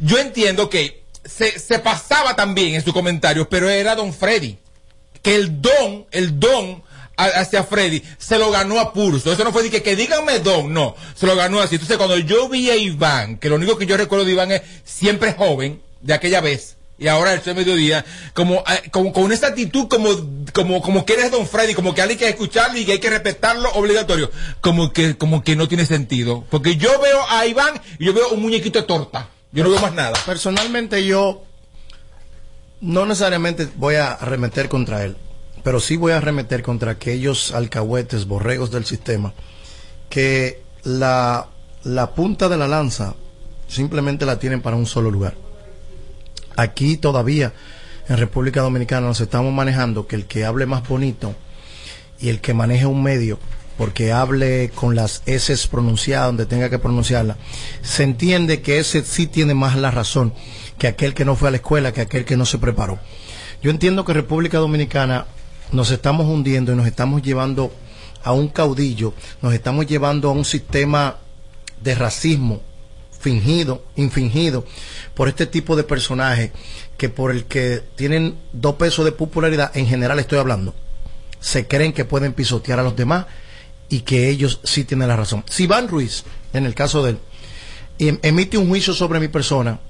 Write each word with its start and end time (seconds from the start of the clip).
yo 0.00 0.18
entiendo 0.18 0.68
que 0.68 1.02
se, 1.24 1.78
pasaba 1.78 2.34
también 2.34 2.74
en 2.74 2.82
sus 2.82 2.92
comentarios, 2.92 3.46
pero 3.48 3.68
era 3.68 3.94
Don 3.94 4.12
Freddy. 4.12 4.58
Que 5.22 5.34
el 5.34 5.60
don, 5.60 6.06
el 6.10 6.40
don 6.40 6.82
hacia 7.16 7.64
Freddy 7.64 8.02
se 8.18 8.38
lo 8.38 8.50
ganó 8.50 8.80
a 8.80 8.92
pulso. 8.92 9.30
Eso 9.32 9.44
no 9.44 9.52
fue 9.52 9.62
de 9.62 9.70
que, 9.70 9.82
que 9.82 9.96
díganme 9.96 10.38
don, 10.38 10.72
no. 10.72 10.96
Se 11.14 11.26
lo 11.26 11.36
ganó 11.36 11.60
así. 11.60 11.74
Entonces, 11.74 11.98
cuando 11.98 12.16
yo 12.16 12.48
vi 12.48 12.70
a 12.70 12.76
Iván, 12.76 13.36
que 13.36 13.50
lo 13.50 13.56
único 13.56 13.76
que 13.76 13.86
yo 13.86 13.98
recuerdo 13.98 14.24
de 14.24 14.32
Iván 14.32 14.50
es 14.50 14.62
siempre 14.84 15.34
joven, 15.34 15.82
de 16.00 16.14
aquella 16.14 16.40
vez, 16.40 16.76
y 17.00 17.08
ahora 17.08 17.32
el 17.32 17.54
mediodía, 17.54 18.04
como, 18.34 18.56
eh, 18.56 18.90
como 18.90 19.12
con 19.14 19.32
esa 19.32 19.48
actitud 19.48 19.88
como, 19.88 20.10
como, 20.52 20.82
como 20.82 21.06
que 21.06 21.14
eres 21.14 21.30
Don 21.30 21.46
Freddy, 21.46 21.72
como 21.72 21.94
que 21.94 22.02
hay 22.02 22.16
que 22.16 22.28
escucharlo 22.28 22.78
y 22.78 22.84
que 22.84 22.92
hay 22.92 22.98
que 22.98 23.08
respetarlo 23.08 23.70
obligatorio. 23.72 24.30
Como 24.60 24.92
que, 24.92 25.16
como 25.16 25.42
que 25.42 25.56
no 25.56 25.66
tiene 25.66 25.86
sentido. 25.86 26.44
Porque 26.50 26.76
yo 26.76 27.00
veo 27.00 27.18
a 27.30 27.46
Iván 27.46 27.80
y 27.98 28.04
yo 28.04 28.12
veo 28.12 28.28
un 28.28 28.42
muñequito 28.42 28.80
de 28.80 28.86
torta. 28.86 29.30
Yo 29.52 29.64
no 29.64 29.70
veo 29.70 29.80
más 29.80 29.94
nada. 29.94 30.12
Personalmente 30.26 31.04
yo 31.04 31.42
no 32.80 33.04
necesariamente 33.06 33.68
voy 33.76 33.96
a 33.96 34.12
arremeter 34.12 34.68
contra 34.68 35.04
él, 35.04 35.16
pero 35.62 35.80
sí 35.80 35.96
voy 35.96 36.12
a 36.12 36.18
arremeter 36.18 36.62
contra 36.62 36.92
aquellos 36.92 37.52
alcahuetes, 37.52 38.26
borregos 38.26 38.70
del 38.70 38.84
sistema, 38.84 39.34
que 40.08 40.62
la, 40.84 41.48
la 41.82 42.14
punta 42.14 42.48
de 42.48 42.56
la 42.56 42.68
lanza 42.68 43.14
simplemente 43.68 44.24
la 44.24 44.38
tienen 44.38 44.62
para 44.62 44.76
un 44.76 44.86
solo 44.86 45.10
lugar. 45.10 45.34
Aquí 46.56 46.96
todavía 46.96 47.52
en 48.08 48.16
República 48.16 48.60
Dominicana 48.60 49.06
nos 49.06 49.20
estamos 49.20 49.52
manejando 49.52 50.06
que 50.06 50.16
el 50.16 50.26
que 50.26 50.44
hable 50.44 50.66
más 50.66 50.86
bonito 50.88 51.34
y 52.18 52.28
el 52.28 52.40
que 52.40 52.54
maneje 52.54 52.86
un 52.86 53.02
medio 53.02 53.38
porque 53.80 54.12
hable 54.12 54.68
con 54.74 54.94
las 54.94 55.22
S 55.24 55.56
pronunciadas 55.68 56.26
donde 56.26 56.44
tenga 56.44 56.68
que 56.68 56.78
pronunciarla, 56.78 57.38
se 57.80 58.02
entiende 58.02 58.60
que 58.60 58.78
ese 58.78 59.02
sí 59.06 59.26
tiene 59.26 59.54
más 59.54 59.74
la 59.74 59.90
razón 59.90 60.34
que 60.76 60.86
aquel 60.86 61.14
que 61.14 61.24
no 61.24 61.34
fue 61.34 61.48
a 61.48 61.50
la 61.52 61.56
escuela, 61.56 61.90
que 61.90 62.02
aquel 62.02 62.26
que 62.26 62.36
no 62.36 62.44
se 62.44 62.58
preparó. 62.58 62.98
Yo 63.62 63.70
entiendo 63.70 64.04
que 64.04 64.12
República 64.12 64.58
Dominicana 64.58 65.24
nos 65.72 65.90
estamos 65.92 66.26
hundiendo 66.26 66.74
y 66.74 66.76
nos 66.76 66.86
estamos 66.86 67.22
llevando 67.22 67.72
a 68.22 68.32
un 68.32 68.48
caudillo, 68.48 69.14
nos 69.40 69.54
estamos 69.54 69.86
llevando 69.86 70.28
a 70.28 70.32
un 70.32 70.44
sistema 70.44 71.16
de 71.82 71.94
racismo 71.94 72.60
fingido, 73.18 73.82
infingido, 73.96 74.66
por 75.14 75.26
este 75.28 75.46
tipo 75.46 75.74
de 75.74 75.84
personajes 75.84 76.50
que 76.98 77.08
por 77.08 77.30
el 77.30 77.46
que 77.46 77.82
tienen 77.96 78.36
dos 78.52 78.74
pesos 78.74 79.06
de 79.06 79.12
popularidad, 79.12 79.74
en 79.74 79.86
general 79.86 80.18
estoy 80.18 80.38
hablando, 80.38 80.74
se 81.40 81.66
creen 81.66 81.94
que 81.94 82.04
pueden 82.04 82.34
pisotear 82.34 82.78
a 82.78 82.82
los 82.82 82.94
demás 82.94 83.24
y 83.90 84.00
que 84.00 84.30
ellos 84.30 84.60
sí 84.64 84.84
tienen 84.84 85.08
la 85.08 85.16
razón. 85.16 85.44
Si 85.50 85.64
Iván 85.64 85.88
Ruiz, 85.88 86.24
en 86.54 86.64
el 86.64 86.74
caso 86.74 87.02
de 87.02 87.10
él, 87.10 87.18
em- 87.98 88.18
emite 88.22 88.56
un 88.56 88.68
juicio 88.68 88.94
sobre 88.94 89.20
mi 89.20 89.28
persona, 89.28 89.80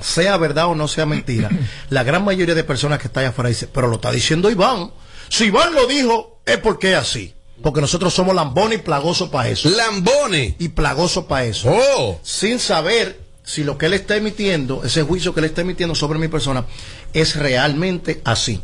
sea 0.00 0.36
verdad 0.36 0.66
o 0.66 0.74
no 0.74 0.88
sea 0.88 1.06
mentira, 1.06 1.48
la 1.88 2.02
gran 2.02 2.24
mayoría 2.24 2.54
de 2.54 2.64
personas 2.64 2.98
que 2.98 3.06
están 3.06 3.22
allá 3.22 3.30
afuera 3.30 3.48
dice, 3.48 3.68
pero 3.68 3.86
lo 3.86 3.94
está 3.94 4.10
diciendo 4.10 4.50
Iván. 4.50 4.90
Si 5.28 5.44
Iván 5.44 5.74
lo 5.74 5.86
dijo, 5.86 6.40
es 6.44 6.58
porque 6.58 6.92
es 6.92 6.98
así. 6.98 7.34
Porque 7.62 7.80
nosotros 7.80 8.12
somos 8.12 8.34
lambones 8.34 8.78
y 8.78 8.82
plagosos 8.82 9.28
para 9.28 9.48
eso. 9.48 9.68
Lambones. 9.68 10.54
Y 10.58 10.70
plagosos 10.70 11.26
para 11.26 11.44
eso. 11.44 11.70
Oh. 11.70 12.18
Sin 12.22 12.58
saber 12.58 13.20
si 13.44 13.64
lo 13.64 13.76
que 13.76 13.86
él 13.86 13.94
está 13.94 14.16
emitiendo, 14.16 14.82
ese 14.82 15.02
juicio 15.02 15.34
que 15.34 15.40
él 15.40 15.46
está 15.46 15.60
emitiendo 15.60 15.94
sobre 15.94 16.18
mi 16.18 16.28
persona, 16.28 16.64
es 17.12 17.36
realmente 17.36 18.22
así. 18.24 18.62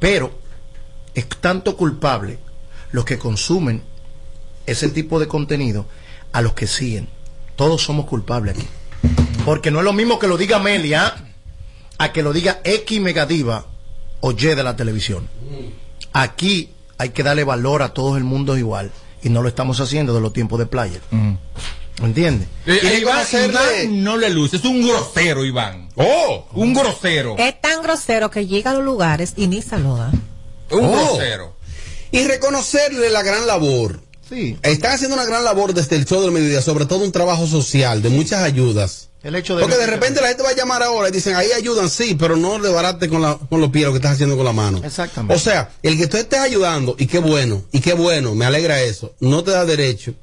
Pero 0.00 0.38
es 1.14 1.28
tanto 1.28 1.76
culpable 1.76 2.38
los 2.90 3.04
que 3.04 3.18
consumen 3.18 3.82
ese 4.70 4.88
tipo 4.88 5.18
de 5.20 5.26
contenido 5.28 5.86
a 6.32 6.42
los 6.42 6.52
que 6.54 6.66
siguen. 6.66 7.08
Todos 7.56 7.82
somos 7.82 8.06
culpables 8.06 8.56
aquí. 8.56 8.66
Porque 9.44 9.70
no 9.70 9.78
es 9.78 9.84
lo 9.84 9.92
mismo 9.92 10.18
que 10.18 10.26
lo 10.28 10.36
diga 10.36 10.56
Amelia 10.58 11.14
a 11.98 12.12
que 12.12 12.22
lo 12.22 12.32
diga 12.32 12.60
X 12.64 13.00
Megadiva 13.00 13.66
o 14.20 14.32
Y 14.32 14.36
de 14.36 14.62
la 14.62 14.76
televisión. 14.76 15.28
Aquí 16.12 16.70
hay 16.98 17.10
que 17.10 17.22
darle 17.22 17.44
valor 17.44 17.82
a 17.82 17.94
todo 17.94 18.16
el 18.16 18.24
mundo 18.24 18.56
igual 18.56 18.90
y 19.22 19.28
no 19.30 19.42
lo 19.42 19.48
estamos 19.48 19.80
haciendo 19.80 20.14
de 20.14 20.20
los 20.20 20.32
tiempos 20.32 20.58
de 20.58 20.66
playa. 20.66 21.00
¿Entiendes? 22.00 22.46
Eh, 22.66 22.98
Iván, 23.00 23.18
conocerle- 23.24 23.82
Iván 23.84 24.04
no 24.04 24.16
le 24.16 24.30
luce, 24.30 24.56
es 24.58 24.64
un 24.64 24.86
grosero, 24.86 25.44
Iván. 25.44 25.88
Oh. 25.96 26.46
Un 26.52 26.72
grosero. 26.72 27.36
Es 27.38 27.60
tan 27.60 27.82
grosero 27.82 28.30
que 28.30 28.46
llega 28.46 28.70
a 28.70 28.74
los 28.74 28.84
lugares 28.84 29.32
y 29.36 29.48
ni 29.48 29.62
saluda. 29.62 30.12
Un 30.70 30.84
Oh. 30.84 30.92
grosero. 30.92 31.56
Y 32.12 32.24
reconocerle 32.24 33.10
la 33.10 33.22
gran 33.22 33.46
labor. 33.48 34.00
Sí. 34.28 34.56
Están 34.62 34.92
haciendo 34.92 35.16
una 35.16 35.24
gran 35.24 35.44
labor 35.44 35.72
desde 35.74 35.96
el 35.96 36.04
show 36.04 36.20
del 36.22 36.32
mediodía, 36.32 36.60
sobre 36.62 36.86
todo 36.86 37.04
un 37.04 37.12
trabajo 37.12 37.46
social, 37.46 38.02
de 38.02 38.08
muchas 38.10 38.42
ayudas. 38.42 39.08
El 39.22 39.34
hecho 39.34 39.56
de 39.56 39.62
Porque 39.62 39.76
de 39.76 39.86
repente 39.86 40.20
la 40.20 40.28
gente 40.28 40.42
va 40.44 40.50
a 40.50 40.54
llamar 40.54 40.82
ahora 40.82 41.08
y 41.08 41.12
dicen, 41.12 41.34
ahí 41.34 41.48
ayudan, 41.52 41.90
sí, 41.90 42.14
pero 42.18 42.36
no 42.36 42.58
le 42.58 42.68
barate 42.68 43.08
con, 43.08 43.20
la, 43.20 43.36
con 43.48 43.60
los 43.60 43.70
pies 43.70 43.84
lo 43.86 43.90
que 43.92 43.96
estás 43.96 44.12
haciendo 44.12 44.36
con 44.36 44.44
la 44.44 44.52
mano. 44.52 44.80
Exactamente. 44.84 45.34
O 45.34 45.38
sea, 45.38 45.70
el 45.82 45.96
que 45.98 46.06
tú 46.06 46.16
estés 46.18 46.38
ayudando, 46.38 46.94
y 46.98 47.06
qué 47.06 47.18
bueno, 47.18 47.62
y 47.72 47.80
qué 47.80 47.94
bueno, 47.94 48.34
me 48.36 48.44
alegra 48.44 48.80
eso, 48.82 49.14
no 49.18 49.42
te 49.42 49.50
da 49.50 49.64
derecho 49.64 50.14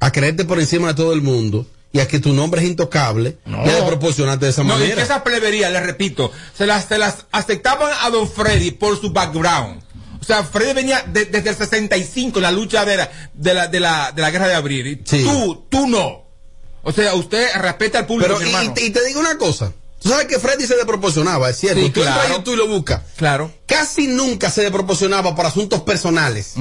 a 0.00 0.12
creerte 0.12 0.44
por 0.44 0.60
encima 0.60 0.88
de 0.88 0.94
todo 0.94 1.12
el 1.12 1.22
mundo 1.22 1.66
y 1.92 1.98
a 2.00 2.06
que 2.06 2.20
tu 2.20 2.32
nombre 2.34 2.60
es 2.62 2.68
intocable 2.68 3.38
No. 3.46 3.64
y 3.66 3.70
a 3.70 3.84
proporcionarte 3.86 4.44
de 4.44 4.50
esa 4.52 4.62
No, 4.62 4.76
y 4.76 4.78
manera. 4.82 4.96
que 4.96 5.02
esa 5.02 5.24
plebería, 5.24 5.68
le 5.70 5.80
repito, 5.80 6.30
se 6.56 6.66
las, 6.66 6.84
se 6.84 6.98
las 6.98 7.24
aceptaban 7.32 7.90
a 8.02 8.10
don 8.10 8.28
Freddy 8.30 8.70
por 8.70 9.00
su 9.00 9.10
background. 9.10 9.82
O 10.20 10.24
sea, 10.24 10.42
Freddy 10.44 10.72
venía 10.72 11.02
de- 11.06 11.26
desde 11.26 11.50
el 11.50 11.56
65 11.56 12.38
en 12.38 12.42
la 12.42 12.50
lucha 12.50 12.84
de 12.84 12.96
la, 12.96 13.10
de 13.34 13.54
la, 13.54 13.66
de 13.68 13.80
la, 13.80 14.12
de 14.12 14.22
la 14.22 14.30
guerra 14.30 14.48
de 14.48 14.54
abril. 14.54 14.86
Y 14.86 15.02
Sí. 15.08 15.24
Tú, 15.24 15.64
tú 15.68 15.86
no. 15.86 16.24
O 16.82 16.92
sea, 16.92 17.14
usted 17.14 17.48
respeta 17.56 17.98
al 18.00 18.06
público, 18.06 18.34
Pero, 18.38 18.50
y, 18.76 18.86
y 18.86 18.90
te 18.90 19.04
digo 19.04 19.20
una 19.20 19.36
cosa. 19.38 19.72
Tú 20.00 20.08
sabes 20.10 20.26
que 20.26 20.38
Freddy 20.38 20.66
se 20.66 20.76
desproporcionaba, 20.76 21.50
es 21.50 21.58
cierto. 21.58 21.80
Sí, 21.80 21.90
tú 21.90 22.00
entras 22.00 22.18
claro. 22.18 22.34
a 22.34 22.36
YouTube 22.38 22.54
y 22.54 22.56
lo 22.56 22.68
buscas. 22.68 23.02
Claro. 23.16 23.52
Casi 23.66 24.06
nunca 24.06 24.48
se 24.50 24.62
desproporcionaba 24.62 25.34
por 25.34 25.44
asuntos 25.44 25.82
personales, 25.82 26.54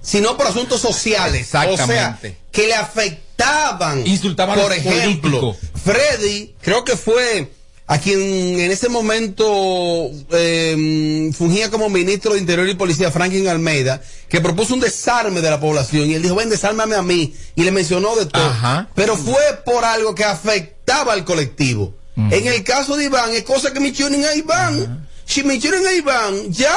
sino 0.00 0.36
por 0.36 0.46
asuntos 0.46 0.80
sociales. 0.80 1.42
Exactamente. 1.42 2.28
O 2.28 2.30
sea, 2.30 2.34
que 2.50 2.66
le 2.66 2.74
afectaban. 2.74 4.06
Insultaban 4.06 4.58
a 4.58 4.62
Por 4.62 4.72
ejemplo, 4.72 5.40
políticos. 5.40 5.56
Freddy, 5.84 6.54
creo 6.62 6.84
que 6.84 6.96
fue 6.96 7.52
a 7.90 7.98
quien 7.98 8.20
en 8.20 8.70
ese 8.70 8.90
momento 8.90 10.10
eh, 10.30 11.30
fungía 11.34 11.70
como 11.70 11.88
ministro 11.88 12.34
de 12.34 12.40
Interior 12.40 12.68
y 12.68 12.74
Policía, 12.74 13.10
Franklin 13.10 13.48
Almeida, 13.48 14.02
que 14.28 14.42
propuso 14.42 14.74
un 14.74 14.80
desarme 14.80 15.40
de 15.40 15.48
la 15.48 15.58
población. 15.58 16.10
Y 16.10 16.14
él 16.14 16.22
dijo, 16.22 16.34
ven, 16.34 16.50
desármame 16.50 16.96
a 16.96 17.02
mí. 17.02 17.34
Y 17.56 17.62
le 17.62 17.70
mencionó 17.72 18.14
de 18.14 18.26
todo. 18.26 18.44
Ajá. 18.44 18.88
Pero 18.94 19.16
fue 19.16 19.40
por 19.64 19.86
algo 19.86 20.14
que 20.14 20.22
afectaba 20.24 21.14
al 21.14 21.24
colectivo. 21.24 21.94
En 22.16 22.46
el 22.48 22.64
caso 22.64 22.96
de 22.96 23.04
Iván, 23.04 23.30
es 23.32 23.44
cosa 23.44 23.72
que 23.72 23.80
mencionen 23.80 24.24
a 24.24 24.34
Iván. 24.34 25.08
Si 25.24 25.44
mencionan 25.44 25.86
a 25.86 25.92
Iván, 25.94 26.52
ya. 26.52 26.76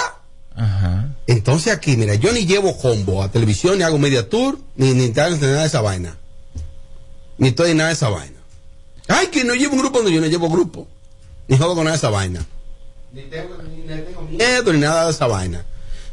Ajá. 0.56 1.16
Entonces 1.28 1.74
aquí, 1.74 1.98
mira, 1.98 2.16
yo 2.16 2.32
ni 2.32 2.46
llevo 2.46 2.78
combo 2.78 3.24
a 3.24 3.32
televisión, 3.32 3.78
ni 3.80 3.84
hago 3.84 3.98
media 3.98 4.30
tour, 4.30 4.60
ni, 4.76 4.94
ni 4.94 5.08
ni 5.08 5.10
nada 5.10 5.30
de 5.32 5.66
esa 5.66 5.82
vaina. 5.82 6.16
Ni 7.38 7.50
estoy 7.50 7.72
en 7.72 7.78
nada 7.78 7.90
de 7.90 7.96
esa 7.96 8.10
vaina. 8.10 8.38
Ay, 9.08 9.28
que 9.28 9.44
no 9.44 9.56
llevo 9.56 9.74
un 9.74 9.80
grupo, 9.80 10.02
no, 10.04 10.10
yo 10.10 10.22
no 10.22 10.28
llevo 10.28 10.48
grupo. 10.48 10.88
Ni 11.52 11.58
jodo 11.58 11.76
con 11.76 11.84
nada 11.84 11.98
de 11.98 11.98
esa 11.98 12.10
vaina. 12.10 12.46
Ni 13.12 13.24
tengo, 13.24 13.58
ni, 13.58 13.82
tengo 13.86 14.22
miedo, 14.22 14.72
ni 14.72 14.80
nada 14.80 15.06
de 15.08 15.12
esa 15.12 15.28
vaina. 15.28 15.66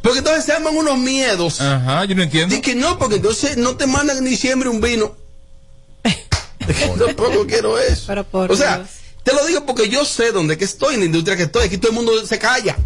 Porque 0.03 0.19
entonces 0.19 0.44
se 0.44 0.53
arman 0.53 0.76
unos 0.76 0.99
miedos. 0.99 1.60
Ajá, 1.60 2.04
yo 2.06 2.16
no 2.16 2.25
entiendo. 2.25 2.56
De 2.56 2.60
que 2.60 2.75
no, 2.75 2.99
porque 2.99 3.16
entonces 3.16 3.56
no 3.56 3.76
te 3.76 3.87
mandan 3.87 4.19
en 4.19 4.25
diciembre 4.25 4.69
un 4.69 4.81
vino. 4.81 5.15
Tampoco 7.06 7.47
quiero 7.47 7.78
eso. 7.78 8.03
Pero 8.09 8.25
por 8.25 8.50
o 8.50 8.56
sea, 8.56 8.78
Dios. 8.78 8.88
te 9.22 9.32
lo 9.32 9.47
digo 9.47 9.65
porque 9.65 9.88
yo 9.88 10.04
sé 10.04 10.32
dónde 10.32 10.59
que 10.59 10.65
estoy, 10.65 10.94
en 10.94 11.00
la 11.00 11.06
industria 11.06 11.37
que 11.37 11.44
estoy. 11.44 11.66
Aquí 11.66 11.78
todo 11.78 11.93
el 11.93 11.97
mundo 11.97 12.26
se 12.26 12.38
calla. 12.41 12.76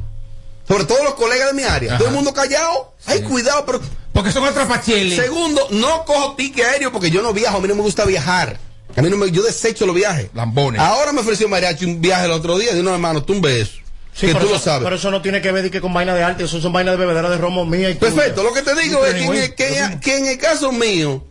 Sobre 0.68 0.84
todo 0.84 1.02
los 1.04 1.14
colegas 1.14 1.48
de 1.48 1.54
mi 1.54 1.62
área. 1.62 1.92
Ajá. 1.92 1.98
Todo 2.00 2.08
el 2.08 2.14
mundo 2.14 2.34
callado. 2.34 2.92
Ay, 3.06 3.22
cuidado, 3.22 3.64
pero. 3.64 3.80
Porque 4.12 4.30
son 4.30 4.44
atrapacheles. 4.44 5.18
Segundo, 5.18 5.68
no 5.70 6.04
cojo 6.04 6.34
ticket 6.34 6.66
aéreo 6.66 6.92
porque 6.92 7.10
yo 7.10 7.22
no 7.22 7.32
viajo. 7.32 7.56
A 7.56 7.60
mí 7.62 7.68
no 7.68 7.76
me 7.76 7.80
gusta 7.80 8.04
viajar. 8.04 8.58
A 8.96 9.02
mí 9.02 9.10
no 9.10 9.16
me, 9.16 9.30
yo 9.30 9.42
desecho 9.42 9.86
los 9.86 9.94
viajes. 9.94 10.28
Lambones. 10.34 10.80
Ahora 10.80 11.12
me 11.12 11.20
ofreció 11.20 11.48
Mariachi 11.48 11.84
un 11.84 12.00
viaje 12.00 12.26
el 12.26 12.32
otro 12.32 12.58
día. 12.58 12.74
De 12.74 12.82
no, 12.82 12.92
hermano, 12.92 13.22
tú 13.22 13.32
un 13.32 13.40
beso. 13.40 13.72
Sí, 14.14 14.26
que 14.26 14.34
tú 14.34 14.40
lo 14.46 14.56
eso- 14.56 14.58
sabes. 14.58 14.84
Pero 14.84 14.96
eso 14.96 15.10
no 15.10 15.22
tiene 15.22 15.40
que 15.40 15.50
ver 15.52 15.70
que 15.70 15.80
con 15.80 15.92
vaina 15.94 16.14
de 16.14 16.22
arte, 16.22 16.44
eso 16.44 16.60
son 16.60 16.72
vainas 16.72 16.92
de 16.94 16.98
bebedera 16.98 17.30
de 17.30 17.38
romo 17.38 17.64
mía 17.64 17.88
y 17.90 17.94
tuya. 17.94 18.14
Perfecto, 18.14 18.42
lo 18.42 18.52
que 18.52 18.62
te 18.62 18.74
digo 18.74 19.04
es 19.06 19.14
que, 19.14 19.22
en 19.24 19.54
que, 19.54 19.80
lo 19.94 20.00
que 20.00 20.18
en 20.18 20.26
el 20.26 20.38
caso 20.38 20.70
mío, 20.70 21.24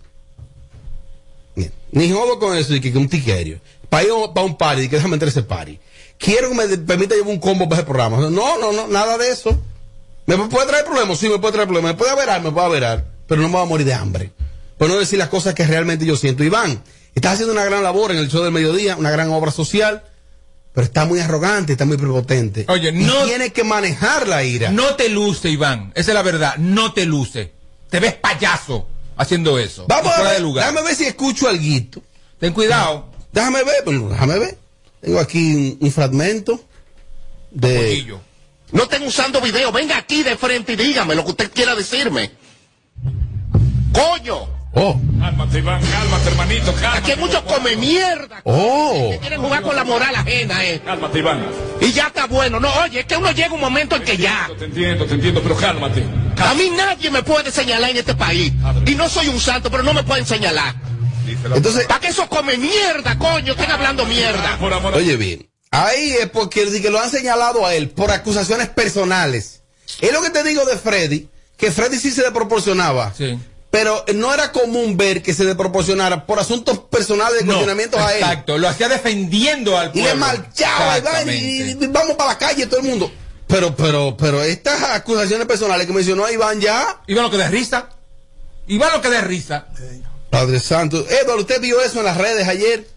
ni 1.92 2.12
jodo 2.12 2.40
con 2.40 2.58
eso, 2.58 2.74
y 2.74 2.82
que, 2.82 2.92
que 2.92 2.98
un 2.98 3.10
tiquerio, 3.10 3.60
para 3.90 4.04
ir 4.04 4.10
para 4.34 4.46
un 4.46 4.58
party, 4.58 4.90
que 4.90 4.96
déjame 4.96 5.16
entrar 5.16 5.30
ese 5.30 5.44
party. 5.44 5.80
Quiero 6.18 6.50
que 6.50 6.56
me 6.56 6.78
permita 6.78 7.16
llevar 7.16 7.32
un 7.32 7.40
combo 7.40 7.68
para 7.68 7.82
ese 7.82 7.86
programa. 7.86 8.18
No, 8.18 8.58
no, 8.58 8.72
no, 8.72 8.88
nada 8.88 9.18
de 9.18 9.30
eso. 9.30 9.60
¿Me 10.26 10.38
puede 10.38 10.68
traer 10.68 10.86
problemas? 10.86 11.18
Sí, 11.18 11.28
me 11.28 11.40
puede 11.40 11.54
traer 11.54 11.68
problemas. 11.68 11.94
¿Me 11.94 11.98
puede 11.98 12.12
averar? 12.12 12.42
Me 12.42 12.52
puede 12.52 12.66
averar. 12.68 13.06
Pero 13.28 13.42
no 13.42 13.48
me 13.48 13.54
voy 13.56 13.64
a 13.64 13.66
morir 13.66 13.86
de 13.88 13.94
hambre. 13.94 14.32
Por 14.78 14.88
no 14.88 14.98
decir 14.98 15.18
las 15.20 15.30
cosas 15.30 15.54
que 15.56 15.66
realmente 15.66 16.06
yo 16.06 16.16
siento. 16.16 16.44
Iván, 16.44 16.82
estás 17.16 17.34
haciendo 17.34 17.54
una 17.54 17.66
gran 17.66 17.84
labor 17.84 18.12
en 18.12 18.18
el 18.18 18.30
show 18.30 18.44
del 18.44 18.52
mediodía, 18.52 18.96
una 18.96 19.12
gran 19.12 19.30
obra 19.30 19.52
social, 19.52 20.04
pero 20.74 20.86
está 20.86 21.06
muy 21.06 21.20
arrogante, 21.20 21.74
está 21.74 21.86
muy 21.86 21.98
prepotente. 21.98 22.66
Oye, 22.70 22.90
Y 22.90 23.04
no- 23.04 23.26
tiene 23.26 23.52
que 23.52 23.64
manejar 23.64 24.28
la 24.28 24.44
ira. 24.44 24.72
No 24.72 24.96
te 24.96 25.10
luce, 25.10 25.50
Iván. 25.50 25.92
Esa 25.96 26.12
es 26.12 26.16
la 26.16 26.22
verdad. 26.22 26.56
No 26.58 26.94
te 26.94 27.06
luce. 27.06 27.52
Te 27.90 28.00
ves 28.00 28.14
payaso 28.14 28.88
haciendo 29.18 29.60
eso. 29.60 29.86
Vamos 29.88 30.14
a 30.14 30.22
ver, 30.24 30.34
de 30.36 30.40
lugar. 30.40 30.66
déjame 30.68 30.88
ver 30.88 30.96
si 30.96 31.04
escucho 31.06 31.48
algo. 31.50 31.62
Ten 32.40 32.54
cuidado. 32.54 33.10
Déjame 33.34 33.64
ver, 33.64 33.84
pues, 33.84 34.10
déjame 34.10 34.40
ver. 34.40 34.58
Tengo 35.02 35.20
aquí 35.20 35.56
un, 35.56 35.78
un 35.82 35.92
fragmento 35.92 36.64
de... 37.52 37.76
Poquillo. 37.76 38.22
No 38.72 38.84
estén 38.84 39.04
usando 39.04 39.42
video. 39.42 39.72
Venga 39.74 39.98
aquí 39.98 40.24
de 40.24 40.38
frente 40.38 40.74
y 40.74 40.76
dígame 40.78 41.16
lo 41.16 41.26
que 41.26 41.32
usted 41.32 41.52
quiera 41.52 41.76
decirme. 41.76 42.32
¡Coño! 43.94 44.48
Oh, 44.74 44.98
Cálmate, 45.20 45.58
Iván, 45.60 45.82
cálmate, 45.86 46.30
hermanito, 46.30 46.74
cálmate. 46.74 46.98
Aquí 47.00 47.12
hay 47.12 47.18
muchos 47.18 47.42
come 47.42 47.76
mierda. 47.76 48.42
oh. 48.46 49.10
Que 49.12 49.20
quieren 49.20 49.42
jugar 49.42 49.62
con 49.64 49.76
la 49.76 49.84
moral 49.84 50.16
ajena, 50.16 50.64
eh. 50.64 50.82
Cálmate, 50.86 51.20
Iván. 51.20 51.46
Y 51.82 51.92
ya 51.92 52.08
está 52.08 52.26
bueno. 52.28 52.58
No, 52.60 52.70
oye, 52.82 53.02
es 53.02 53.06
que 53.06 53.18
uno 53.18 53.32
llega 53.32 53.54
un 53.54 53.60
momento 53.60 53.98
en 53.98 54.04
que 54.04 54.16
ya. 54.16 54.50
Te 54.58 54.66
entiendo, 54.66 55.06
te 55.06 55.16
entiendo, 55.16 55.42
pero 55.44 55.58
cálmate. 55.58 56.06
A 56.38 56.54
mí 56.54 56.70
nadie 56.70 57.12
me 57.12 57.22
puede 57.22 57.52
señalar 57.52 57.90
en 57.90 57.98
este 57.98 58.16
país. 58.16 58.54
Y 58.86 58.96
no 58.96 59.10
soy 59.10 59.28
un 59.28 59.42
santo, 59.42 59.70
pero 59.70 59.84
no 59.84 59.94
me 59.94 60.04
pueden 60.04 60.26
señalar. 60.26 60.74
Entonces, 61.54 61.86
¿Para 61.86 62.00
qué 62.00 62.08
eso 62.08 62.28
come 62.30 62.58
mierda, 62.58 63.18
coño? 63.18 63.52
Estén 63.54 63.72
hablando 63.72 64.06
mierda. 64.06 64.58
Por 64.58 64.74
amor 64.74 64.94
a- 64.94 64.98
Oye 64.98 65.18
bien, 65.18 65.50
ahí 65.72 66.14
es 66.20 66.30
porque 66.30 66.66
lo 66.90 67.00
han 67.00 67.10
señalado 67.10 67.66
a 67.66 67.76
él 67.76 67.90
por 67.90 68.10
acusaciones 68.12 68.70
personales. 68.70 69.64
Es 70.00 70.14
lo 70.14 70.22
que 70.22 70.30
te 70.30 70.44
digo 70.44 70.64
de 70.66 70.78
Freddy, 70.78 71.28
que 71.58 71.72
Freddy 71.72 71.98
sí 72.00 72.12
se 72.12 72.22
le 72.22 72.32
proporcionaba. 72.32 73.14
Sí. 73.18 73.38
Pero 73.72 74.04
no 74.16 74.34
era 74.34 74.52
común 74.52 74.98
ver 74.98 75.24
que 75.24 75.34
se 75.34 75.46
le 75.46 75.56
proporcionara 75.56 76.26
por 76.26 76.40
asuntos 76.40 76.78
personales 76.80 77.40
de 77.40 77.46
No, 77.46 77.54
cuestionamientos 77.54 78.00
a 78.02 78.14
él. 78.14 78.22
Exacto, 78.22 78.58
lo 78.58 78.68
hacía 78.68 78.90
defendiendo 78.90 79.78
al 79.78 79.88
Y 79.88 80.02
pueblo. 80.02 80.10
le 80.10 80.16
marchaba 80.16 81.00
y, 81.26 81.30
y- 81.30 81.78
y 81.82 81.88
vamos 81.88 82.16
para 82.18 82.32
la 82.34 82.38
calle 82.38 82.68
todo 82.68 82.82
el 82.82 82.86
mundo. 82.88 83.10
Pero, 83.48 83.74
pero, 83.76 84.16
pero 84.18 84.44
estas 84.44 84.84
acusaciones 84.84 85.48
personales 85.48 85.88
que 85.88 85.94
mencionó 85.94 86.30
Iván 86.30 86.60
ya, 86.60 87.02
Iba 87.08 87.22
lo 87.22 87.32
que 87.32 87.38
de 87.38 87.48
risa. 87.48 87.90
Iba 88.68 88.92
lo 88.92 89.02
que 89.02 89.10
de 89.10 89.22
risa. 89.22 89.68
Padre 90.30 90.60
Santo. 90.60 91.06
Edward, 91.10 91.40
¿usted 91.40 91.60
vio 91.62 91.82
eso 91.82 92.00
en 92.00 92.06
las 92.06 92.18
redes 92.18 92.48
ayer? 92.48 92.88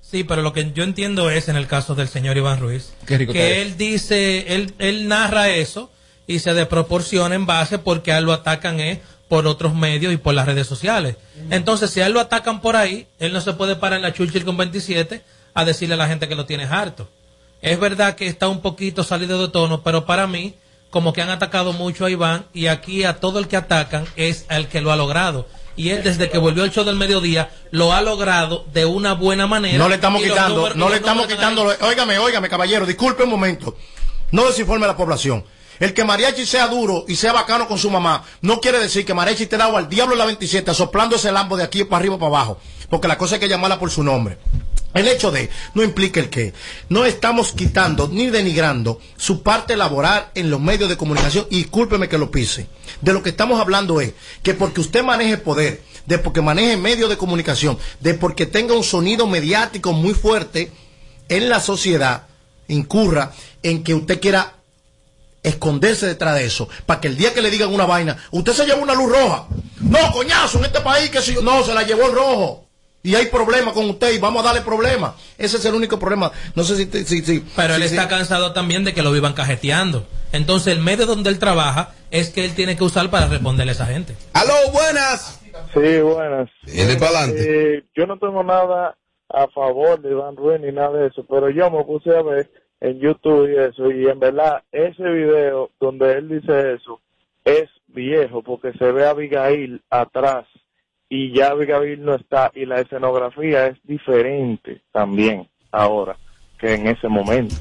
Sí, 0.00 0.22
pero 0.24 0.42
lo 0.42 0.52
que 0.52 0.72
yo 0.72 0.84
entiendo 0.84 1.30
es 1.30 1.48
en 1.48 1.56
el 1.56 1.66
caso 1.66 1.94
del 1.96 2.08
señor 2.08 2.36
Iván 2.36 2.60
Ruiz, 2.60 2.90
Qué 3.06 3.18
rico 3.18 3.32
que 3.32 3.62
él 3.62 3.76
dice, 3.76 4.54
él, 4.54 4.74
él 4.78 5.08
narra 5.08 5.48
eso 5.50 5.90
y 6.28 6.38
se 6.40 6.54
desproporciona 6.54 7.34
en 7.34 7.46
base 7.46 7.78
porque 7.78 8.12
a 8.12 8.18
él 8.18 8.24
lo 8.24 8.32
atacan 8.32 8.78
es 8.78 8.98
por 9.28 9.46
otros 9.46 9.74
medios 9.74 10.12
y 10.12 10.16
por 10.16 10.34
las 10.34 10.46
redes 10.46 10.66
sociales. 10.66 11.16
Entonces, 11.50 11.90
si 11.90 12.00
a 12.00 12.06
él 12.06 12.12
lo 12.12 12.20
atacan 12.20 12.60
por 12.60 12.76
ahí, 12.76 13.06
él 13.18 13.32
no 13.32 13.40
se 13.40 13.52
puede 13.54 13.76
parar 13.76 13.96
en 13.98 14.02
la 14.02 14.12
Churchill 14.12 14.44
con 14.44 14.56
27 14.56 15.22
a 15.54 15.64
decirle 15.64 15.94
a 15.94 15.98
la 15.98 16.06
gente 16.08 16.28
que 16.28 16.34
lo 16.36 16.46
tiene 16.46 16.64
harto. 16.64 17.08
Es 17.62 17.80
verdad 17.80 18.14
que 18.14 18.26
está 18.26 18.48
un 18.48 18.60
poquito 18.60 19.02
salido 19.02 19.40
de 19.40 19.48
tono, 19.52 19.82
pero 19.82 20.04
para 20.06 20.26
mí, 20.26 20.54
como 20.90 21.12
que 21.12 21.22
han 21.22 21.30
atacado 21.30 21.72
mucho 21.72 22.04
a 22.04 22.10
Iván 22.10 22.44
y 22.52 22.66
aquí 22.68 23.04
a 23.04 23.16
todo 23.18 23.38
el 23.38 23.48
que 23.48 23.56
atacan 23.56 24.04
es 24.16 24.44
al 24.48 24.68
que 24.68 24.80
lo 24.80 24.92
ha 24.92 24.96
logrado. 24.96 25.46
Y 25.74 25.90
él 25.90 26.02
desde 26.02 26.30
que 26.30 26.38
volvió 26.38 26.62
al 26.62 26.70
show 26.70 26.84
del 26.84 26.96
mediodía 26.96 27.50
lo 27.70 27.92
ha 27.92 28.00
logrado 28.00 28.64
de 28.72 28.84
una 28.86 29.12
buena 29.14 29.46
manera. 29.46 29.76
No 29.78 29.88
le 29.88 29.96
estamos 29.96 30.22
quitando, 30.22 30.56
números- 30.56 30.76
no 30.76 30.88
le 30.88 30.96
estamos 30.96 31.26
quitando. 31.26 31.66
Óigame, 31.80 32.18
óigame, 32.18 32.48
caballero, 32.48 32.86
disculpe 32.86 33.24
un 33.24 33.30
momento. 33.30 33.76
No 34.30 34.46
desinforme 34.46 34.84
a 34.84 34.88
la 34.88 34.96
población. 34.96 35.44
El 35.78 35.92
que 35.92 36.04
Mariachi 36.04 36.46
sea 36.46 36.68
duro 36.68 37.04
y 37.06 37.16
sea 37.16 37.32
bacano 37.32 37.68
con 37.68 37.78
su 37.78 37.90
mamá, 37.90 38.24
no 38.40 38.60
quiere 38.60 38.78
decir 38.78 39.04
que 39.04 39.14
Mariachi 39.14 39.46
te 39.46 39.56
dado 39.56 39.76
al 39.76 39.88
diablo 39.88 40.14
en 40.14 40.18
la 40.18 40.26
27 40.26 40.72
soplando 40.74 41.16
ese 41.16 41.32
lambo 41.32 41.56
de 41.56 41.64
aquí 41.64 41.84
para 41.84 42.00
arriba 42.00 42.18
para 42.18 42.28
abajo. 42.28 42.58
Porque 42.88 43.08
la 43.08 43.18
cosa 43.18 43.34
hay 43.34 43.40
que 43.40 43.48
llamarla 43.48 43.78
por 43.78 43.90
su 43.90 44.02
nombre. 44.02 44.38
El 44.96 45.08
hecho 45.08 45.30
de 45.30 45.50
no 45.74 45.82
implica 45.82 46.20
el 46.20 46.30
que. 46.30 46.54
No 46.88 47.04
estamos 47.04 47.52
quitando 47.52 48.08
ni 48.08 48.30
denigrando 48.30 48.98
su 49.16 49.42
parte 49.42 49.76
laboral 49.76 50.30
en 50.34 50.50
los 50.50 50.60
medios 50.60 50.88
de 50.88 50.96
comunicación. 50.96 51.46
Y 51.50 51.58
discúlpeme 51.58 52.08
que 52.08 52.16
lo 52.16 52.30
pise. 52.30 52.66
De 53.02 53.12
lo 53.12 53.22
que 53.22 53.28
estamos 53.28 53.60
hablando 53.60 54.00
es 54.00 54.14
que 54.42 54.54
porque 54.54 54.80
usted 54.80 55.02
maneje 55.02 55.36
poder, 55.36 55.82
de 56.06 56.18
porque 56.18 56.40
maneje 56.40 56.78
medios 56.78 57.10
de 57.10 57.18
comunicación, 57.18 57.78
de 58.00 58.14
porque 58.14 58.46
tenga 58.46 58.74
un 58.74 58.84
sonido 58.84 59.26
mediático 59.26 59.92
muy 59.92 60.14
fuerte 60.14 60.72
en 61.28 61.50
la 61.50 61.60
sociedad, 61.60 62.28
incurra 62.68 63.32
en 63.62 63.84
que 63.84 63.94
usted 63.94 64.18
quiera 64.18 64.55
esconderse 65.48 66.06
detrás 66.06 66.34
de 66.34 66.44
eso, 66.44 66.68
para 66.86 67.00
que 67.00 67.08
el 67.08 67.16
día 67.16 67.32
que 67.32 67.40
le 67.42 67.50
digan 67.50 67.72
una 67.72 67.86
vaina, 67.86 68.16
usted 68.30 68.52
se 68.52 68.66
llevó 68.66 68.82
una 68.82 68.94
luz 68.94 69.10
roja. 69.10 69.46
No, 69.80 69.98
coñazo, 70.12 70.58
en 70.58 70.64
este 70.66 70.80
país 70.80 71.10
que 71.10 71.20
si 71.22 71.34
yo, 71.34 71.42
no, 71.42 71.62
se 71.62 71.72
la 71.74 71.82
llevó 71.82 72.06
el 72.06 72.12
rojo. 72.12 72.62
Y 73.02 73.14
hay 73.14 73.26
problema 73.26 73.72
con 73.72 73.88
usted 73.88 74.12
y 74.12 74.18
vamos 74.18 74.42
a 74.42 74.46
darle 74.46 74.62
problema. 74.62 75.14
Ese 75.38 75.58
es 75.58 75.64
el 75.64 75.74
único 75.74 75.96
problema. 75.96 76.32
No 76.56 76.64
sé 76.64 76.74
si... 76.76 77.04
si, 77.04 77.22
si 77.24 77.38
Pero 77.54 77.76
él 77.76 77.82
está 77.84 78.02
si- 78.02 78.08
cansado 78.08 78.52
también 78.52 78.82
de 78.82 78.94
que 78.94 79.02
lo 79.02 79.12
vivan 79.12 79.32
cajeteando. 79.32 80.04
Entonces 80.32 80.72
el 80.76 80.80
medio 80.82 81.06
donde 81.06 81.30
él 81.30 81.38
trabaja 81.38 81.94
es 82.10 82.30
que 82.30 82.44
él 82.44 82.54
tiene 82.56 82.76
que 82.76 82.82
usar 82.82 83.08
para 83.10 83.28
responderle 83.28 83.70
a 83.70 83.74
esa 83.74 83.86
gente. 83.86 84.16
¡Aló, 84.32 84.54
buenas! 84.72 85.38
Sí, 85.72 86.00
buenas. 86.00 86.50
Dele 86.64 86.96
para 86.96 87.18
adelante. 87.20 87.76
Eh, 87.76 87.84
yo 87.96 88.06
no 88.06 88.18
tengo 88.18 88.42
nada 88.42 88.96
a 89.28 89.46
favor 89.54 90.00
de 90.02 90.10
Iván 90.10 90.34
Ruiz 90.36 90.60
ni 90.60 90.72
nada 90.72 90.98
de 90.98 91.06
eso, 91.06 91.24
pero 91.30 91.48
yo 91.50 91.70
me 91.70 91.84
puse 91.84 92.10
a 92.10 92.22
ver 92.22 92.50
en 92.86 93.00
YouTube 93.00 93.50
y 93.50 93.56
eso, 93.56 93.90
y 93.90 94.06
en 94.06 94.20
verdad 94.20 94.62
ese 94.70 95.02
video 95.02 95.70
donde 95.80 96.12
él 96.12 96.28
dice 96.28 96.74
eso 96.74 97.00
es 97.44 97.68
viejo 97.88 98.42
porque 98.42 98.72
se 98.74 98.92
ve 98.92 99.06
a 99.06 99.10
Abigail 99.10 99.82
atrás 99.90 100.46
y 101.08 101.32
ya 101.32 101.48
Abigail 101.48 102.04
no 102.04 102.14
está 102.14 102.50
y 102.54 102.64
la 102.64 102.80
escenografía 102.80 103.66
es 103.66 103.78
diferente 103.84 104.82
también 104.92 105.48
ahora 105.72 106.16
que 106.58 106.74
en 106.74 106.86
ese 106.86 107.08
momento. 107.08 107.54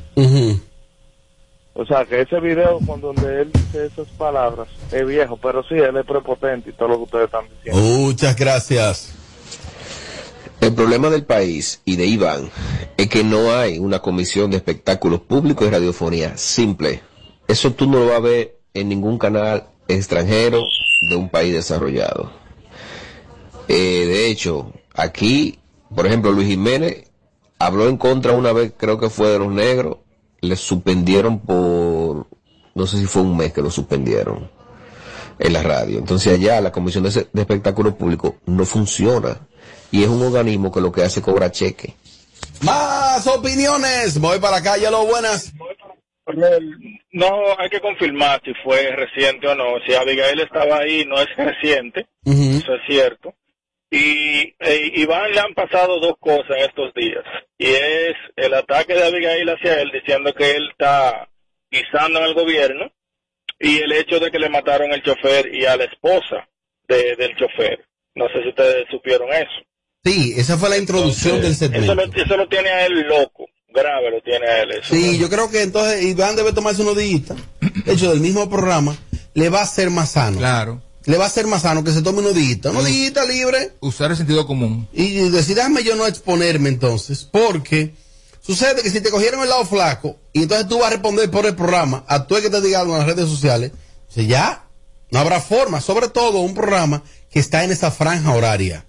O 1.73 1.85
sea, 1.85 2.05
que 2.05 2.21
ese 2.21 2.39
video 2.39 2.79
con 2.87 3.01
donde 3.01 3.41
él 3.41 3.51
dice 3.51 3.87
esas 3.87 4.07
palabras 4.09 4.69
es 4.93 5.05
viejo, 5.05 5.37
pero 5.37 5.61
sí, 5.63 5.75
él 5.75 5.97
es 5.97 6.05
prepotente 6.05 6.69
y 6.69 6.73
todo 6.73 6.89
lo 6.89 6.97
que 6.97 7.03
ustedes 7.03 7.25
están 7.25 7.45
diciendo. 7.49 7.81
Muchas 7.81 8.35
gracias. 8.35 9.24
El 10.61 10.73
problema 10.73 11.09
del 11.09 11.25
país 11.25 11.81
y 11.85 11.95
de 11.95 12.05
Iván 12.05 12.49
es 12.97 13.07
que 13.07 13.23
no 13.23 13.53
hay 13.53 13.77
una 13.77 13.99
comisión 13.99 14.51
de 14.51 14.57
espectáculos 14.57 15.21
públicos 15.21 15.67
y 15.67 15.71
radiofonía 15.71 16.37
simple. 16.37 17.01
Eso 17.47 17.73
tú 17.73 17.87
no 17.87 17.99
lo 17.99 18.07
vas 18.07 18.17
a 18.17 18.21
ver 18.21 18.57
en 18.73 18.89
ningún 18.89 19.17
canal 19.17 19.67
extranjero 19.87 20.63
de 21.09 21.15
un 21.15 21.29
país 21.29 21.53
desarrollado. 21.53 22.31
Eh, 23.67 24.05
de 24.07 24.27
hecho, 24.27 24.71
aquí, 24.93 25.59
por 25.93 26.05
ejemplo, 26.05 26.31
Luis 26.31 26.47
Jiménez 26.47 27.11
habló 27.59 27.87
en 27.87 27.97
contra 27.97 28.33
una 28.33 28.51
vez, 28.51 28.73
creo 28.77 28.99
que 28.99 29.09
fue 29.09 29.29
de 29.29 29.39
los 29.39 29.51
negros, 29.51 29.97
le 30.41 30.55
suspendieron 30.55 31.39
por, 31.39 32.27
no 32.73 32.87
sé 32.87 32.99
si 32.99 33.05
fue 33.05 33.23
un 33.23 33.37
mes 33.37 33.53
que 33.53 33.61
lo 33.61 33.71
suspendieron 33.71 34.49
en 35.39 35.53
la 35.53 35.63
radio. 35.63 35.99
Entonces 35.99 36.33
allá 36.33 36.61
la 36.61 36.71
Comisión 36.71 37.03
de, 37.03 37.09
Espectáculos 37.09 37.95
Públicos 37.95 38.33
no 38.45 38.65
funciona 38.65 39.47
y 39.91 40.03
es 40.03 40.09
un 40.09 40.21
organismo 40.23 40.71
que 40.71 40.81
lo 40.81 40.91
que 40.91 41.03
hace 41.03 41.19
es 41.19 41.25
cobrar 41.25 41.51
cheque. 41.51 41.93
Más 42.61 43.25
opiniones. 43.27 44.19
Voy 44.19 44.39
para 44.39 44.57
la 44.57 44.63
calle, 44.63 44.87
aló, 44.87 45.05
buenas. 45.05 45.53
No 47.11 47.59
hay 47.59 47.69
que 47.69 47.79
confirmar 47.79 48.41
si 48.43 48.53
fue 48.63 48.91
reciente 48.95 49.47
o 49.47 49.55
no. 49.55 49.79
Si 49.85 49.93
Abigail 49.93 50.39
estaba 50.39 50.79
ahí, 50.79 51.05
no 51.05 51.19
es 51.21 51.27
reciente, 51.37 52.07
eso 52.57 52.73
es 52.75 52.81
cierto. 52.87 53.33
Y 53.91 54.55
eh, 54.59 54.91
Iván 54.95 55.31
le 55.31 55.39
han 55.39 55.53
pasado 55.53 55.99
dos 55.99 56.15
cosas 56.19 56.49
en 56.57 56.65
estos 56.65 56.93
días. 56.95 57.23
Y 57.57 57.67
es 57.67 58.15
el 58.35 58.53
ataque 58.55 58.93
de 58.95 59.03
Abigail 59.05 59.47
hacia 59.49 59.79
él, 59.81 59.91
diciendo 59.93 60.33
que 60.33 60.55
él 60.55 60.69
está 60.71 61.29
guisando 61.71 62.19
en 62.19 62.25
el 62.25 62.33
gobierno. 62.33 62.91
Y 63.59 63.77
el 63.79 63.91
hecho 63.93 64.19
de 64.19 64.31
que 64.31 64.39
le 64.39 64.49
mataron 64.49 64.91
el 64.91 65.03
chofer 65.03 65.53
y 65.53 65.65
a 65.65 65.77
la 65.77 65.85
esposa 65.85 66.47
de- 66.87 67.15
del 67.15 67.35
chofer. 67.37 67.85
No 68.15 68.27
sé 68.29 68.41
si 68.41 68.49
ustedes 68.49 68.85
supieron 68.89 69.29
eso. 69.31 69.61
Sí, 70.05 70.33
esa 70.37 70.57
fue 70.57 70.69
la 70.69 70.77
introducción 70.77 71.41
del 71.41 71.53
Eso 71.53 71.65
lo, 71.67 71.73
segmento. 71.73 72.21
eso 72.21 72.37
lo 72.37 72.47
tiene 72.47 72.69
a 72.69 72.85
él 72.85 73.01
loco. 73.07 73.45
Grave 73.73 74.11
lo 74.11 74.21
tiene 74.21 74.45
a 74.47 74.61
él. 74.61 74.71
Eso. 74.71 74.93
Sí, 74.95 75.17
yo 75.17 75.29
creo 75.29 75.49
que 75.49 75.63
entonces 75.63 76.03
Iván 76.03 76.35
debe 76.35 76.53
tomarse 76.53 76.81
unos 76.81 76.95
días. 76.95 77.23
De 77.85 77.93
hecho, 77.93 78.11
del 78.11 78.21
mismo 78.21 78.49
programa, 78.49 78.95
le 79.33 79.49
va 79.49 79.61
a 79.61 79.65
ser 79.65 79.89
más 79.89 80.11
sano. 80.11 80.37
Claro. 80.37 80.81
Le 81.05 81.17
va 81.17 81.25
a 81.25 81.29
ser 81.29 81.45
más 81.47 81.63
sano 81.63 81.83
que 81.83 81.91
se 81.91 82.01
tome 82.01 82.19
unos 82.19 82.33
días. 82.35 82.59
Unos 82.65 82.85
días 82.85 83.27
libre. 83.27 83.73
Usar 83.79 84.11
el 84.11 84.17
sentido 84.17 84.47
común. 84.47 84.87
Y 84.93 85.29
decir, 85.29 85.55
déjame 85.55 85.83
yo 85.83 85.95
no 85.95 86.07
exponerme 86.07 86.69
entonces, 86.69 87.27
porque 87.29 87.93
sucede 88.41 88.81
que 88.81 88.89
si 88.89 89.01
te 89.01 89.11
cogieron 89.11 89.41
el 89.41 89.49
lado 89.49 89.65
flaco 89.65 90.17
y 90.33 90.43
entonces 90.43 90.67
tú 90.67 90.79
vas 90.79 90.87
a 90.87 90.91
responder 90.91 91.29
por 91.29 91.45
el 91.45 91.55
programa, 91.55 92.03
a 92.07 92.25
tú 92.25 92.37
el 92.37 92.43
que 92.43 92.49
te 92.49 92.61
diga 92.61 92.79
algo 92.79 92.93
en 92.93 92.99
las 92.99 93.07
redes 93.07 93.27
sociales, 93.29 93.71
ya 94.15 94.65
no 95.11 95.19
habrá 95.19 95.41
forma, 95.41 95.81
sobre 95.81 96.07
todo 96.07 96.39
un 96.39 96.53
programa 96.53 97.03
que 97.29 97.39
está 97.39 97.63
en 97.63 97.71
esa 97.71 97.91
franja 97.91 98.33
horaria, 98.33 98.85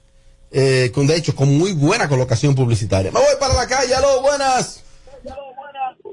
eh, 0.58 0.90
con 0.90 1.06
de 1.06 1.16
hecho 1.16 1.36
con 1.36 1.56
muy 1.58 1.72
buena 1.75 2.08
colocación 2.08 2.54
publicitaria. 2.54 3.12
Me 3.12 3.20
voy 3.20 3.36
para 3.38 3.52
la 3.52 3.66
calle, 3.66 3.94
aló, 3.94 4.22
buenas. 4.22 4.82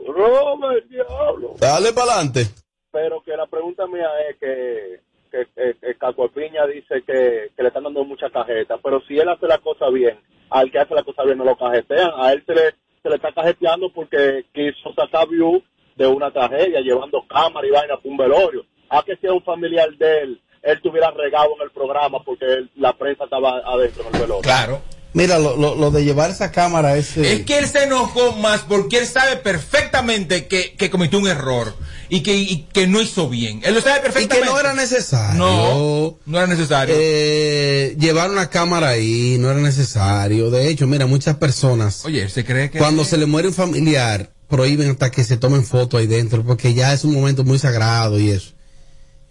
Robert, 0.05 0.85
diablo. 0.89 1.55
Dale 1.59 1.93
para 1.93 2.13
adelante. 2.13 2.47
pero 2.91 3.23
que 3.23 3.37
la 3.37 3.47
pregunta 3.47 3.87
mía 3.87 4.09
es 4.29 4.37
que, 4.37 4.99
que, 5.31 5.47
que, 5.55 5.79
que 5.79 5.95
Caco 5.97 6.29
Piña 6.29 6.67
dice 6.67 7.01
que, 7.07 7.51
que 7.55 7.63
le 7.63 7.69
están 7.69 7.83
dando 7.85 8.03
mucha 8.03 8.29
cajeta, 8.29 8.77
pero 8.83 9.01
si 9.07 9.17
él 9.17 9.29
hace 9.29 9.47
la 9.47 9.59
cosa 9.59 9.89
bien, 9.89 10.19
al 10.49 10.69
que 10.69 10.79
hace 10.79 10.93
la 10.93 11.03
cosa 11.03 11.23
bien 11.23 11.37
no 11.37 11.45
lo 11.45 11.57
cajetean, 11.57 12.11
a 12.17 12.33
él 12.33 12.43
se 12.45 12.53
le, 12.53 12.75
se 13.01 13.09
le 13.09 13.15
está 13.15 13.31
cajeteando 13.31 13.91
porque 13.93 14.45
quiso 14.53 14.93
sacar 14.93 15.27
view 15.29 15.63
de 15.95 16.05
una 16.05 16.31
tragedia, 16.31 16.81
llevando 16.81 17.25
cámara 17.27 17.65
y 17.65 17.71
vaina 17.71 17.95
para 17.95 18.09
un 18.09 18.17
velorio. 18.17 18.65
A 18.89 19.01
que 19.03 19.15
sea 19.17 19.33
un 19.33 19.41
familiar 19.43 19.89
de 19.97 20.19
él, 20.19 20.41
él 20.63 20.79
tuviera 20.81 21.11
regado 21.11 21.49
en 21.59 21.63
el 21.65 21.71
programa 21.71 22.19
porque 22.25 22.45
él- 22.45 22.71
la 22.77 22.97
prensa 22.97 23.25
estaba 23.25 23.59
adentro 23.65 24.03
en 24.07 24.15
el 24.15 24.21
velorio. 24.21 24.41
Claro. 24.41 24.81
Mira, 25.15 25.37
lo, 25.37 25.55
lo, 25.57 25.75
lo 25.75 25.91
de 25.91 26.03
llevar 26.03 26.31
esa 26.31 26.51
cámara 26.51 26.97
ese. 26.97 27.31
Es 27.33 27.45
que 27.45 27.59
él 27.59 27.67
se 27.67 27.83
enojó 27.83 28.31
más 28.31 28.61
porque 28.61 28.97
él 28.97 29.05
sabe 29.05 29.37
perfectamente 29.37 30.47
que, 30.47 30.73
que 30.73 30.89
cometió 30.89 31.19
un 31.19 31.27
error 31.27 31.75
y 32.09 32.23
que, 32.23 32.33
y 32.35 32.63
que 32.73 32.87
no 32.87 32.99
hizo 32.99 33.29
bien. 33.29 33.61
Él 33.63 33.75
lo 33.75 33.81
sabe 33.81 33.99
y 33.99 34.01
perfectamente. 34.01 34.39
que 34.47 34.51
no 34.51 34.59
era 34.59 34.73
necesario. 34.73 35.37
No, 35.37 36.17
no 36.25 36.37
era 36.39 36.47
necesario. 36.47 36.95
Eh, 36.97 37.95
llevar 37.99 38.31
una 38.31 38.49
cámara 38.49 38.89
ahí 38.89 39.37
no 39.39 39.51
era 39.51 39.59
necesario. 39.59 40.49
De 40.49 40.67
hecho, 40.69 40.87
mira, 40.87 41.05
muchas 41.05 41.35
personas, 41.37 42.03
Oye, 42.05 42.27
se 42.29 42.43
cree 42.43 42.71
que. 42.71 42.79
cuando 42.79 43.05
se 43.05 43.17
le 43.17 43.27
muere 43.27 43.47
un 43.49 43.53
familiar, 43.53 44.31
prohíben 44.47 44.89
hasta 44.89 45.11
que 45.11 45.23
se 45.23 45.37
tomen 45.37 45.63
fotos 45.63 45.99
ahí 45.99 46.07
dentro, 46.07 46.43
porque 46.43 46.73
ya 46.73 46.91
es 46.91 47.03
un 47.03 47.13
momento 47.13 47.43
muy 47.43 47.59
sagrado 47.59 48.19
y 48.19 48.29
eso. 48.31 48.53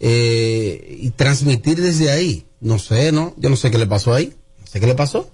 Eh, 0.05 0.97
y 0.99 1.11
transmitir 1.11 1.81
desde 1.81 2.11
ahí, 2.11 2.45
no 2.59 2.77
sé, 2.77 3.13
¿no? 3.13 3.33
Yo 3.37 3.49
no 3.49 3.55
sé 3.55 3.71
qué 3.71 3.77
le 3.77 3.87
pasó 3.87 4.13
ahí. 4.13 4.33
No 4.59 4.67
sé 4.67 4.81
qué 4.81 4.85
le 4.87 4.95
pasó. 4.95 5.29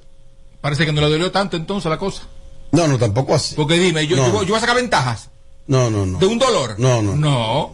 Parece 0.62 0.86
que 0.86 0.94
no 0.94 1.02
le 1.02 1.10
dolió 1.10 1.32
tanto 1.32 1.58
entonces 1.58 1.90
la 1.90 1.98
cosa. 1.98 2.24
No, 2.72 2.88
no, 2.88 3.00
tampoco 3.00 3.34
así. 3.34 3.56
Porque 3.56 3.80
dime, 3.80 4.06
yo, 4.06 4.16
No. 4.16 4.28
yo, 4.28 4.44
yo 4.44 4.50
voy 4.50 4.58
a 4.58 4.60
sacar 4.60 4.76
ventajas 4.76 5.30
No, 5.66 5.90
no, 5.90 6.06
no. 6.06 6.20
de 6.20 6.26
un 6.28 6.38
dolor. 6.38 6.76
No, 6.78 7.02
no. 7.02 7.16
No. 7.16 7.72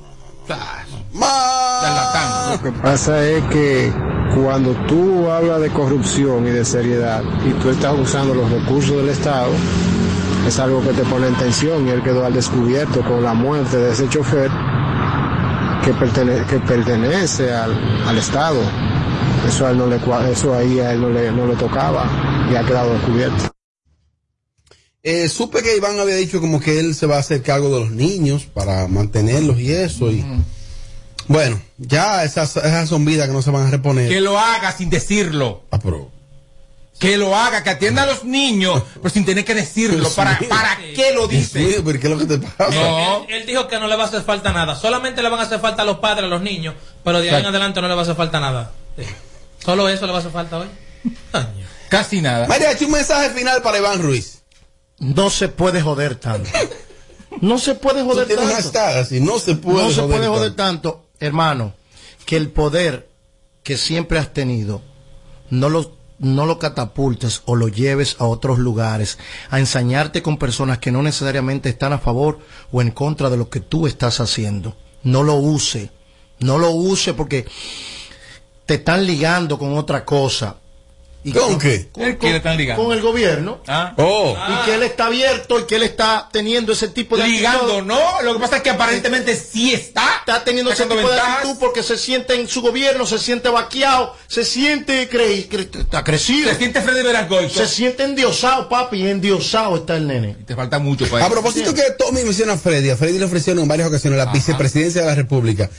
Charlatán. 0.48 2.52
Lo 2.54 2.62
que 2.64 2.72
pasa 2.82 3.28
es 3.28 3.44
que 3.46 3.92
cuando 4.36 4.72
tú 4.88 5.30
hablas 5.30 5.60
de 5.62 5.70
corrupción 5.72 6.48
y 6.48 6.52
de 6.52 6.64
seriedad 6.64 7.24
y 7.46 7.52
tú 7.62 7.70
estás 7.72 7.94
usando 8.00 8.34
los 8.34 8.50
recursos 8.50 8.96
del 8.98 9.10
Estado, 9.10 9.50
es 10.48 10.58
algo 10.60 10.82
que 10.82 10.94
te 10.94 11.04
pone 11.04 11.28
en 11.28 11.36
tensión 11.36 11.88
y 11.88 11.92
él 11.92 12.02
quedó 12.04 12.26
al 12.26 12.34
descubierto 12.34 13.02
con 13.04 13.22
la 13.24 13.34
muerte 13.34 13.76
de 13.78 13.92
ese 13.92 14.08
chofer 14.08 14.50
que, 15.86 15.94
pertene- 15.94 16.46
que 16.48 16.60
pertenece 16.60 17.54
al, 17.54 17.74
al 18.08 18.18
Estado. 18.18 18.60
Eso, 19.48 19.68
a 19.68 19.72
él 19.72 19.78
no 19.78 19.88
le, 19.88 19.98
eso 20.32 20.54
ahí 20.56 20.80
a 20.80 20.92
él 20.94 21.02
no 21.02 21.10
le, 21.10 21.32
no 21.32 21.46
le 21.48 21.56
tocaba 21.56 22.48
y 22.52 22.56
ha 22.56 22.64
quedado 22.66 22.94
descubierto. 22.94 23.52
Eh, 25.04 25.30
supe 25.30 25.62
que 25.62 25.78
Iván 25.78 26.00
había 26.00 26.16
dicho 26.16 26.42
como 26.42 26.60
que 26.60 26.80
él 26.80 26.96
se 26.96 27.06
va 27.06 27.18
a 27.18 27.20
hacer 27.20 27.44
cargo 27.44 27.70
de 27.70 27.80
los 27.82 27.92
niños 27.92 28.46
para 28.46 28.88
mantenerlos 28.88 29.60
y 29.60 29.72
eso. 29.72 30.12
Y 30.12 30.26
bueno, 31.28 31.62
ya 31.78 32.24
esas, 32.24 32.58
esas 32.58 32.90
son 32.90 33.06
vidas 33.06 33.28
que 33.28 33.34
no 33.34 33.44
se 33.44 33.52
van 33.52 33.68
a 33.68 33.70
reponer. 33.70 34.10
Que 34.10 34.20
lo 34.22 34.40
haga 34.40 34.72
sin 34.72 34.90
decirlo. 34.90 35.64
Ah, 35.70 35.80
pero- 35.80 36.10
Que 37.00 37.18
lo 37.18 37.36
haga, 37.36 37.62
que 37.62 37.72
atienda 37.72 38.04
a 38.04 38.06
los 38.06 38.24
niños, 38.24 38.82
pero 38.96 39.10
sin 39.10 39.26
tener 39.26 39.44
que 39.44 39.54
decirlo. 39.54 40.10
¿Para. 40.12 40.40
¿para 40.40 40.78
qué 40.78 41.12
lo 41.14 41.28
dice? 41.28 41.84
¿qué 41.84 42.08
es 42.08 42.10
lo 42.10 42.18
que 42.18 42.26
te 42.26 42.38
pasa? 42.38 42.74
No. 42.74 43.26
Él, 43.28 43.42
él 43.42 43.46
dijo 43.46 43.68
que 43.68 43.80
no 43.80 43.88
le 43.88 43.98
va 43.98 44.06
a 44.06 44.08
hacer 44.08 44.22
falta 44.22 44.54
nada. 44.54 44.76
Solamente 44.76 45.22
le 45.22 45.30
van 45.30 45.40
a 45.40 45.44
hacer 45.44 45.60
falta 45.60 45.82
a 45.82 45.86
los 45.86 46.00
padres, 46.00 46.26
a 46.26 46.28
los 46.28 46.42
niños. 46.42 46.76
Pero 47.04 47.20
de 47.20 47.30
ahí 47.30 47.42
en 47.42 47.48
adelante 47.48 47.82
no 47.82 47.90
le 47.90 47.96
va 47.96 48.02
a 48.02 48.04
hacer 48.04 48.16
falta 48.16 48.40
nada. 48.40 48.72
Sí. 48.98 49.04
Solo 49.64 49.90
eso 49.90 50.06
le 50.06 50.12
va 50.14 50.20
a 50.20 50.22
hacer 50.22 50.32
falta 50.32 50.60
hoy. 50.60 50.68
Casi 51.90 52.22
nada. 52.22 52.48
María, 52.48 52.70
un 52.80 52.92
mensaje 52.92 53.30
final 53.32 53.62
para 53.62 53.78
Iván 53.78 54.02
Ruiz. 54.02 54.44
No 55.00 55.30
se 55.30 55.50
puede 55.50 55.82
joder 55.82 56.16
tanto. 56.16 56.50
No 57.42 57.58
se 57.58 57.76
puede 57.76 58.04
joder 58.04 58.28
tanto. 58.28 58.54
hashtag 58.54 58.98
así, 58.98 59.20
no 59.20 59.40
se 59.40 59.56
puede 59.56 59.84
no 59.84 59.90
se 59.90 60.02
joder 60.02 60.18
puede 60.18 60.28
joder 60.28 60.56
tanto. 60.56 60.94
tanto, 60.94 61.10
hermano, 61.20 61.74
que 62.26 62.38
el 62.38 62.50
poder 62.50 63.10
que 63.64 63.78
siempre 63.78 64.20
has 64.20 64.34
tenido 64.34 64.82
no 65.50 65.70
lo, 65.70 65.98
no 66.20 66.46
lo 66.46 66.60
catapultes 66.60 67.42
o 67.46 67.56
lo 67.56 67.68
lleves 67.68 68.16
a 68.20 68.26
otros 68.26 68.60
lugares, 68.60 69.18
a 69.50 69.60
ensañarte 69.60 70.22
con 70.22 70.38
personas 70.38 70.80
que 70.80 70.92
no 70.92 71.02
necesariamente 71.02 71.70
están 71.70 71.94
a 71.94 72.00
favor 72.00 72.40
o 72.72 72.82
en 72.82 72.92
contra 72.92 73.30
de 73.30 73.38
lo 73.38 73.50
que 73.50 73.60
tú 73.60 73.88
estás 73.88 74.20
haciendo. 74.20 74.76
No 75.04 75.24
lo 75.24 75.36
use, 75.36 75.92
no 76.40 76.58
lo 76.58 76.72
use 76.72 77.14
porque 77.14 77.46
te 78.66 78.76
están 78.76 79.06
ligando 79.06 79.60
con 79.60 79.78
otra 79.78 80.04
cosa. 80.06 80.58
Y 81.28 81.32
¿Con 81.32 81.58
qué? 81.58 81.90
¿Con 81.92 82.18
qué 82.18 82.30
le 82.30 82.38
están 82.38 82.56
ligando? 82.56 82.84
Con 82.84 82.94
el 82.96 83.02
gobierno. 83.02 83.60
Ah. 83.68 83.96
Oh, 83.98 84.38
Y 84.48 84.66
que 84.66 84.76
él 84.76 84.84
está 84.84 85.08
abierto 85.08 85.60
y 85.60 85.64
que 85.64 85.78
él 85.78 85.82
está 85.82 86.30
teniendo 86.32 86.72
ese 86.74 86.88
tipo 86.90 87.18
de 87.18 87.28
Ligando, 87.28 87.62
actitud. 87.64 87.84
¿no? 87.88 88.22
Lo 88.22 88.34
que 88.36 88.40
pasa 88.40 88.58
es 88.58 88.62
que 88.62 88.70
aparentemente 88.70 89.36
sí 89.36 89.74
está. 89.74 90.18
está 90.20 90.44
teniendo 90.44 90.72
ese 90.72 90.84
tipo 90.86 91.10
de 91.10 91.20
actitud 91.20 91.56
porque 91.60 91.82
se 91.82 91.98
siente 91.98 92.36
en 92.40 92.48
su 92.48 92.62
gobierno, 92.62 93.08
se 93.08 93.18
siente 93.18 93.50
vaqueado, 93.50 94.14
se 94.28 94.46
siente 94.46 95.10
cre 95.10 95.50
cre- 95.50 95.80
está 95.82 96.04
crecido, 96.04 96.50
Se 96.52 96.58
siente 96.58 96.80
Freddy 96.82 97.02
Verasgoy. 97.02 97.50
se 97.50 97.68
siente 97.68 98.04
endiosado, 98.04 98.70
papi, 98.70 99.08
endiosado 99.08 99.78
está 99.78 99.96
el 99.98 100.06
nene. 100.06 100.36
Te 100.46 100.56
falta 100.56 100.78
mucho 100.78 101.08
para 101.08 101.26
a 101.26 101.30
propósito 101.32 101.74
que 101.74 101.82
Tommy 101.98 102.22
menciona 102.24 102.54
a 102.54 102.58
Freddy, 102.58 102.92
a 102.92 102.98
Freddy 102.98 103.18
le 103.18 103.26
ofrecieron 103.26 103.64
en 103.64 103.68
varias 103.68 103.88
ocasiones 103.88 104.20
la 104.20 104.28
vicepresidencia 104.32 105.02
de 105.02 105.08
la 105.08 105.16
República, 105.16 105.72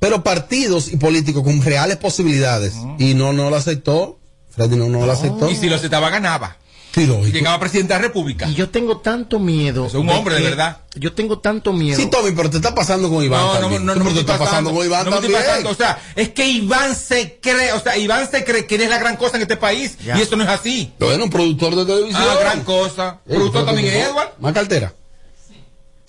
pero 0.00 0.24
partidos 0.24 0.90
y 0.90 0.96
políticos 0.96 1.42
con 1.42 1.60
reales 1.62 1.98
posibilidades, 1.98 2.72
y 2.98 3.12
no, 3.12 3.34
no 3.34 3.50
lo 3.50 3.56
aceptó. 3.56 4.18
Freddy 4.54 4.76
no, 4.76 4.88
no 4.88 5.04
lo 5.04 5.12
aceptó. 5.12 5.50
Y 5.50 5.56
si 5.56 5.68
lo 5.68 5.76
aceptaba, 5.76 6.10
ganaba. 6.10 6.56
Llegaba 6.96 7.58
presidente 7.58 7.92
de 7.92 7.98
la 7.98 8.06
República. 8.06 8.48
Y 8.48 8.54
yo 8.54 8.70
tengo 8.70 8.98
tanto 8.98 9.40
miedo. 9.40 9.86
Es 9.86 9.94
un 9.94 10.08
hombre, 10.08 10.36
de 10.36 10.42
que- 10.42 10.48
verdad. 10.50 10.78
Yo 10.94 11.12
tengo 11.12 11.40
tanto 11.40 11.72
miedo. 11.72 11.96
Sí, 11.98 12.06
Tommy, 12.06 12.30
pero 12.30 12.48
te 12.50 12.58
está 12.58 12.72
pasando 12.72 13.10
con 13.10 13.24
Iván. 13.24 13.40
No, 13.40 13.54
no, 13.54 13.60
también. 13.62 13.84
no, 13.84 13.94
no, 13.96 13.98
Pero 13.98 14.04
me 14.04 14.14
te 14.14 14.20
está 14.20 14.38
pasando 14.38 14.72
con 14.72 14.86
Iván 14.86 15.04
no 15.06 15.10
me 15.10 15.16
estoy 15.16 15.32
también. 15.32 15.50
pasando. 15.50 15.70
O 15.70 15.74
sea, 15.74 15.98
es 16.14 16.28
que 16.28 16.46
Iván 16.46 16.94
se 16.94 17.40
cree, 17.42 17.72
o 17.72 17.80
sea, 17.80 17.96
Iván 17.98 18.30
se 18.30 18.44
cree 18.44 18.64
que 18.66 18.76
él 18.76 18.82
es 18.82 18.90
la 18.90 18.98
gran 18.98 19.16
cosa 19.16 19.34
en 19.38 19.42
este 19.42 19.56
país. 19.56 19.98
Ya. 20.04 20.16
Y 20.16 20.22
esto 20.22 20.36
no 20.36 20.44
es 20.44 20.50
así. 20.50 20.92
Bueno, 21.00 21.24
un 21.24 21.30
productor 21.30 21.74
de 21.74 21.84
televisión. 21.84 22.22
Ah, 22.24 22.36
gran 22.38 22.62
cosa. 22.62 23.18
Eh, 23.26 23.34
Productor 23.34 23.66
también 23.66 23.88
es. 23.88 23.94
Edward. 24.06 24.28
Más 24.38 24.52
cartera. 24.52 24.92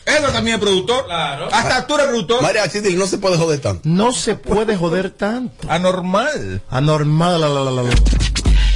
Edward 0.06 0.34
también 0.34 0.58
es 0.58 0.62
productor. 0.62 1.06
Claro. 1.06 1.48
Hasta 1.52 1.88
tú 1.88 1.96
eres 1.96 2.06
productor. 2.10 2.44
María 2.44 2.70
Chidil, 2.70 2.96
no 3.00 3.08
se 3.08 3.18
puede 3.18 3.38
joder 3.38 3.60
tanto. 3.60 3.82
No 3.90 4.12
se 4.14 4.36
puede 4.36 4.78
joder 4.78 5.10
tanto. 5.10 5.68
Anormal. 5.68 6.62
Anormal. 6.70 7.42
la, 7.42 7.50
la, 7.50 7.72
la, 7.72 7.84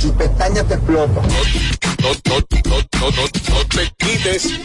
la, 0.04 0.12
la. 0.12 0.14
Tu 0.14 0.18
pestaña 0.18 0.64
te 0.64 0.74
explota. 0.76 1.22
No, 1.22 2.10
no, 2.10 2.12
no, 2.26 2.78
no, 3.00 3.12
no, 3.12 3.22
no 3.22 3.66
te 3.68 3.92
quites. 3.98 4.60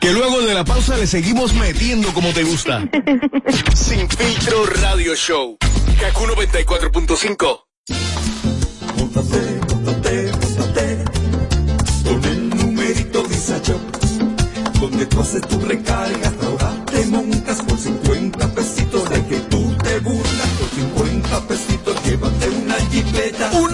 Que 0.00 0.12
luego 0.12 0.42
de 0.42 0.54
la 0.54 0.64
pausa 0.64 0.96
le 0.96 1.06
seguimos 1.06 1.54
metiendo 1.54 2.12
como 2.12 2.32
te 2.32 2.42
gusta. 2.42 2.82
Sin 3.74 4.08
filtro 4.08 4.66
radio 4.66 5.14
show. 5.14 5.56
Kaku 6.00 6.24
94.5. 6.26 7.60
Móntate, 8.96 9.60
móntate, 9.68 10.32
móntate 10.32 11.04
Con 12.04 12.24
el 12.24 12.48
numerito 12.50 13.24
Visa 13.24 13.58
Shop 13.62 13.80
Donde 14.80 15.06
tú 15.06 15.20
haces 15.20 15.42
tu 15.42 15.60
recarga 15.60 16.32
Ahora 16.42 16.84
te 16.86 17.04
montas 17.06 17.62
por 17.62 17.78
50 17.78 17.93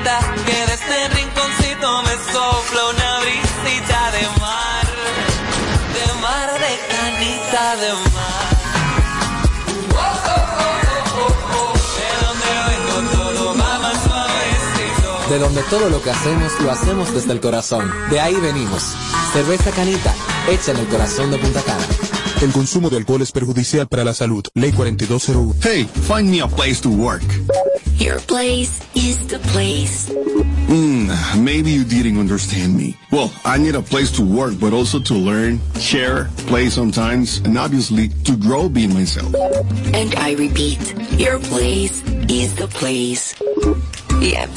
Que 0.00 0.66
de 0.66 0.74
este 0.74 1.08
rinconcito 1.10 2.02
me 2.02 2.32
sopla 2.32 2.88
una 2.88 3.20
brisita 3.20 4.10
de 4.12 4.40
mar. 4.40 4.86
De 5.92 6.20
mar, 6.22 6.50
de 6.54 6.72
canita, 6.88 7.76
de 7.76 7.92
mar. 8.14 8.60
De 15.28 15.38
donde 15.38 15.62
todo 15.64 15.90
lo 15.90 16.02
que 16.02 16.10
hacemos 16.10 16.58
lo 16.60 16.70
hacemos 16.72 17.14
desde 17.14 17.32
el 17.32 17.40
corazón. 17.40 17.92
De 18.08 18.20
ahí 18.20 18.34
venimos. 18.34 18.82
Cerveza 19.34 19.70
Canita, 19.70 20.14
hecha 20.48 20.72
en 20.72 20.78
el 20.78 20.86
corazón 20.88 21.30
de 21.30 21.38
Punta 21.38 21.60
Cana. 21.62 21.84
El 22.40 22.52
consumo 22.52 22.88
de 22.88 22.96
alcohol 22.96 23.20
es 23.20 23.32
perjudicial 23.32 23.86
para 23.86 24.02
la 24.02 24.14
salud. 24.14 24.44
Ley 24.54 24.72
4201. 24.72 25.54
Hey, 25.62 25.88
find 26.08 26.30
me 26.30 26.40
a 26.40 26.48
place 26.48 26.80
to 26.80 26.88
work. 26.88 27.22
Your 28.00 28.18
place 28.20 28.80
is 28.96 29.26
the 29.28 29.38
place. 29.52 30.08
Hmm, 30.08 31.12
maybe 31.44 31.70
you 31.70 31.84
didn't 31.84 32.16
understand 32.18 32.74
me. 32.74 32.96
Well, 33.12 33.30
I 33.44 33.58
need 33.58 33.74
a 33.74 33.82
place 33.82 34.10
to 34.12 34.22
work, 34.24 34.54
but 34.58 34.72
also 34.72 34.98
to 35.00 35.12
learn, 35.12 35.60
share, 35.78 36.30
play 36.48 36.70
sometimes, 36.70 37.42
and 37.44 37.58
obviously 37.58 38.08
to 38.24 38.38
grow 38.38 38.70
being 38.70 38.94
myself. 38.94 39.34
And 39.92 40.14
I 40.16 40.32
repeat, 40.32 40.80
your 41.20 41.38
place 41.40 42.02
is 42.30 42.54
the 42.56 42.68
place. 42.68 43.34
Yep, 44.18 44.48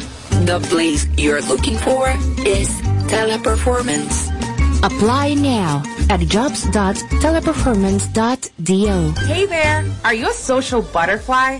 the 0.47 0.61
place 0.69 1.05
you're 1.17 1.41
looking 1.41 1.77
for 1.79 2.07
is 2.47 2.69
teleperformance. 3.11 4.29
Apply 4.85 5.33
now 5.33 5.83
at 6.09 6.21
jobs.teleperformance.do. 6.21 9.11
Hey 9.27 9.45
there! 9.45 9.85
Are 10.05 10.13
you 10.13 10.29
a 10.29 10.33
social 10.33 10.81
butterfly? 10.81 11.59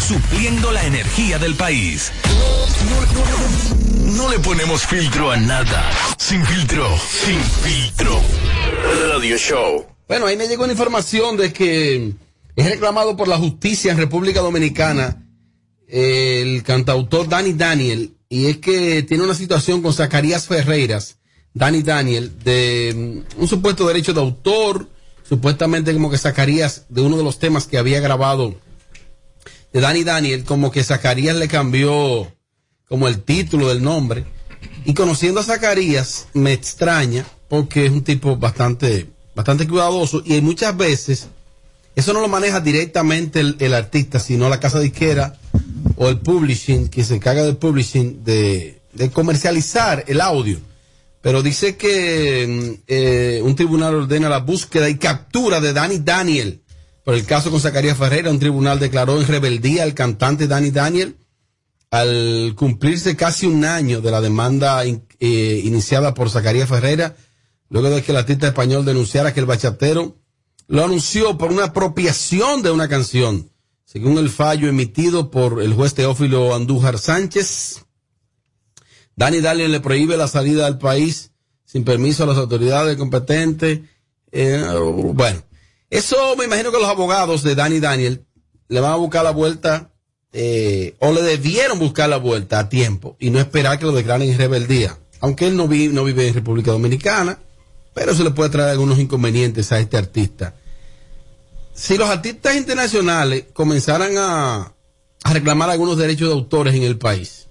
supliendo 0.00 0.72
la 0.72 0.84
energía 0.84 1.38
del 1.38 1.54
país. 1.54 2.12
No, 4.16 4.28
le 4.28 4.38
ponemos 4.38 4.86
filtro 4.86 5.30
a 5.30 5.36
nada. 5.36 5.90
Sin 6.18 6.44
filtro, 6.44 6.88
sin 6.98 7.40
filtro. 7.40 8.20
Radio 9.10 9.36
Show. 9.36 9.86
Bueno, 10.06 10.26
ahí 10.26 10.36
me 10.36 10.46
llegó 10.46 10.64
una 10.64 10.72
información 10.72 11.36
de 11.36 11.52
que 11.52 12.12
es 12.56 12.70
reclamado 12.70 13.16
por 13.16 13.28
la 13.28 13.38
justicia 13.38 13.92
en 13.92 13.98
República 13.98 14.40
Dominicana 14.40 15.20
el 15.88 16.62
cantautor 16.62 17.28
Danny 17.28 17.52
Daniel 17.52 18.16
y 18.28 18.46
es 18.46 18.58
que 18.58 19.02
tiene 19.02 19.24
una 19.24 19.34
situación 19.34 19.82
con 19.82 19.92
Zacarías 19.92 20.46
Ferreiras, 20.46 21.18
Danny 21.52 21.82
Daniel, 21.82 22.32
de 22.42 23.22
mm, 23.36 23.40
un 23.42 23.48
supuesto 23.48 23.86
derecho 23.86 24.12
de 24.12 24.20
autor, 24.20 24.88
supuestamente 25.22 25.92
como 25.92 26.10
que 26.10 26.18
Zacarías 26.18 26.86
de 26.88 27.00
uno 27.00 27.16
de 27.16 27.24
los 27.24 27.38
temas 27.38 27.66
que 27.66 27.78
había 27.78 28.00
grabado 28.00 28.56
de 29.74 29.80
Danny 29.80 30.04
Daniel, 30.04 30.44
como 30.44 30.70
que 30.70 30.84
Zacarías 30.84 31.36
le 31.36 31.48
cambió 31.48 32.32
como 32.88 33.08
el 33.08 33.22
título 33.22 33.68
del 33.68 33.82
nombre. 33.82 34.24
Y 34.84 34.94
conociendo 34.94 35.40
a 35.40 35.42
Zacarías, 35.42 36.28
me 36.32 36.52
extraña 36.52 37.26
porque 37.48 37.86
es 37.86 37.92
un 37.92 38.04
tipo 38.04 38.36
bastante, 38.36 39.10
bastante 39.34 39.66
cuidadoso 39.66 40.22
y 40.24 40.40
muchas 40.40 40.76
veces 40.76 41.26
eso 41.96 42.12
no 42.12 42.20
lo 42.20 42.28
maneja 42.28 42.60
directamente 42.60 43.40
el, 43.40 43.74
artista, 43.74 44.20
sino 44.20 44.48
la 44.48 44.60
casa 44.60 44.78
disquera 44.78 45.36
o 45.96 46.08
el 46.08 46.20
publishing, 46.20 46.88
que 46.88 47.02
se 47.02 47.16
encarga 47.16 47.42
del 47.42 47.56
publishing, 47.56 48.22
de, 48.22 48.80
comercializar 49.12 50.04
el 50.06 50.20
audio. 50.20 50.58
Pero 51.20 51.42
dice 51.42 51.76
que 51.76 52.80
eh, 52.86 53.40
un 53.42 53.56
tribunal 53.56 53.94
ordena 53.94 54.28
la 54.28 54.38
búsqueda 54.38 54.88
y 54.88 54.98
captura 54.98 55.60
de 55.60 55.72
Danny 55.72 55.98
Daniel 55.98 56.63
por 57.04 57.14
el 57.14 57.26
caso 57.26 57.50
con 57.50 57.60
Zacarías 57.60 57.98
Ferreira, 57.98 58.30
un 58.30 58.38
tribunal 58.38 58.78
declaró 58.78 59.20
en 59.20 59.26
rebeldía 59.26 59.82
al 59.82 59.94
cantante 59.94 60.48
Danny 60.48 60.70
Daniel 60.70 61.16
al 61.90 62.54
cumplirse 62.56 63.14
casi 63.14 63.46
un 63.46 63.64
año 63.64 64.00
de 64.00 64.10
la 64.10 64.20
demanda 64.20 64.84
eh, 64.84 65.62
iniciada 65.64 66.12
por 66.12 66.28
Zacarías 66.28 66.68
Ferreira, 66.68 67.14
luego 67.68 67.88
de 67.90 68.02
que 68.02 68.10
el 68.10 68.18
artista 68.18 68.48
español 68.48 68.84
denunciara 68.84 69.32
que 69.32 69.38
el 69.38 69.46
bachatero 69.46 70.16
lo 70.66 70.84
anunció 70.84 71.38
por 71.38 71.52
una 71.52 71.66
apropiación 71.66 72.62
de 72.62 72.72
una 72.72 72.88
canción, 72.88 73.48
según 73.84 74.18
el 74.18 74.28
fallo 74.28 74.66
emitido 74.66 75.30
por 75.30 75.62
el 75.62 75.72
juez 75.74 75.94
Teófilo 75.94 76.54
Andújar 76.54 76.98
Sánchez. 76.98 77.84
Danny 79.14 79.40
Daniel 79.40 79.70
le 79.70 79.78
prohíbe 79.78 80.16
la 80.16 80.26
salida 80.26 80.64
del 80.64 80.78
país 80.78 81.30
sin 81.64 81.84
permiso 81.84 82.24
a 82.24 82.26
las 82.26 82.38
autoridades 82.38 82.96
competentes. 82.96 83.80
Eh, 84.32 84.64
bueno, 85.12 85.42
eso 85.98 86.36
me 86.36 86.44
imagino 86.44 86.70
que 86.72 86.78
los 86.78 86.88
abogados 86.88 87.42
de 87.42 87.54
Danny 87.54 87.80
Daniel 87.80 88.24
le 88.68 88.80
van 88.80 88.92
a 88.92 88.96
buscar 88.96 89.24
la 89.24 89.30
vuelta 89.30 89.90
eh, 90.32 90.96
o 90.98 91.12
le 91.12 91.22
debieron 91.22 91.78
buscar 91.78 92.08
la 92.08 92.16
vuelta 92.16 92.58
a 92.58 92.68
tiempo 92.68 93.16
y 93.20 93.30
no 93.30 93.38
esperar 93.38 93.78
que 93.78 93.84
lo 93.86 93.92
declaren 93.92 94.28
en 94.30 94.38
rebeldía. 94.38 94.98
aunque 95.20 95.46
él 95.46 95.56
no, 95.56 95.68
vi- 95.68 95.88
no 95.88 96.04
vive 96.04 96.26
en 96.28 96.34
República 96.34 96.70
Dominicana, 96.72 97.38
pero 97.94 98.14
se 98.14 98.24
le 98.24 98.30
puede 98.32 98.50
traer 98.50 98.70
algunos 98.70 98.98
inconvenientes 98.98 99.70
a 99.72 99.78
este 99.78 99.96
artista. 99.96 100.54
Si 101.74 101.96
los 101.96 102.08
artistas 102.10 102.56
internacionales 102.56 103.44
comenzaran 103.52 104.16
a, 104.18 104.74
a 105.22 105.32
reclamar 105.32 105.70
algunos 105.70 105.96
derechos 105.96 106.28
de 106.28 106.34
autores 106.34 106.74
en 106.74 106.82
el 106.82 106.98
país, 106.98 107.46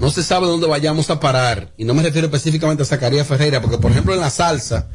no 0.00 0.10
se 0.10 0.22
sabe 0.22 0.46
dónde 0.48 0.66
vayamos 0.66 1.08
a 1.10 1.20
parar. 1.20 1.72
Y 1.76 1.84
no 1.84 1.94
me 1.94 2.02
refiero 2.02 2.26
específicamente 2.26 2.82
a 2.82 2.86
Zacarías 2.86 3.26
Ferreira, 3.26 3.60
porque 3.60 3.78
por 3.78 3.90
ejemplo 3.92 4.12
en 4.14 4.20
la 4.20 4.30
salsa, 4.30 4.88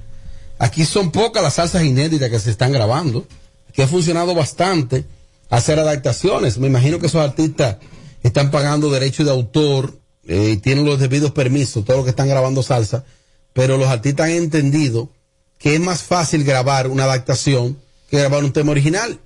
aquí 0.60 0.86
son 0.86 1.12
pocas 1.12 1.44
las 1.44 1.56
salsas 1.56 1.84
inéditas 1.84 2.30
que 2.30 2.40
se 2.40 2.52
están 2.52 2.72
grabando, 2.72 3.26
que 3.74 3.84
ha 3.84 3.88
funcionado 3.88 4.34
bastante 4.36 5.06
hacer 5.50 5.80
adaptaciones. 5.80 6.58
Me 6.58 6.68
imagino 6.68 7.00
que 7.00 7.08
esos 7.08 7.22
artistas 7.22 7.78
están 8.24 8.52
pagando 8.52 8.90
derechos 8.90 9.26
de 9.26 9.32
autor, 9.32 10.00
eh, 10.28 10.52
y 10.52 10.58
tienen 10.58 10.86
los 10.86 11.00
debidos 11.00 11.32
permisos, 11.32 11.86
todos 11.86 11.98
los 11.98 12.06
que 12.06 12.10
están 12.10 12.28
grabando 12.28 12.62
salsa, 12.62 13.06
pero 13.54 13.78
los 13.78 13.88
artistas 13.88 14.26
han 14.26 14.34
entendido 14.34 15.10
que 15.58 15.76
es 15.76 15.80
más 15.80 16.04
fácil 16.04 16.44
grabar 16.44 16.88
una 16.88 17.06
adaptación 17.06 17.78
que 18.10 18.20
grabar 18.20 18.44
un 18.44 18.52
tema 18.52 18.72
original. 18.72 19.20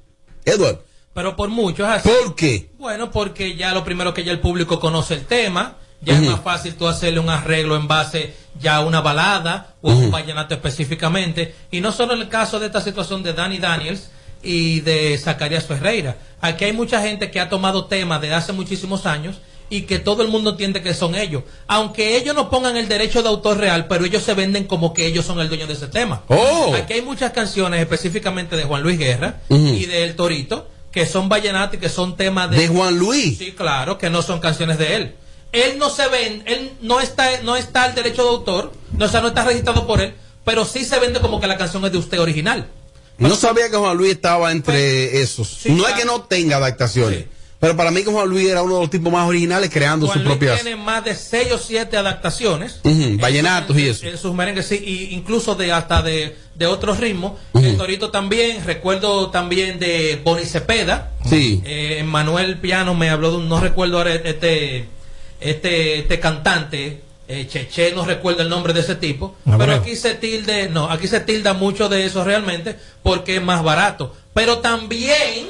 Edward, 0.45 0.79
Pero 1.13 1.35
por 1.35 1.49
mucho 1.49 1.83
es 1.83 1.89
así. 1.89 2.09
¿por 2.09 2.35
qué? 2.35 2.71
Bueno, 2.77 3.11
porque 3.11 3.55
ya 3.55 3.73
lo 3.73 3.83
primero 3.83 4.13
que 4.13 4.23
ya 4.23 4.31
el 4.31 4.39
público 4.39 4.79
conoce 4.79 5.15
el 5.15 5.25
tema, 5.25 5.77
ya 6.01 6.15
es 6.15 6.21
más 6.21 6.41
fácil 6.41 6.75
tú 6.75 6.87
hacerle 6.87 7.19
un 7.19 7.29
arreglo 7.29 7.75
en 7.75 7.87
base 7.87 8.33
ya 8.59 8.77
a 8.77 8.81
una 8.81 9.01
balada 9.01 9.75
o 9.81 9.91
a 9.91 9.95
un 9.95 10.11
vallenato 10.11 10.53
específicamente. 10.53 11.55
Y 11.71 11.81
no 11.81 11.91
solo 11.91 12.13
en 12.13 12.21
el 12.21 12.29
caso 12.29 12.59
de 12.59 12.67
esta 12.67 12.81
situación 12.81 13.23
de 13.23 13.33
Danny 13.33 13.59
Daniels 13.59 14.09
y 14.43 14.79
de 14.81 15.17
Zacarías 15.17 15.65
Ferreira. 15.65 16.17
Aquí 16.41 16.65
hay 16.65 16.73
mucha 16.73 17.01
gente 17.01 17.29
que 17.29 17.39
ha 17.39 17.49
tomado 17.49 17.85
temas 17.85 18.21
de 18.21 18.33
hace 18.33 18.51
muchísimos 18.51 19.05
años 19.05 19.37
y 19.69 19.83
que 19.83 19.99
todo 19.99 20.21
el 20.21 20.27
mundo 20.27 20.51
entiende 20.51 20.81
que 20.81 20.93
son 20.93 21.15
ellos. 21.15 21.43
Aunque 21.67 22.17
ellos 22.17 22.35
no 22.35 22.49
pongan 22.49 22.77
el 22.77 22.87
derecho 22.89 23.21
de 23.21 23.29
autor 23.29 23.57
real, 23.57 23.87
pero 23.87 24.03
ellos 24.03 24.23
se 24.23 24.33
venden 24.33 24.65
como 24.65 24.93
que 24.93 25.05
ellos 25.05 25.25
son 25.25 25.39
el 25.39 25.47
dueño 25.47 25.67
de 25.67 25.73
ese 25.73 25.87
tema. 25.87 26.23
Oh. 26.27 26.73
Aquí 26.75 26.93
hay 26.93 27.01
muchas 27.01 27.31
canciones 27.31 27.79
específicamente 27.79 28.55
de 28.55 28.63
Juan 28.63 28.83
Luis 28.83 28.97
Guerra 28.97 29.39
y 29.49 29.85
de 29.85 30.03
El 30.03 30.15
Torito 30.15 30.67
que 30.91 31.05
son 31.05 31.29
vallenatos 31.29 31.75
y 31.75 31.77
que 31.79 31.89
son 31.89 32.17
temas 32.17 32.51
de... 32.51 32.57
De 32.57 32.67
Juan 32.67 32.97
Luis. 32.97 33.37
Sí, 33.37 33.53
claro, 33.53 33.97
que 33.97 34.09
no 34.09 34.21
son 34.21 34.39
canciones 34.39 34.77
de 34.77 34.95
él. 34.97 35.15
Él 35.51 35.77
no 35.77 35.89
se 35.89 36.07
vende, 36.07 36.51
él 36.51 36.71
no 36.81 37.01
está, 37.01 37.41
no 37.41 37.57
está 37.57 37.85
el 37.87 37.95
derecho 37.95 38.23
de 38.23 38.29
autor, 38.29 38.71
no, 38.97 39.05
o 39.05 39.09
sea, 39.09 39.21
no 39.21 39.29
está 39.29 39.43
registrado 39.43 39.85
por 39.85 39.99
él, 40.01 40.13
pero 40.45 40.65
sí 40.65 40.85
se 40.85 40.97
vende 40.99 41.19
como 41.19 41.41
que 41.41 41.47
la 41.47 41.57
canción 41.57 41.83
es 41.85 41.91
de 41.91 41.97
usted 41.97 42.19
original. 42.19 42.67
No 43.17 43.35
sabía 43.35 43.69
que 43.69 43.77
Juan 43.77 43.97
Luis 43.97 44.13
estaba 44.13 44.51
entre 44.51 45.21
esos. 45.21 45.59
no 45.65 45.87
es 45.87 45.93
que 45.93 46.05
no 46.05 46.21
tenga 46.21 46.57
adaptaciones, 46.57 47.25
pero 47.59 47.77
para 47.77 47.91
mí 47.91 48.03
que 48.03 48.09
Juan 48.09 48.27
Luis 48.27 48.49
era 48.49 48.63
uno 48.63 48.75
de 48.75 48.81
los 48.81 48.89
tipos 48.89 49.13
más 49.13 49.27
originales 49.27 49.69
creando 49.71 50.07
Juan 50.07 50.17
sus 50.17 50.25
Luis 50.25 50.37
propias 50.37 50.61
tiene 50.63 50.75
más 50.75 51.05
de 51.05 51.13
6 51.13 51.51
o 51.51 51.57
7 51.59 51.95
adaptaciones. 51.95 52.79
Ujú, 52.83 53.19
vallenatos 53.19 53.77
y 53.77 53.87
eso. 53.89 54.07
En 54.07 54.17
sus 54.17 54.33
merengues, 54.33 54.65
sí, 54.65 54.81
y 54.83 55.13
incluso 55.13 55.53
de 55.53 55.71
hasta 55.71 56.01
de, 56.01 56.35
de 56.55 56.65
otros 56.65 56.99
ritmos. 56.99 57.33
El 57.53 57.77
Torito 57.77 58.09
también, 58.09 58.65
recuerdo 58.65 59.29
también 59.29 59.77
de 59.77 60.19
Boni 60.23 60.45
Cepeda. 60.45 61.11
Sí. 61.29 61.61
Eh, 61.63 62.03
Manuel 62.03 62.57
Piano 62.57 62.95
me 62.95 63.11
habló 63.11 63.29
de 63.29 63.37
un, 63.37 63.47
no 63.49 63.59
recuerdo 63.59 63.97
ahora 63.99 64.15
este, 64.15 64.87
este, 65.41 65.99
este 65.99 66.19
cantante, 66.19 67.01
eh, 67.27 67.47
Cheche, 67.47 67.93
no 67.93 68.05
recuerdo 68.05 68.41
el 68.41 68.49
nombre 68.49 68.73
de 68.73 68.81
ese 68.81 68.95
tipo, 68.95 69.35
Abreu. 69.45 69.57
pero 69.59 69.73
aquí 69.73 69.95
se 69.95 70.15
tilde, 70.15 70.69
no, 70.69 70.89
aquí 70.89 71.07
se 71.07 71.19
tilda 71.19 71.53
mucho 71.53 71.89
de 71.89 72.05
eso 72.05 72.23
realmente 72.23 72.77
porque 73.03 73.37
es 73.37 73.41
más 73.43 73.63
barato. 73.63 74.15
Pero 74.33 74.59
también 74.59 75.47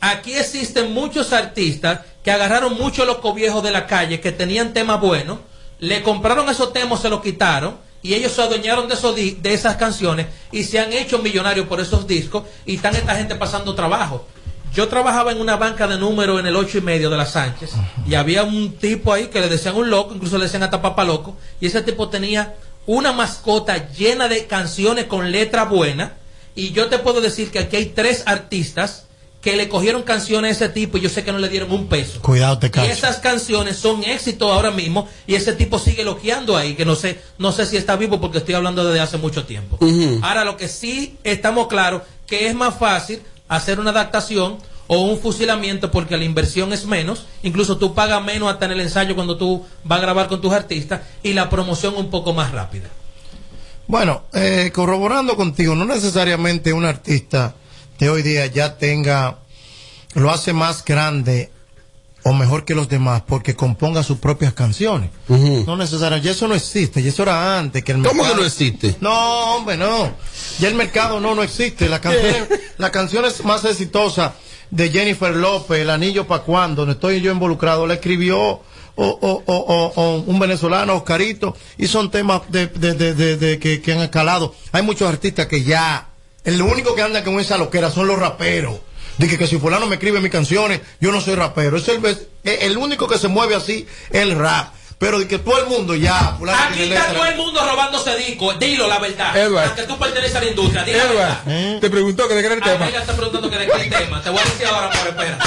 aquí 0.00 0.32
existen 0.34 0.92
muchos 0.92 1.32
artistas 1.32 2.00
que 2.24 2.30
agarraron 2.30 2.74
mucho 2.74 3.04
los 3.04 3.18
viejos 3.34 3.62
de 3.62 3.70
la 3.70 3.86
calle 3.86 4.20
que 4.20 4.32
tenían 4.32 4.72
temas 4.72 5.00
buenos, 5.00 5.38
le 5.80 6.02
compraron 6.02 6.48
esos 6.48 6.72
temas, 6.72 7.00
se 7.00 7.08
los 7.08 7.20
quitaron 7.22 7.76
y 8.02 8.14
ellos 8.14 8.32
se 8.32 8.42
adueñaron 8.42 8.88
de, 8.88 8.94
esos 8.94 9.14
di- 9.14 9.38
de 9.40 9.54
esas 9.54 9.76
canciones 9.76 10.26
y 10.50 10.64
se 10.64 10.78
han 10.80 10.92
hecho 10.92 11.18
millonarios 11.20 11.66
por 11.66 11.80
esos 11.80 12.06
discos 12.06 12.44
y 12.66 12.76
están 12.76 12.94
esta 12.96 13.14
gente 13.16 13.34
pasando 13.36 13.74
trabajo. 13.74 14.26
Yo 14.74 14.88
trabajaba 14.88 15.32
en 15.32 15.40
una 15.40 15.56
banca 15.56 15.86
de 15.86 15.98
números 15.98 16.40
en 16.40 16.46
el 16.46 16.56
ocho 16.56 16.78
y 16.78 16.80
medio 16.80 17.10
de 17.10 17.16
la 17.16 17.26
Sánchez 17.26 17.72
y 18.08 18.14
había 18.14 18.42
un 18.42 18.72
tipo 18.76 19.12
ahí 19.12 19.26
que 19.26 19.40
le 19.40 19.48
decían 19.48 19.76
un 19.76 19.90
loco, 19.90 20.14
incluso 20.14 20.38
le 20.38 20.44
decían 20.44 20.62
hasta 20.62 20.80
papá 20.80 21.04
loco, 21.04 21.36
y 21.60 21.66
ese 21.66 21.82
tipo 21.82 22.08
tenía 22.08 22.54
una 22.86 23.12
mascota 23.12 23.92
llena 23.92 24.28
de 24.28 24.46
canciones 24.46 25.04
con 25.04 25.30
letra 25.30 25.64
buena 25.64 26.14
y 26.54 26.72
yo 26.72 26.88
te 26.88 26.98
puedo 26.98 27.20
decir 27.20 27.50
que 27.50 27.58
aquí 27.60 27.76
hay 27.76 27.86
tres 27.86 28.22
artistas 28.26 29.06
que 29.42 29.56
le 29.56 29.68
cogieron 29.68 30.02
canciones 30.04 30.60
a 30.62 30.64
ese 30.66 30.72
tipo 30.72 30.98
y 30.98 31.00
yo 31.00 31.08
sé 31.08 31.24
que 31.24 31.32
no 31.32 31.38
le 31.38 31.48
dieron 31.48 31.70
un 31.72 31.88
peso. 31.88 32.20
Cuidado, 32.22 32.58
te 32.60 32.68
Y 32.68 32.70
cacho. 32.70 32.90
esas 32.92 33.16
canciones 33.16 33.76
son 33.76 34.04
éxito 34.04 34.52
ahora 34.52 34.70
mismo 34.70 35.08
y 35.26 35.34
ese 35.34 35.52
tipo 35.52 35.78
sigue 35.80 36.04
loqueando 36.04 36.56
ahí, 36.56 36.74
que 36.74 36.84
no 36.84 36.94
sé, 36.94 37.20
no 37.38 37.50
sé 37.52 37.66
si 37.66 37.76
está 37.76 37.96
vivo 37.96 38.20
porque 38.20 38.38
estoy 38.38 38.54
hablando 38.54 38.84
desde 38.84 39.00
hace 39.00 39.18
mucho 39.18 39.44
tiempo. 39.44 39.78
Ahora 40.22 40.44
lo 40.44 40.56
que 40.56 40.68
sí 40.68 41.18
estamos 41.24 41.66
claros 41.66 42.02
que 42.26 42.46
es 42.48 42.54
más 42.54 42.76
fácil 42.78 43.20
hacer 43.56 43.80
una 43.80 43.90
adaptación 43.90 44.58
o 44.86 45.00
un 45.02 45.18
fusilamiento 45.18 45.90
porque 45.90 46.16
la 46.16 46.24
inversión 46.24 46.72
es 46.72 46.86
menos, 46.86 47.26
incluso 47.42 47.78
tú 47.78 47.94
pagas 47.94 48.22
menos 48.24 48.52
hasta 48.52 48.66
en 48.66 48.72
el 48.72 48.80
ensayo 48.80 49.14
cuando 49.14 49.36
tú 49.36 49.64
vas 49.84 49.98
a 49.98 50.02
grabar 50.02 50.28
con 50.28 50.40
tus 50.40 50.52
artistas 50.52 51.02
y 51.22 51.32
la 51.32 51.48
promoción 51.48 51.94
un 51.96 52.10
poco 52.10 52.32
más 52.32 52.50
rápida. 52.52 52.88
Bueno, 53.86 54.24
eh, 54.32 54.70
corroborando 54.72 55.36
contigo, 55.36 55.74
no 55.74 55.84
necesariamente 55.84 56.72
un 56.72 56.84
artista 56.84 57.54
de 57.98 58.10
hoy 58.10 58.22
día 58.22 58.46
ya 58.46 58.78
tenga, 58.78 59.38
lo 60.14 60.30
hace 60.30 60.52
más 60.52 60.84
grande 60.84 61.50
o 62.24 62.32
mejor 62.32 62.64
que 62.64 62.74
los 62.74 62.88
demás 62.88 63.22
porque 63.26 63.54
componga 63.56 64.02
sus 64.02 64.18
propias 64.18 64.52
canciones. 64.52 65.10
No 65.28 65.76
necesariamente, 65.76 66.30
eso 66.30 66.46
no 66.48 66.54
existe, 66.54 67.00
y 67.00 67.08
eso 67.08 67.22
era 67.24 67.58
antes 67.58 67.82
que 67.82 67.92
el 67.92 67.98
¿Cómo 68.02 68.14
mercado- 68.22 68.34
que 68.34 68.40
no 68.40 68.46
existe? 68.46 68.96
No, 69.00 69.56
hombre, 69.56 69.76
no. 69.76 70.10
Ya 70.60 70.68
el 70.68 70.74
mercado 70.74 71.18
no, 71.20 71.34
no 71.34 71.42
existe. 71.42 71.88
La 71.88 72.00
canción, 72.00 72.46
la 72.78 72.90
canción 72.92 73.24
es 73.24 73.44
más 73.44 73.64
exitosa 73.64 74.34
de 74.70 74.90
Jennifer 74.90 75.34
López, 75.34 75.80
El 75.80 75.90
Anillo 75.90 76.26
pa' 76.26 76.42
cuando, 76.42 76.82
donde 76.82 76.94
estoy 76.94 77.20
yo 77.20 77.32
involucrado, 77.32 77.86
la 77.86 77.94
escribió 77.94 78.38
o, 78.40 78.60
o- 78.96 79.10
o- 79.20 79.42
o- 79.46 79.92
o 79.96 80.16
un 80.20 80.38
venezolano, 80.38 80.94
Oscarito, 80.96 81.56
y 81.78 81.86
son 81.88 82.10
temas 82.10 82.42
de, 82.48 82.66
de- 82.68 82.94
de- 82.94 83.14
de- 83.14 83.36
de 83.36 83.58
que, 83.58 83.80
que 83.82 83.92
han 83.92 84.00
escalado. 84.00 84.54
Hay 84.70 84.82
muchos 84.82 85.08
artistas 85.08 85.46
que 85.46 85.62
ya, 85.64 86.08
el 86.44 86.60
único 86.62 86.94
que 86.94 87.02
anda 87.02 87.24
con 87.24 87.40
esa 87.40 87.58
loquera 87.58 87.90
son 87.90 88.06
los 88.06 88.18
raperos. 88.18 88.74
Dije 89.18 89.38
que 89.38 89.46
si 89.46 89.58
fulano 89.58 89.86
me 89.86 89.96
escribe 89.96 90.20
mis 90.20 90.32
canciones, 90.32 90.80
yo 91.00 91.12
no 91.12 91.20
soy 91.20 91.34
rapero. 91.34 91.76
Es 91.76 91.88
el, 91.88 92.02
el 92.44 92.76
único 92.76 93.08
que 93.08 93.18
se 93.18 93.28
mueve 93.28 93.54
así, 93.54 93.86
el 94.10 94.36
rap. 94.38 94.74
Pero 95.02 95.18
de 95.18 95.26
que 95.26 95.40
todo 95.40 95.58
el 95.58 95.66
mundo 95.66 95.96
ya, 95.96 96.38
Aquí 96.68 96.84
está 96.84 97.12
todo 97.12 97.26
el 97.26 97.36
mundo 97.36 97.60
robándose 97.68 98.16
discos, 98.18 98.56
dilo 98.60 98.86
la 98.86 99.00
verdad. 99.00 99.36
Edward. 99.36 99.66
Aunque 99.66 99.82
tú 99.82 99.98
perteneces 99.98 100.36
a 100.36 100.40
la 100.40 100.46
industria, 100.46 100.84
dilo 100.84 100.98
la. 100.98 101.42
Edward, 101.44 101.80
te 101.80 101.90
preguntó 101.90 102.28
que 102.28 102.34
de 102.34 102.40
qué 102.40 102.46
era 102.46 102.54
el 102.54 102.62
tema. 102.62 102.76
Amelia 102.76 103.00
está 103.00 103.12
preguntando 103.14 103.50
que 103.50 103.58
de 103.58 103.66
qué 103.66 103.90
tema. 103.90 104.22
Te 104.22 104.30
voy 104.30 104.38
a 104.38 104.44
decir 104.44 104.66
ahora 104.66 104.90
por 104.90 105.08
espera. 105.08 105.38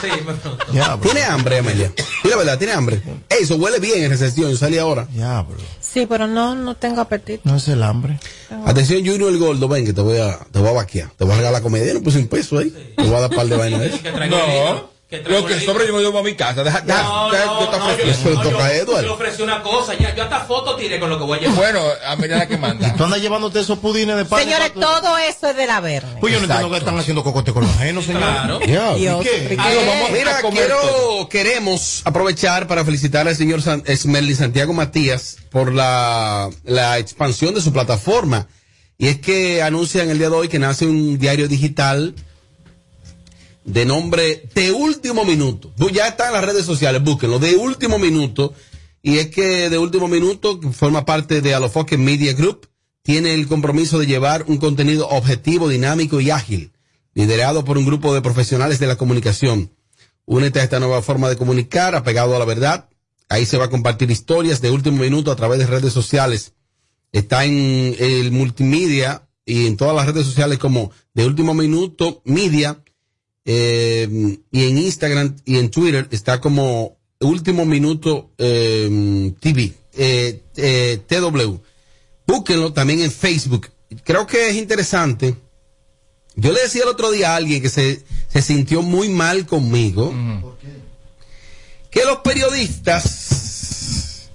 Sí, 0.00 0.06
me 0.24 0.34
preguntó. 0.34 0.98
¿Tiene 1.02 1.24
hambre, 1.24 1.58
Amelia? 1.58 1.92
Y 2.22 2.28
la 2.28 2.36
verdad, 2.36 2.56
tiene 2.56 2.72
hambre. 2.72 3.02
Ey, 3.28 3.38
eso 3.42 3.56
huele 3.56 3.80
bien 3.80 4.04
en 4.04 4.10
recesión, 4.10 4.52
yo 4.52 4.56
salí 4.56 4.78
ahora. 4.78 5.08
Ya, 5.12 5.42
bro. 5.42 5.56
Sí, 5.80 6.06
pero 6.06 6.28
no, 6.28 6.54
no 6.54 6.76
tengo 6.76 7.00
apetito. 7.00 7.40
No 7.42 7.56
es 7.56 7.66
el 7.66 7.82
hambre. 7.82 8.20
Atención, 8.64 9.04
Junior 9.04 9.28
el 9.28 9.38
Gordo, 9.38 9.66
ven 9.66 9.84
que 9.84 9.92
te 9.92 10.02
voy 10.02 10.18
a, 10.18 10.38
te 10.52 10.60
voy 10.60 10.68
a 10.68 10.72
vaquear. 10.72 11.10
Te 11.18 11.24
voy 11.24 11.34
a 11.34 11.38
regalar 11.38 11.62
comedia, 11.62 11.94
no 11.94 12.00
puse 12.00 12.18
un 12.18 12.28
peso 12.28 12.58
ahí. 12.58 12.70
Te 12.96 13.02
voy 13.02 13.14
a 13.16 13.20
dar 13.22 13.30
par 13.30 13.46
de 13.46 13.56
vainas. 13.56 13.90
No, 14.30 14.93
lo 15.22 15.44
que 15.46 15.60
sobre 15.60 15.86
yo 15.86 15.94
me 15.94 16.00
llevo 16.02 16.18
a 16.18 16.22
mi 16.22 16.34
casa. 16.34 16.64
Deja, 16.64 16.80
deja- 16.80 17.02
No, 17.02 17.30
deja- 17.30 17.44
no, 17.46 17.60
yo 17.60 17.68
te 17.68 17.78
no, 17.78 17.96
yo- 17.98 18.04
Eso 18.04 18.30
le 18.30 18.36
toca 18.50 18.66
a. 18.66 19.02
Yo 19.02 19.14
ofrecí 19.14 19.42
una 19.42 19.62
cosa, 19.62 19.94
ya, 19.94 20.14
yo 20.14 20.22
hasta 20.24 20.40
foto 20.40 20.76
tiré 20.76 20.98
con 21.00 21.10
lo 21.10 21.18
que 21.18 21.24
voy 21.24 21.38
a 21.38 21.40
llevar. 21.42 21.56
Bueno, 21.56 21.80
a 22.06 22.16
medida 22.16 22.38
la 22.38 22.46
que 22.48 22.56
manda. 22.56 22.94
Tú 22.96 23.04
andas 23.04 23.20
llevándote 23.20 23.60
esos 23.60 23.78
pudines 23.78 24.16
de 24.16 24.24
pan. 24.24 24.40
Señores, 24.40 24.72
todo 24.74 25.16
eso 25.18 25.48
es 25.48 25.56
de 25.56 25.66
la 25.66 25.80
verne. 25.80 26.16
Pues 26.20 26.32
yo 26.32 26.38
no 26.40 26.44
entiendo 26.46 26.70
que 26.70 26.78
están 26.78 26.98
haciendo 26.98 27.22
cocote 27.22 27.52
con 27.52 27.62
los 27.64 27.72
ajenos, 27.76 28.04
señor. 28.04 28.22
Claro. 28.22 28.58
Dios, 28.60 28.98
¿Y 28.98 29.06
Ah, 29.06 29.18
qué? 29.22 29.56
vamos- 29.56 30.10
Mira, 30.12 30.40
quiero, 30.50 31.28
queremos 31.30 32.02
aprovechar 32.04 32.66
para 32.66 32.84
felicitar 32.84 33.26
al 33.28 33.36
señor 33.36 33.62
San, 33.62 33.82
Esmerly 33.86 34.34
Santiago 34.34 34.72
Matías 34.72 35.36
por 35.50 35.72
la, 35.72 36.50
la 36.64 36.98
expansión 36.98 37.54
de 37.54 37.60
su 37.60 37.72
plataforma. 37.72 38.46
Y 38.96 39.08
es 39.08 39.18
que 39.20 39.62
anuncian 39.62 40.08
el 40.10 40.18
día 40.18 40.30
de 40.30 40.36
hoy 40.36 40.48
que 40.48 40.58
nace 40.60 40.86
un 40.86 41.18
diario 41.18 41.48
digital 41.48 42.14
de 43.64 43.84
nombre 43.84 44.48
De 44.54 44.72
Último 44.72 45.24
Minuto. 45.24 45.72
Ya 45.92 46.08
está 46.08 46.28
en 46.28 46.34
las 46.34 46.44
redes 46.44 46.64
sociales, 46.64 47.02
búsquenlo, 47.02 47.38
De 47.38 47.56
Último 47.56 47.98
Minuto. 47.98 48.54
Y 49.02 49.18
es 49.18 49.28
que 49.28 49.68
De 49.70 49.78
Último 49.78 50.08
Minuto, 50.08 50.60
forma 50.72 51.04
parte 51.04 51.40
de 51.40 51.54
Alofoque 51.54 51.98
Media 51.98 52.32
Group, 52.32 52.68
tiene 53.02 53.34
el 53.34 53.46
compromiso 53.46 53.98
de 53.98 54.06
llevar 54.06 54.44
un 54.48 54.56
contenido 54.56 55.08
objetivo, 55.08 55.68
dinámico 55.68 56.20
y 56.20 56.30
ágil, 56.30 56.72
liderado 57.12 57.64
por 57.64 57.76
un 57.76 57.84
grupo 57.84 58.14
de 58.14 58.22
profesionales 58.22 58.78
de 58.78 58.86
la 58.86 58.96
comunicación. 58.96 59.70
Únete 60.24 60.60
a 60.60 60.64
esta 60.64 60.80
nueva 60.80 61.02
forma 61.02 61.28
de 61.28 61.36
comunicar, 61.36 61.94
apegado 61.94 62.34
a 62.34 62.38
la 62.38 62.46
verdad. 62.46 62.88
Ahí 63.28 63.44
se 63.44 63.58
va 63.58 63.66
a 63.66 63.70
compartir 63.70 64.10
historias 64.10 64.62
de 64.62 64.70
último 64.70 65.02
minuto 65.02 65.30
a 65.30 65.36
través 65.36 65.58
de 65.58 65.66
redes 65.66 65.92
sociales. 65.92 66.54
Está 67.12 67.44
en 67.44 67.94
el 67.98 68.32
multimedia 68.32 69.28
y 69.44 69.66
en 69.66 69.76
todas 69.76 69.94
las 69.94 70.06
redes 70.06 70.24
sociales 70.24 70.58
como 70.58 70.90
de 71.12 71.26
último 71.26 71.52
minuto 71.52 72.22
media. 72.24 72.83
Eh, 73.44 74.38
y 74.50 74.64
en 74.64 74.78
Instagram 74.78 75.36
y 75.44 75.58
en 75.58 75.70
Twitter 75.70 76.08
está 76.10 76.40
como 76.40 76.96
Último 77.20 77.64
Minuto 77.64 78.30
eh, 78.38 79.32
TV, 79.40 79.72
eh, 79.94 80.42
eh, 80.56 81.00
TW. 81.06 81.56
Búsquenlo 82.26 82.72
también 82.72 83.00
en 83.00 83.10
Facebook. 83.12 83.70
Creo 84.02 84.26
que 84.26 84.48
es 84.48 84.56
interesante. 84.56 85.34
Yo 86.36 86.52
le 86.52 86.62
decía 86.62 86.82
el 86.82 86.88
otro 86.88 87.10
día 87.10 87.32
a 87.32 87.36
alguien 87.36 87.62
que 87.62 87.68
se, 87.68 88.02
se 88.28 88.42
sintió 88.42 88.82
muy 88.82 89.08
mal 89.08 89.46
conmigo. 89.46 90.12
Que 91.90 92.04
los 92.04 92.18
periodistas 92.18 93.44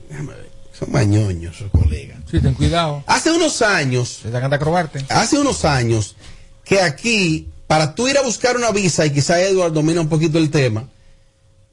déjame 0.09 0.33
ver, 0.33 0.49
son 0.77 0.91
mañoños, 0.91 1.63
colegas. 1.71 2.19
Sí, 2.29 2.39
ten 2.39 2.53
cuidado. 2.53 3.03
Hace 3.07 3.31
unos 3.31 3.61
años, 3.61 4.19
Te 4.23 4.35
acrobarte. 4.35 5.05
hace 5.09 5.39
unos 5.39 5.65
años, 5.65 6.15
que 6.63 6.81
aquí, 6.81 7.47
para 7.69 7.93
tú 7.93 8.07
ir 8.07 8.17
a 8.17 8.23
buscar 8.23 8.57
una 8.57 8.71
visa, 8.71 9.05
y 9.05 9.11
quizá 9.13 9.39
Edward 9.43 9.71
domina 9.73 10.01
un 10.01 10.09
poquito 10.09 10.39
el 10.39 10.49
tema, 10.49 10.89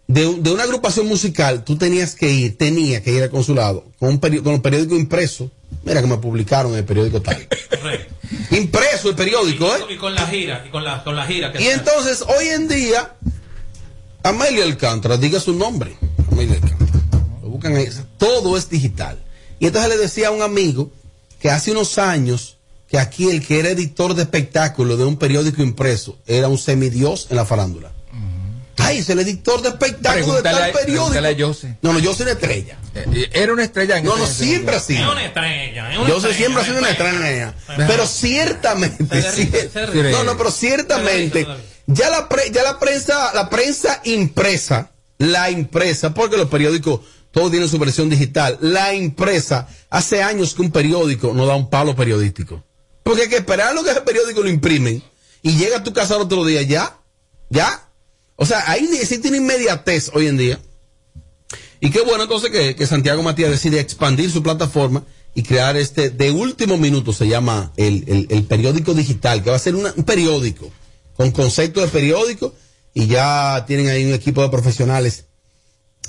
de, 0.07 0.27
un- 0.27 0.43
de 0.43 0.51
una 0.53 0.65
agrupación 0.65 1.07
musical, 1.09 1.65
tú 1.65 1.77
tenías 1.77 2.15
que 2.15 2.31
ir, 2.31 2.59
tenía 2.59 3.03
que 3.03 3.13
ir 3.13 3.23
al 3.23 3.31
consulado 3.31 3.87
con 3.99 4.11
un 4.11 4.21
peri- 4.21 4.43
con 4.43 4.53
el 4.53 4.61
periódico 4.61 4.95
impreso. 4.95 5.51
Mira 5.85 6.03
que 6.03 6.07
me 6.07 6.19
publicaron 6.19 6.73
en 6.73 6.79
el 6.81 6.85
periódico 6.85 7.23
tal. 7.23 7.49
impreso 8.51 9.09
el 9.09 9.17
periódico, 9.17 9.67
¿eh? 9.75 9.81
Y 9.95 9.97
con 9.97 10.15
la 10.15 10.27
gira, 10.27 10.65
y 10.69 10.71
con 10.71 10.85
la, 10.85 11.03
con 11.03 11.17
la 11.17 11.27
gira 11.27 11.51
que 11.51 11.63
Y 11.63 11.69
entonces, 11.69 12.23
hoy 12.23 12.49
en 12.49 12.69
día, 12.69 13.15
Amelia 14.23 14.65
Alcántara, 14.65 15.17
diga 15.17 15.41
su 15.41 15.55
nombre. 15.55 15.97
Amelia 16.31 16.57
Alcántara. 16.57 17.01
Lo 17.43 17.49
buscan 17.49 17.75
ahí. 17.75 17.89
Todo 18.19 18.57
es 18.59 18.69
digital. 18.69 19.19
Y 19.59 19.67
entonces 19.69 19.91
le 19.91 19.97
decía 19.97 20.29
a 20.29 20.31
un 20.33 20.43
amigo 20.43 20.91
que 21.41 21.51
hace 21.51 21.73
unos 21.73 21.97
años 21.99 22.56
que 22.89 22.99
aquí 22.99 23.29
el 23.31 23.45
que 23.47 23.59
era 23.59 23.71
editor 23.71 24.15
de 24.15 24.23
espectáculo 24.23 24.97
de 24.97 25.05
un 25.05 25.17
periódico 25.17 25.63
impreso 25.63 26.19
era 26.27 26.49
un 26.49 26.59
semidios 26.59 27.27
en 27.31 27.37
la 27.37 27.45
farándula. 27.45 27.93
Ay, 28.79 28.99
es 28.99 29.09
el 29.09 29.19
editor 29.19 29.63
de 29.63 29.71
espectáculo 29.71 30.35
de 30.37 30.43
tal 30.43 30.55
a- 30.63 30.67
a 30.67 30.73
periódico. 30.73 31.47
Jose. 31.49 31.77
No, 31.83 31.93
no, 31.95 31.99
yo 31.99 32.13
soy 32.15 32.25
una 32.25 32.33
estrella. 32.33 32.79
Eh, 32.95 33.31
Era 33.33 33.53
una 33.55 33.65
estrella 33.65 33.97
en 33.97 34.05
No, 34.05 34.17
no, 34.17 34.27
siempre 34.27 34.79
sido. 34.81 35.03
Es 35.07 35.13
una 35.13 35.25
estrella, 35.25 35.93
es 35.93 35.99
una 35.99 36.09
Yo 36.09 36.21
soy 36.21 36.31
estrella, 36.31 36.37
siempre 36.37 36.63
ha 36.63 36.65
sido 36.67 36.79
una 36.79 36.91
estrella. 36.91 37.55
Pero 37.89 38.07
ciertamente, 38.07 39.23
Se 39.23 39.33
se 39.71 40.13
no, 40.13 40.25
no, 40.25 40.37
pero 40.37 40.51
ciertamente, 40.51 41.47
ya 41.87 42.11
la, 42.11 42.29
pre- 42.29 42.51
ya 42.53 42.63
la 42.63 42.79
prensa, 42.79 43.33
la 43.35 43.49
prensa 43.49 44.01
impresa, 44.05 44.91
la 45.19 45.51
impresa, 45.51 46.13
porque 46.15 46.37
los 46.37 46.49
periódicos 46.49 47.01
todos 47.31 47.51
tienen 47.51 47.69
su 47.69 47.79
versión 47.79 48.09
digital, 48.11 48.59
la 48.61 48.95
impresa, 48.95 49.69
hace 49.91 50.23
años 50.23 50.55
que 50.55 50.63
un 50.63 50.71
periódico 50.71 51.33
no 51.35 51.47
da 51.47 51.55
un 51.57 51.71
palo 51.71 51.97
periodístico. 51.97 52.63
Porque 53.07 53.23
hay 53.23 53.29
que 53.29 53.37
esperar 53.37 53.73
lo 53.73 53.85
que 53.85 53.93
ese 53.93 54.01
periódico 54.01 54.43
lo 54.43 54.49
imprimen 54.49 55.01
y 55.41 55.57
llega 55.57 55.77
a 55.77 55.85
tu 55.85 55.93
casa 55.93 56.17
el 56.17 56.23
otro 56.23 56.45
día, 56.45 56.63
ya, 56.63 56.99
ya. 57.51 57.89
O 58.35 58.45
sea, 58.45 58.69
ahí 58.69 58.89
existe 59.01 59.29
una 59.29 59.37
inmediatez 59.37 60.11
hoy 60.13 60.27
en 60.27 60.37
día. 60.37 60.59
Y 61.79 61.91
qué 61.91 62.01
bueno 62.01 62.25
entonces 62.25 62.51
que, 62.51 62.85
Santiago 62.85 63.23
Matías 63.23 63.51
decide 63.53 63.79
expandir 63.79 64.29
su 64.33 64.43
plataforma 64.43 65.05
y 65.37 65.45
crear 65.45 65.77
este, 65.77 66.11
de 66.11 66.33
último 66.33 66.79
minuto 66.79 67.13
se 67.13 67.29
llama 67.29 67.73
el, 67.77 68.03
el- 68.09 68.27
el 68.29 68.43
periódico 68.43 68.93
digital, 68.93 69.41
que 69.45 69.51
va 69.51 69.57
a 69.57 69.61
ser 69.61 69.77
una- 69.77 69.95
un 69.97 70.03
periódico 70.03 70.69
con 71.17 71.31
concepto 71.31 71.81
de 71.83 71.87
periódico 71.87 72.55
y 72.93 73.07
ya 73.07 73.65
tienen 73.69 73.87
ahí 73.89 74.05
un 74.05 74.15
equipo 74.15 74.43
de 74.43 74.49
profesionales 74.49 75.27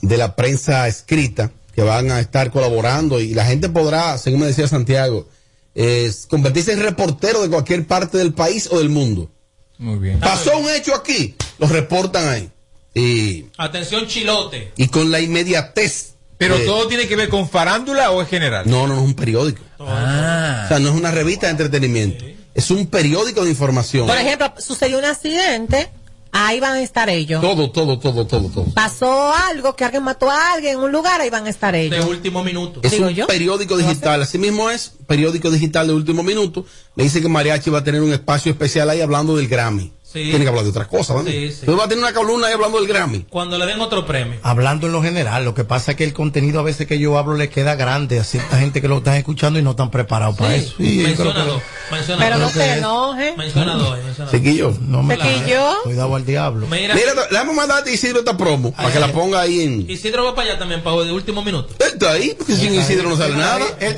de 0.02 0.18
la 0.18 0.36
prensa 0.36 0.88
escrita 0.88 1.52
que 1.76 1.84
van 1.84 2.10
a 2.10 2.20
estar 2.22 2.50
colaborando 2.50 3.20
y 3.22 3.36
la 3.36 3.46
gente 3.46 3.70
podrá, 3.70 4.18
según 4.18 4.40
me 4.40 4.48
decía 4.48 4.68
Santiago, 4.68 5.30
es 5.78 6.26
convertirse 6.26 6.74
en 6.74 6.82
reportero 6.82 7.44
de 7.44 7.50
cualquier 7.50 7.86
parte 7.86 8.18
del 8.18 8.34
país 8.34 8.68
o 8.72 8.80
del 8.80 8.90
mundo. 8.90 9.30
Muy 9.78 10.00
bien. 10.00 10.20
Pasó 10.20 10.58
un 10.58 10.68
hecho 10.72 10.96
aquí, 10.96 11.36
lo 11.60 11.68
reportan 11.68 12.28
ahí. 12.28 12.50
Y, 12.96 13.46
Atención, 13.58 14.08
chilote. 14.08 14.74
y 14.76 14.88
con 14.88 15.12
la 15.12 15.20
inmediatez. 15.22 16.16
Pero 16.40 16.58
todo 16.66 16.88
tiene 16.88 17.08
que 17.08 17.16
ver 17.16 17.30
con 17.30 17.48
farándula 17.48 18.10
o 18.10 18.24
es 18.24 18.28
general. 18.28 18.64
No, 18.68 18.88
no, 18.88 18.96
no 18.96 19.02
es 19.02 19.06
un 19.06 19.14
periódico. 19.14 19.62
Ah. 19.80 20.64
O 20.66 20.68
sea, 20.68 20.80
no 20.80 20.90
es 20.90 20.96
una 20.96 21.12
revista 21.12 21.46
de 21.46 21.52
entretenimiento. 21.52 22.26
Es 22.56 22.72
un 22.72 22.88
periódico 22.88 23.44
de 23.44 23.52
información. 23.52 24.08
Por 24.08 24.18
ejemplo, 24.18 24.52
sucedió 24.58 24.98
un 24.98 25.06
accidente, 25.06 25.90
ahí 26.32 26.60
van 26.60 26.74
a 26.74 26.82
estar 26.82 27.10
ellos. 27.10 27.42
Todo, 27.42 27.72
todo, 27.72 28.00
todo, 28.00 28.26
todo, 28.28 28.50
todo. 28.50 28.66
Pasó 28.74 29.34
algo, 29.34 29.76
que 29.76 29.86
alguien 29.86 30.04
mató 30.04 30.30
a 30.30 30.54
alguien 30.54 30.74
en 30.78 30.80
un 30.80 30.92
lugar, 30.92 31.22
ahí 31.22 31.30
van 31.30 31.46
a 31.46 31.50
estar 31.50 31.74
De 31.74 31.86
ellos. 31.86 32.06
último 32.06 32.44
minuto. 32.44 32.80
Es 32.84 32.92
Digo 32.92 33.08
un 33.08 33.14
yo. 33.14 33.28
periódico 33.28 33.78
digital, 33.78 34.22
así 34.22 34.38
mismo 34.38 34.70
es, 34.70 34.94
periódico 35.08 35.50
digital 35.52 35.88
de 35.88 35.94
último 35.94 36.24
minuto. 36.24 36.66
Me 36.96 37.04
dice 37.04 37.22
que 37.22 37.28
Mariachi 37.30 37.70
va 37.70 37.80
a 37.80 37.84
tener 37.84 38.02
un 38.02 38.12
espacio 38.14 38.52
especial 38.52 38.90
ahí 38.90 39.02
hablando 39.02 39.36
del 39.36 39.48
Grammy. 39.48 39.94
Sí. 40.12 40.24
Tiene 40.30 40.40
que 40.40 40.48
hablar 40.48 40.64
de 40.64 40.70
otras 40.70 40.88
cosas, 40.88 41.18
¿no? 41.18 41.24
Sí, 41.24 41.50
sí. 41.52 41.58
Entonces 41.60 41.80
va 41.80 41.84
a 41.84 41.88
tener 41.90 42.04
una 42.04 42.14
columna 42.14 42.48
ahí 42.48 42.54
hablando 42.54 42.78
del 42.80 42.88
Grammy. 42.88 43.26
Cuando 43.30 43.58
le 43.58 43.66
den 43.66 43.82
otro 43.82 44.06
premio. 44.06 44.40
Hablando 44.42 44.88
en 44.88 44.94
lo 44.94 45.04
general, 45.04 45.44
lo 45.44 45.54
que 45.54 45.66
pasa 45.66 45.92
es 45.92 45.98
que 45.98 46.06
el 46.06 46.14
contenido 46.14 46.62
a 46.62 46.64
veces 46.64 46.88
que 46.88 46.98
yo 46.98 47.18
hablo 47.18 47.36
le 47.36 47.50
queda 47.50 47.76
grande 47.76 48.18
a 48.20 48.24
cierta 48.24 48.58
gente 48.58 48.82
que 48.82 48.88
lo 48.88 49.00
están 49.00 49.16
escuchando 49.16 49.60
y 49.60 49.62
no 49.64 49.72
están 49.72 49.92
preparados 49.92 50.38
para 50.38 50.56
eso. 50.56 50.76
Menciona 50.80 51.44
dos. 51.44 51.62
Menciona 51.92 52.24
Pero 52.24 52.38
no 52.38 52.44
dos. 52.46 52.54
te 52.54 52.74
enojes. 52.74 53.38
Menciona 53.38 53.76
dos. 53.76 53.98
Chiquillo. 54.32 54.74
No 54.82 55.04
me 55.04 55.18
Chiquillo. 55.18 55.78
Estoy 55.80 55.94
dado 55.96 56.16
al 56.16 56.26
diablo. 56.26 56.68
Mira, 56.68 56.96
Mira, 56.96 57.12
déjame 57.30 57.54
mandarte 57.54 57.92
Isidro 57.94 58.20
esta 58.20 58.38
promo 58.38 58.72
para 58.72 58.92
que 58.92 59.00
la 59.00 59.12
ponga 59.12 59.42
ahí 59.42 59.62
en. 59.62 59.90
Isidro 59.90 60.24
va 60.24 60.36
para 60.36 60.52
allá 60.52 60.60
también, 60.60 60.84
para 60.84 60.96
de 61.04 61.12
último 61.12 61.44
minuto. 61.44 61.74
Está 61.86 62.12
ahí, 62.14 62.34
porque 62.38 62.56
sin 62.56 62.74
Isidro 62.74 63.10
no 63.10 63.18
sale 63.18 63.36
nada. 63.36 63.66
Él. 63.80 63.96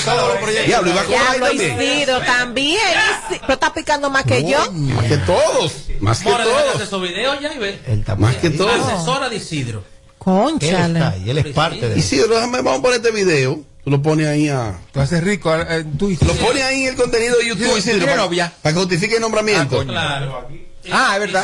Diablo, 0.66 0.92
y 0.92 0.94
va 0.96 1.02
a 1.02 1.06
cobrar 1.06 1.22
ahí 1.30 1.40
Diablo, 1.40 1.48
también. 1.48 1.82
Isidro, 1.82 2.20
también. 2.22 2.80
Isi- 3.30 3.40
Pero 3.42 3.54
está 3.54 3.74
picando 3.74 4.10
más 4.10 4.24
que 4.24 4.44
yo. 4.44 4.72
Más 4.72 5.06
que 5.06 5.18
todos. 5.18 5.74
Más 6.00 6.20
que 6.20 6.30
todos. 6.30 6.70
hacer 6.76 6.82
esos 6.84 7.02
videos 7.02 7.40
ya 7.42 7.54
y 7.54 7.58
ve. 7.60 7.80
Él 7.88 8.04
Más 8.18 8.36
que 8.38 8.50
todos. 8.50 8.74
Asesora 8.88 9.30
de 9.30 9.36
Isidro. 9.38 9.80
Él 9.80 9.86
está 9.86 10.24
Conchale. 10.24 11.00
ahí, 11.02 11.30
él 11.30 11.38
es 11.38 11.48
parte 11.54 11.80
de 11.88 11.88
eso. 11.92 12.00
Isidro, 12.00 12.36
déjame, 12.36 12.58
vamos 12.62 12.80
a 12.80 12.82
poner 12.82 12.98
este 12.98 13.12
video. 13.12 13.62
Tú 13.84 13.90
lo 13.90 14.02
pones 14.02 14.28
ahí 14.28 14.50
a. 14.50 14.78
Tú 14.92 15.00
haces 15.00 15.24
rico. 15.24 15.54
eh, 15.56 15.86
tú 15.98 16.10
Lo 16.26 16.34
pones 16.34 16.62
ahí 16.64 16.84
en 16.84 16.90
el 16.90 16.96
contenido 16.96 17.38
de 17.38 17.48
YouTube, 17.48 17.72
Sí, 17.74 17.80
Isidro, 17.80 18.06
para, 18.06 18.18
novia. 18.18 18.54
para 18.62 18.74
que 18.74 18.80
justifique 18.82 19.16
el 19.16 19.22
nombramiento. 19.22 19.84
Claro. 19.86 20.48
Ah, 20.92 21.14
es 21.16 21.20
verdad. 21.20 21.44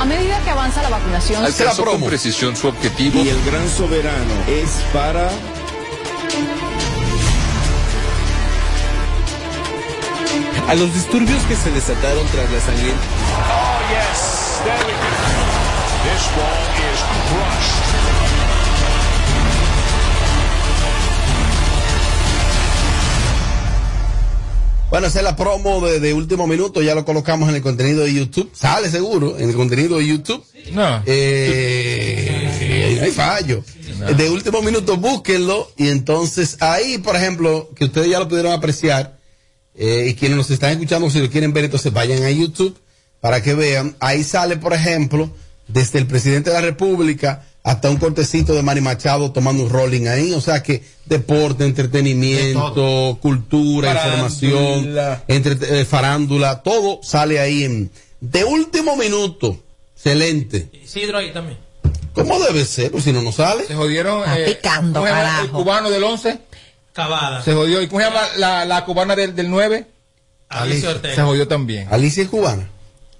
A 0.00 0.04
medida 0.04 0.40
que 0.44 0.50
avanza 0.50 0.82
la 0.82 0.88
vacunación, 0.90 1.44
Alcanzó 1.44 1.76
con 1.84 1.92
promo. 1.94 2.06
precisión 2.06 2.54
su 2.56 2.68
objetivo. 2.68 3.20
Y 3.22 3.28
el 3.28 3.44
gran 3.44 3.68
soberano 3.70 4.34
es 4.48 4.70
para 4.92 5.28
A 10.68 10.74
los 10.74 10.92
disturbios 10.92 11.42
que 11.44 11.54
se 11.54 11.70
desataron 11.70 12.26
tras 12.32 12.50
la 12.50 12.60
sangrienta 12.60 13.02
Bueno, 24.90 25.08
esa 25.08 25.18
es 25.18 25.24
la 25.24 25.36
promo 25.36 25.80
de, 25.86 26.00
de 26.00 26.14
último 26.14 26.46
minuto. 26.46 26.80
Ya 26.80 26.94
lo 26.94 27.04
colocamos 27.04 27.48
en 27.48 27.56
el 27.56 27.62
contenido 27.62 28.04
de 28.04 28.14
YouTube. 28.14 28.50
Sale 28.54 28.88
seguro 28.88 29.38
en 29.38 29.50
el 29.50 29.56
contenido 29.56 29.98
de 29.98 30.06
YouTube. 30.06 30.42
No. 30.72 31.02
Eh, 31.06 33.00
hay 33.02 33.10
fallo. 33.10 33.62
De 34.16 34.30
último 34.30 34.62
minuto, 34.62 34.96
búsquenlo. 34.96 35.70
Y 35.76 35.88
entonces 35.88 36.56
ahí, 36.60 36.98
por 36.98 37.14
ejemplo, 37.14 37.68
que 37.76 37.84
ustedes 37.84 38.10
ya 38.10 38.18
lo 38.18 38.28
pudieron 38.28 38.52
apreciar. 38.52 39.15
Eh, 39.76 40.06
y 40.08 40.14
quienes 40.14 40.36
nos 40.36 40.50
están 40.50 40.70
escuchando, 40.70 41.10
si 41.10 41.20
lo 41.20 41.30
quieren 41.30 41.52
ver, 41.52 41.64
entonces 41.64 41.92
vayan 41.92 42.22
a 42.22 42.30
YouTube 42.30 42.76
para 43.20 43.42
que 43.42 43.54
vean. 43.54 43.96
Ahí 44.00 44.24
sale, 44.24 44.56
por 44.56 44.72
ejemplo, 44.72 45.30
desde 45.68 45.98
el 45.98 46.06
presidente 46.06 46.50
de 46.50 46.54
la 46.56 46.62
República 46.62 47.44
hasta 47.62 47.90
un 47.90 47.96
cortecito 47.96 48.54
de 48.54 48.62
Manny 48.62 48.80
Machado 48.80 49.32
tomando 49.32 49.64
un 49.64 49.70
rolling 49.70 50.06
ahí. 50.06 50.32
O 50.32 50.40
sea 50.40 50.62
que 50.62 50.82
deporte, 51.04 51.64
entretenimiento, 51.64 53.18
cultura, 53.20 53.92
información, 53.92 54.62
Farándula. 54.62 55.24
entre, 55.26 55.80
eh, 55.80 55.84
farándula, 55.84 56.62
todo 56.62 57.00
sale 57.02 57.40
ahí 57.40 57.64
en 57.64 57.90
de 58.20 58.44
último 58.44 58.96
minuto. 58.96 59.60
Excelente. 59.94 60.70
Isidro 60.84 61.18
ahí 61.18 61.32
también. 61.32 61.58
¿Cómo 62.12 62.38
debe 62.38 62.64
ser? 62.64 62.92
Pues 62.92 63.04
si 63.04 63.12
no 63.12 63.20
nos 63.20 63.34
sale. 63.34 63.66
Se 63.66 63.74
jodieron. 63.74 64.20
Está 64.20 64.38
eh, 64.38 64.54
picando, 64.54 65.00
¿cómo 65.00 65.12
se 65.12 65.12
llama 65.12 65.40
El 65.42 65.50
cubano 65.50 65.90
del 65.90 66.04
11 66.04 66.38
Cavada. 66.96 67.42
se 67.42 67.52
jodió. 67.54 67.80
¿Y 67.82 67.86
cómo 67.88 68.00
se 68.00 68.06
llama 68.08 68.22
la, 68.38 68.64
la 68.64 68.84
cubana 68.84 69.14
del, 69.14 69.36
del 69.36 69.48
9? 69.50 69.86
Alicia 70.48 70.88
Se 70.90 70.94
Ortega. 70.96 71.24
jodió 71.24 71.46
también. 71.46 71.88
Alicia 71.92 72.22
es 72.22 72.28
cubana. 72.28 72.68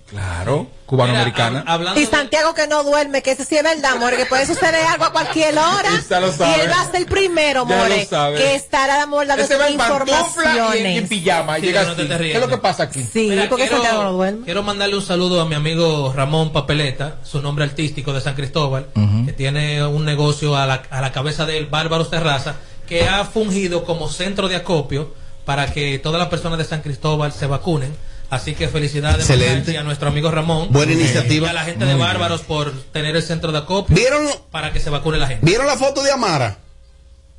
Claro. 0.08 0.68
Cubano-americana. 0.86 1.64
Hab- 1.64 1.68
hablando 1.72 2.00
Y 2.00 2.04
de- 2.04 2.10
Santiago 2.10 2.54
que 2.54 2.68
no 2.68 2.84
duerme, 2.84 3.20
que 3.20 3.32
ese 3.32 3.44
sí 3.44 3.56
es 3.56 3.64
verdad, 3.64 3.96
more, 3.96 4.16
que 4.16 4.24
puede 4.26 4.46
suceder 4.46 4.86
algo 4.86 5.04
a 5.04 5.10
cualquier 5.12 5.58
hora. 5.58 5.90
Lo 6.20 6.32
sabe. 6.32 6.56
Y 6.58 6.60
él 6.60 6.70
va 6.70 6.80
a 6.82 6.86
ser 6.86 6.96
el 7.00 7.06
primero, 7.06 7.66
more, 7.66 8.06
que 8.36 8.54
estará 8.54 8.98
dando 8.98 9.20
Ese 9.22 9.56
va 9.56 9.66
en 9.66 9.76
pantufla 9.76 10.06
y 10.06 10.14
en, 10.14 10.24
informaciones. 10.26 10.98
en 11.02 11.08
pijama. 11.08 11.56
Sí, 11.56 11.62
llega 11.62 11.82
no 11.82 11.96
te 11.96 12.06
¿Qué 12.06 12.32
es 12.34 12.40
lo 12.40 12.46
que 12.48 12.58
pasa 12.58 12.84
aquí? 12.84 13.02
Sí, 13.02 13.26
Mira, 13.30 13.48
porque 13.48 13.64
quiero, 13.64 13.78
Santiago 13.82 14.04
no 14.04 14.12
duerme. 14.12 14.44
quiero 14.44 14.62
mandarle 14.62 14.94
un 14.94 15.02
saludo 15.02 15.40
a 15.40 15.44
mi 15.44 15.56
amigo 15.56 16.12
Ramón 16.14 16.52
Papeleta, 16.52 17.16
su 17.24 17.42
nombre 17.42 17.64
artístico 17.64 18.12
de 18.12 18.20
San 18.20 18.36
Cristóbal, 18.36 18.86
que 19.26 19.32
tiene 19.32 19.84
un 19.84 20.04
negocio 20.04 20.56
a 20.56 20.66
la, 20.66 20.82
a 20.88 21.00
la 21.00 21.10
cabeza 21.10 21.46
del 21.46 21.66
Bárbaro 21.66 22.06
Terraza, 22.06 22.54
que 22.86 23.08
ha 23.08 23.24
fungido 23.24 23.84
como 23.84 24.08
centro 24.08 24.48
de 24.48 24.56
acopio 24.56 25.14
para 25.44 25.72
que 25.72 25.98
todas 25.98 26.18
las 26.18 26.28
personas 26.28 26.58
de 26.58 26.64
San 26.64 26.82
Cristóbal 26.82 27.32
se 27.32 27.46
vacunen. 27.46 27.94
Así 28.28 28.54
que 28.54 28.68
felicidades 28.68 29.30
a 29.30 29.82
nuestro 29.84 30.08
amigo 30.08 30.30
Ramón. 30.30 30.68
Buena 30.70 30.92
iniciativa. 30.92 31.46
Y 31.46 31.50
a 31.50 31.52
la 31.52 31.64
gente 31.64 31.84
de 31.84 31.94
Bárbaros 31.94 32.40
por 32.40 32.72
tener 32.92 33.14
el 33.14 33.22
centro 33.22 33.52
de 33.52 33.58
acopio. 33.58 33.94
¿Vieron? 33.94 34.26
Para 34.50 34.72
que 34.72 34.80
se 34.80 34.90
vacune 34.90 35.18
la 35.18 35.28
gente. 35.28 35.46
¿Vieron 35.46 35.66
la 35.66 35.76
foto 35.76 36.02
de 36.02 36.10
Amara? 36.10 36.58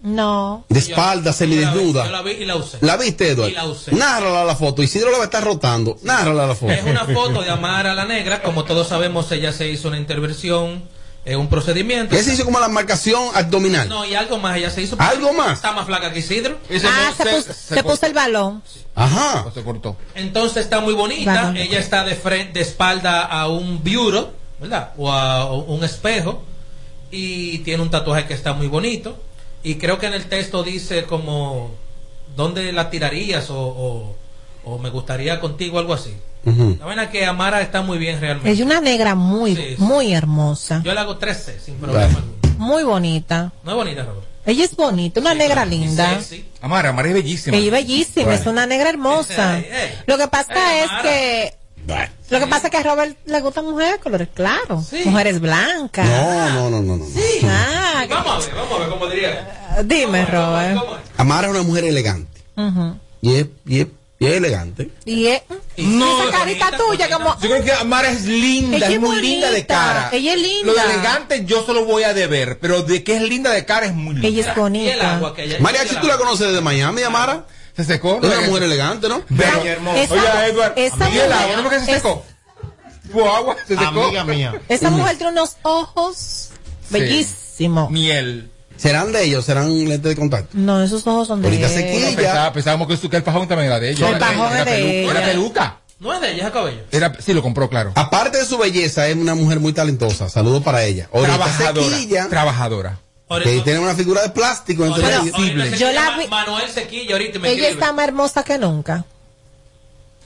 No. 0.02 0.66
De 0.70 0.80
espalda, 0.80 1.34
semidesnuda. 1.34 2.06
Yo 2.06 2.12
la 2.12 2.22
vi 2.22 2.32
y 2.32 2.46
la 2.46 2.56
usé. 2.56 2.78
¿La 2.82 2.98
viste, 2.98 3.32
Eduardo? 3.32 3.52
Y 3.52 3.56
la 3.56 3.66
usé. 3.66 3.94
Nárrala 3.94 4.46
la 4.46 4.56
foto. 4.56 4.82
Isidro 4.84 5.12
la 5.12 5.18
va 5.18 5.24
a 5.24 5.26
estar 5.26 5.44
rotando. 5.44 5.98
Nárrala 6.04 6.48
la 6.48 6.56
foto. 6.56 6.72
Es 6.72 6.84
una 6.84 7.06
foto 7.06 7.42
de 7.42 7.50
Amara 7.50 7.94
la 7.94 8.06
Negra. 8.06 8.42
Como 8.42 8.64
todos 8.64 8.88
sabemos, 8.88 9.32
ella 9.32 9.52
se 9.52 9.68
hizo 9.68 9.88
una 9.88 9.98
intervención, 9.98 10.84
eh, 11.28 11.36
un 11.36 11.50
procedimiento. 11.50 12.16
Ella 12.16 12.24
se 12.24 12.34
hizo 12.34 12.46
como 12.46 12.60
la 12.60 12.70
marcación 12.70 13.22
abdominal. 13.34 13.90
No, 13.90 14.06
y 14.06 14.16
algo 14.16 14.38
más. 14.38 14.56
Ella 14.58 14.70
se 14.70 14.82
hizo. 14.82 14.96
¿Algo 14.98 15.34
más? 15.34 15.54
Está 15.58 15.74
más 15.74 15.86
flaca 15.86 16.12
que 16.14 16.20
Isidro. 16.20 16.58
Ah, 16.86 17.14
se, 17.16 17.26
puso, 17.26 17.54
se 17.54 17.84
puso 17.84 18.06
el 18.06 18.14
balón. 18.14 18.64
Ajá. 18.96 19.46
Se 19.54 19.62
cortó. 19.64 19.98
Entonces 20.16 20.64
está 20.64 20.80
muy 20.80 20.94
bonita. 20.94 21.54
Ella 21.56 21.80
está 21.80 22.04
de 22.06 22.16
frente, 22.16 22.54
de 22.60 22.62
espalda 22.62 23.24
a 23.24 23.48
un 23.48 23.84
bureau, 23.84 24.32
¿verdad? 24.60 24.94
O 24.98 25.12
a 25.12 25.52
un 25.54 25.84
espejo. 25.84 26.44
Y 27.12 27.60
tiene 27.60 27.84
un 27.84 27.90
tatuaje 27.92 28.26
que 28.26 28.34
está 28.34 28.54
muy 28.54 28.68
bonito. 28.68 29.18
Y 29.64 29.76
creo 29.76 29.98
que 30.00 30.06
en 30.08 30.14
el 30.14 30.26
texto 30.26 30.64
dice 30.64 31.04
como 31.04 31.72
dónde 32.36 32.72
la 32.72 32.90
tirarías 32.90 33.50
o, 33.50 33.58
o- 33.60 34.16
o 34.68 34.78
me 34.80 34.90
gustaría 34.90 35.40
contigo, 35.40 35.80
algo 35.80 35.94
así. 35.94 36.14
La 36.80 36.86
verdad 36.86 37.10
que 37.10 37.26
Amara 37.26 37.62
está 37.62 37.82
muy 37.82 37.98
bien 37.98 38.22
realmente. 38.22 38.50
Es 38.52 38.60
una 38.62 38.80
negra 38.80 39.16
muy, 39.16 39.56
Sí, 39.56 39.76
sí. 39.76 39.82
muy 39.84 40.14
hermosa. 40.14 40.82
Yo 40.84 40.94
le 40.94 41.00
hago 41.00 41.18
13 41.18 41.60
sin 41.60 41.76
problema. 41.76 42.24
Muy 42.58 42.84
bonita. 42.84 43.52
No 43.64 43.72
es 43.72 43.78
bonita, 43.78 44.04
Robert. 44.04 44.26
Ella 44.46 44.64
es 44.64 44.76
bonita, 44.78 45.20
una 45.20 45.34
negra 45.34 45.66
linda. 45.66 46.18
Amara, 46.62 46.90
Amara 46.90 47.10
es 47.10 47.14
bellísima. 47.16 47.58
Ella 47.58 47.66
es 47.66 47.72
bellísima, 47.72 48.34
es 48.34 48.46
una 48.46 48.66
negra 48.66 48.90
hermosa. 48.90 49.62
Lo 50.06 50.18
que 50.18 50.28
pasa 50.30 50.84
es 50.84 50.90
que 51.02 51.54
lo 52.30 52.40
que 52.40 52.48
pasa 52.48 52.68
es 52.68 52.72
que 52.72 52.78
a 52.78 52.84
Robert 52.84 53.18
le 53.26 53.40
gustan 53.42 53.66
mujeres 53.66 53.94
de 53.94 54.00
colores 54.00 54.28
claros, 54.34 54.92
mujeres 55.06 55.40
blancas. 55.42 56.06
No, 56.06 56.70
no, 56.70 56.82
no, 56.82 56.98
no. 56.98 56.98
no. 56.98 57.06
Ah, 57.46 58.06
Vamos 58.10 58.46
a 58.46 58.48
ver, 58.48 58.56
vamos 58.56 58.74
a 58.74 58.80
ver 58.80 58.90
cómo 58.90 59.08
diría. 59.08 59.82
dime, 59.86 60.26
Robert. 60.26 60.80
Amara 61.18 61.48
es 61.48 61.54
una 61.54 61.64
mujer 61.64 61.84
elegante. 61.86 62.42
Ujú. 62.56 62.96
Y 63.22 63.36
es, 63.36 63.46
y 63.66 63.80
es, 63.82 63.88
y 64.20 64.26
es 64.26 64.34
elegante. 64.34 64.90
Y 65.06 65.28
es, 65.28 65.42
No, 65.78 66.24
esa 66.28 66.38
carita 66.40 66.72
tuya 66.76 67.10
como 67.10 67.40
Yo 67.40 67.50
creo 67.50 67.64
que 67.64 67.72
Amara 67.72 68.10
es 68.10 68.26
linda, 68.26 68.78
Ella 68.78 68.90
es 68.90 69.00
muy 69.00 69.22
linda 69.22 69.52
de 69.52 69.66
cara. 69.66 70.10
ella 70.12 70.34
es 70.34 70.42
linda. 70.42 70.66
Lo 70.66 70.74
de 70.74 70.82
elegante 70.94 71.46
yo 71.46 71.64
solo 71.66 71.86
voy 71.86 72.04
a 72.04 72.14
deber, 72.14 72.58
pero 72.60 72.82
de 72.84 73.04
que 73.04 73.16
es 73.16 73.22
linda 73.22 73.52
de 73.52 73.66
cara 73.66 73.86
es 73.86 73.94
muy 73.94 74.16
linda. 74.16 74.28
ella 74.28 74.50
es 74.50 74.56
bonita. 74.56 75.22
Mariachi, 75.60 75.96
¿tú 76.02 76.08
la 76.08 76.18
conoces 76.18 76.48
desde 76.48 76.62
Miami, 76.62 77.04
Amara? 77.04 77.46
Se 77.76 77.84
secó. 77.84 78.20
Es 78.24 78.24
una 78.28 78.42
mujer 78.48 78.64
elegante, 78.64 79.08
¿no? 79.08 79.22
Pero, 79.38 79.62
Esa- 79.96 80.14
Oye, 80.16 80.50
Edward, 80.50 80.74
esa 80.76 81.10
¿y 81.10 81.18
el 81.20 81.26
mujer- 81.28 81.34
agua? 81.34 81.56
¿No 81.58 81.62
porque 81.64 81.80
se 81.82 81.92
es- 81.92 81.98
secó? 81.98 82.26
Hubo 83.14 83.30
agua, 83.36 83.56
se 83.68 83.78
secó. 83.78 84.04
Amiga 84.04 84.24
mía. 84.24 84.62
Esa 84.68 84.90
mujer 84.90 85.16
tiene 85.18 85.32
unos 85.34 85.58
ojos 85.62 86.50
bellísimos. 86.90 87.92
Miel. 87.92 88.50
¿Serán 88.78 89.12
de 89.12 89.24
ellos? 89.26 89.44
¿Serán 89.46 89.70
lentes 89.90 90.04
de 90.10 90.16
contacto? 90.16 90.50
No, 90.54 90.82
esos 90.82 91.06
ojos 91.08 91.28
son 91.28 91.42
de 91.42 91.48
Ahorita 91.50 91.68
sequilla. 91.70 92.16
Pensaba- 92.16 92.54
pensábamos 92.54 92.88
que, 92.88 92.98
su- 92.98 93.10
que 93.10 93.18
el 93.18 93.24
pajón 93.24 93.48
también 93.48 93.68
era 93.68 93.80
de 93.80 93.90
ella. 93.92 94.08
El 94.10 94.16
Era 94.16 94.20
pajón 94.28 94.52
era 94.52 94.60
es 94.60 94.66
de 94.66 94.72
pelu- 94.72 94.90
ella. 94.90 95.12
Era 95.12 95.26
peluca. 95.26 95.78
No 96.00 96.14
es 96.14 96.22
de 96.22 96.32
ella, 96.34 96.46
es 96.48 96.54
cabello. 96.54 96.82
Era, 96.92 97.14
sí, 97.20 97.34
lo 97.34 97.42
compró, 97.42 97.70
claro. 97.70 97.92
Aparte 97.96 98.38
de 98.38 98.46
su 98.46 98.58
belleza, 98.58 99.08
es 99.08 99.16
una 99.16 99.34
mujer 99.34 99.60
muy 99.60 99.74
talentosa. 99.74 100.30
Saludos 100.30 100.62
para 100.64 100.84
ella. 100.84 101.10
Ahorita 101.12 101.36
Trabajadora. 101.38 101.90
sequilla, 101.98 102.28
Trabajadora. 102.30 103.00
que 103.44 103.60
tiene 103.62 103.80
una 103.80 103.96
figura 103.96 104.22
de 104.22 104.30
plástico 104.30 104.86
entre 104.86 105.04
se 105.04 105.78
Yo 105.78 105.92
la 105.92 106.18
vi- 106.18 106.28
Manuel 106.28 106.70
Sequilla 106.70 107.14
ahorita 107.14 107.40
me 107.40 107.50
Ella 107.52 107.70
está 107.70 107.92
más 107.92 108.08
hermosa 108.08 108.44
que 108.44 108.58
nunca. 108.58 109.06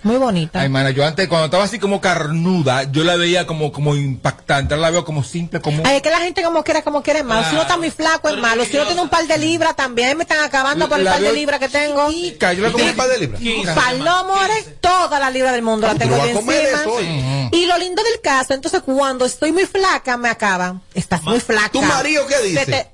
Muy 0.04 0.18
bonita. 0.18 0.60
Ay, 0.62 0.70
mana, 0.70 0.90
yo 0.90 1.06
antes, 1.06 1.28
cuando 1.28 1.46
estaba 1.46 1.64
así 1.64 1.78
como 1.78 2.02
carnuda, 2.02 2.84
yo 2.92 3.04
la 3.04 3.16
veía 3.18 3.46
como, 3.46 3.72
como 3.72 3.96
impactante. 3.96 4.74
Ahora 4.74 4.88
la 4.88 4.92
veo 4.92 5.06
como 5.06 5.24
simple, 5.24 5.62
como. 5.62 5.84
Ay, 5.86 5.98
es 5.98 6.02
que 6.02 6.10
la 6.10 6.20
gente 6.22 6.42
como 6.42 6.64
quiera, 6.64 6.82
como 6.82 7.04
quiere 7.04 7.20
es 7.20 7.26
malo. 7.26 7.44
Si 7.48 7.52
uno 7.54 7.62
está 7.62 7.78
muy 7.78 7.92
flaco 7.92 8.30
es 8.30 8.38
malo. 8.38 8.66
Si 8.66 8.76
uno 8.76 8.86
tiene 8.88 9.02
un 9.02 9.10
par 9.10 9.28
de 9.28 9.38
libras 9.38 9.76
también 9.76 10.18
me 10.18 10.24
están 10.24 10.44
acabando 10.44 10.90
por 10.90 11.00
el 11.00 11.06
par 11.06 11.22
de 11.22 11.34
libras 11.34 11.60
que 11.60 11.70
tengo. 11.70 12.10
chica, 12.10 12.54
yo 12.54 12.64
la 12.64 12.70
¿Tiene 12.74 12.92
como- 12.94 12.98
par 12.98 13.10
de 13.10 13.20
libras? 13.20 13.76
Pal 13.76 14.00
no, 14.00 14.26
more, 14.26 14.64
toda 14.80 15.20
la 15.20 15.30
libra 15.30 15.52
del 15.52 15.62
mundo 15.62 15.86
la 15.88 15.96
tengo 15.96 16.18
comer 16.34 16.62
encima. 16.62 16.82
eso 16.82 16.94
hoy. 16.94 17.50
Y 17.52 17.66
lo 17.68 17.78
lindo 17.78 18.02
del 18.04 18.22
caso, 18.22 18.54
entonces 18.54 18.82
cuando 18.82 19.26
estoy 19.26 19.52
muy 19.52 19.66
flaca, 19.66 20.18
me 20.18 20.30
acaban. 20.30 20.82
Estás 20.94 21.22
muy 21.24 21.40
flaca. 21.40 21.70
¿Tu 21.70 21.82
marido 21.82 22.26
qué 22.28 22.40
dice? 22.42 22.88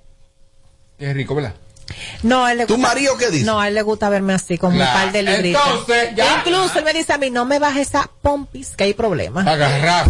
Es 0.99 1.13
rico, 1.13 1.35
¿verdad? 1.35 1.53
No, 2.23 2.45
a 2.45 2.51
él 2.51 2.59
le 2.59 2.65
¿Tu 2.65 2.75
gusta- 2.75 2.87
marido 2.89 3.17
qué 3.17 3.29
dice? 3.29 3.45
No, 3.45 3.59
a 3.59 3.67
él 3.67 3.73
le 3.75 3.81
gusta 3.81 4.09
verme 4.09 4.33
así, 4.33 4.57
con 4.57 4.73
Claro. 4.73 4.91
un 4.91 5.03
par 5.03 5.11
de 5.13 5.23
libritas. 5.23 5.61
Entonces, 5.67 6.15
ya. 6.15 6.37
Incluso 6.37 6.79
él 6.79 6.85
me 6.85 6.93
dice 6.93 7.13
a 7.13 7.17
mí, 7.17 7.29
no 7.29 7.45
me 7.45 7.59
bajes 7.59 7.87
esa 7.89 8.09
pompis, 8.21 8.69
que 8.75 8.83
hay 8.85 8.93
problemas. 8.93 9.45
Agarrar. 9.47 10.07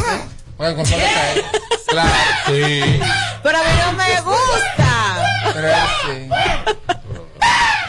Caer. 0.58 1.46
Claro, 1.88 2.10
sí. 2.48 2.82
Pero 3.44 3.58
a 3.58 3.62
mí 3.62 3.70
no 3.86 3.92
me 3.94 4.22
gusta. 4.22 5.54
Pero 5.54 5.68
es, 5.68 5.76
sí. 6.06 6.30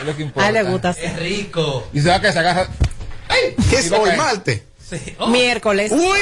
Es 0.00 0.06
lo 0.06 0.16
que 0.16 0.22
importa. 0.22 0.46
A 0.46 0.48
él 0.48 0.54
le 0.54 0.62
gusta 0.64 0.88
así. 0.90 1.00
Es 1.04 1.16
rico. 1.18 1.88
Y 1.92 2.00
se 2.00 2.08
va 2.10 2.20
que 2.20 2.32
se 2.32 2.38
agarra. 2.38 2.68
¡Ay! 3.28 3.54
¿Qué 3.70 3.76
es 3.76 3.90
a 3.92 3.96
hoy, 3.96 4.04
caer. 4.06 4.16
Marte? 4.18 4.66
Sí. 4.88 5.16
Oh, 5.18 5.26
Miércoles. 5.28 5.92
¡Uy! 5.92 6.18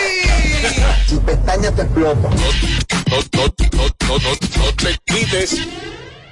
Tu 1.09 1.21
pestaña 1.23 1.71
te 1.73 1.83
explota. 1.83 2.29
No, 2.29 2.37
no, 3.33 3.47
no, 3.73 3.87
no, 4.09 4.19
no, 4.19 4.65
no 4.65 4.75
te 4.77 4.99
quites. 5.05 5.57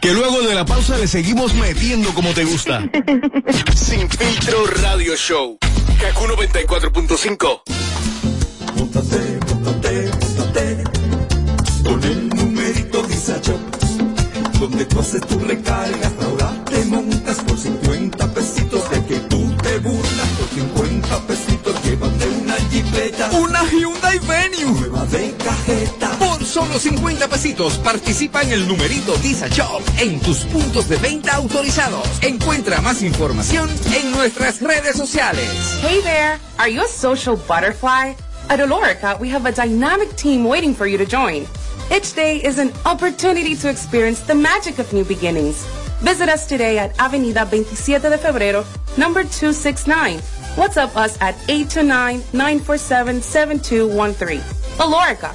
Que 0.04 0.12
luego 0.12 0.42
de 0.42 0.54
la 0.54 0.66
pausa 0.66 0.98
le 0.98 1.08
seguimos 1.08 1.54
metiendo 1.54 2.12
como 2.12 2.34
te 2.34 2.44
gusta. 2.44 2.82
Sin 3.74 4.06
filtro 4.10 4.66
radio 4.82 5.16
show. 5.16 5.56
Kaku 5.98 6.24
94.5. 6.26 7.62
Móntate, 8.76 9.38
móntate, 9.48 10.10
móntate 10.20 10.84
Con 11.82 12.04
el 12.04 12.28
numerito 12.28 13.02
Visa 13.04 13.40
Shop 13.42 13.58
Donde 14.60 14.84
tú 14.84 15.00
haces 15.00 15.22
tu 15.22 15.38
recarga 15.38 16.12
Ahora 16.20 16.52
te 16.66 16.84
montas 16.84 17.38
por 17.38 17.56
50 17.56 18.34
pesitos 18.34 18.90
De 18.90 19.04
que 19.06 19.16
tú 19.20 19.56
te 19.62 19.78
burlas 19.78 20.28
Por 20.38 20.48
50 20.48 21.26
pesitos 21.26 21.82
Llévate 21.82 22.28
una 22.28 22.54
jipeta 22.70 23.30
Una 23.38 23.62
Hyundai 23.70 24.18
Venue. 24.18 24.53
Solo 26.54 26.78
50 26.78 27.26
pesitos 27.26 27.78
participa 27.78 28.42
en 28.42 28.52
el 28.52 28.68
numerito 28.68 29.16
Disa 29.16 29.48
Shop 29.48 29.82
en 29.98 30.20
tus 30.20 30.44
puntos 30.44 30.88
de 30.88 30.96
venta 30.98 31.34
autorizados. 31.34 32.06
Encuentra 32.22 32.80
más 32.80 33.02
información 33.02 33.68
en 33.92 34.12
nuestras 34.12 34.60
redes 34.60 34.96
sociales. 34.96 35.48
Hey 35.82 36.00
there! 36.04 36.38
Are 36.58 36.72
you 36.72 36.82
a 36.82 36.86
social 36.86 37.36
butterfly? 37.48 38.14
At 38.48 38.60
Olorica, 38.60 39.18
we 39.18 39.28
have 39.30 39.46
a 39.46 39.52
dynamic 39.52 40.14
team 40.14 40.44
waiting 40.44 40.76
for 40.76 40.86
you 40.86 40.96
to 40.96 41.04
join. 41.04 41.44
Each 41.90 42.14
day 42.14 42.36
is 42.36 42.60
an 42.60 42.70
opportunity 42.86 43.56
to 43.56 43.68
experience 43.68 44.20
the 44.20 44.36
magic 44.36 44.78
of 44.78 44.92
new 44.92 45.04
beginnings. 45.04 45.66
Visit 46.02 46.28
us 46.28 46.46
today 46.46 46.78
at 46.78 46.96
Avenida 47.00 47.46
27 47.46 48.10
de 48.10 48.16
Febrero, 48.16 48.64
number 48.96 49.24
269. 49.24 50.20
WhatsApp 50.54 50.94
us 50.94 51.18
at 51.20 51.34
829-947-7213. 51.48 54.40
Olorica, 54.78 55.34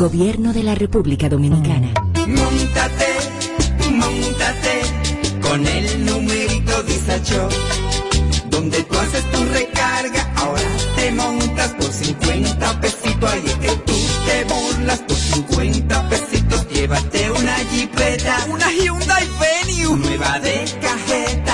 Gobierno 0.00 0.54
de 0.54 0.62
la 0.62 0.74
República 0.74 1.28
Dominicana. 1.28 1.92
Móntate, 2.26 3.06
móntate 3.90 4.80
Con 5.42 5.66
el 5.66 6.06
numerito 6.06 6.82
Visa 6.84 7.18
Shop 7.18 7.52
Donde 8.48 8.82
tú 8.84 8.98
haces 8.98 9.30
tu 9.30 9.44
recarga 9.44 10.32
Ahora 10.36 10.62
te 10.96 11.12
montas 11.12 11.74
por 11.74 11.92
50 11.92 12.80
pesitos 12.80 13.30
Ahí 13.30 13.42
es 13.44 13.54
que 13.56 13.76
tú 13.76 13.92
te 14.24 14.44
burlas 14.44 15.00
Por 15.00 15.16
50 15.16 16.08
pesitos 16.08 16.66
Llévate 16.70 17.30
una 17.32 17.54
jipeta 17.70 18.46
Una 18.48 18.72
Hyundai 18.72 19.28
Venue. 19.38 19.98
Nueva 19.98 20.40
de 20.40 20.64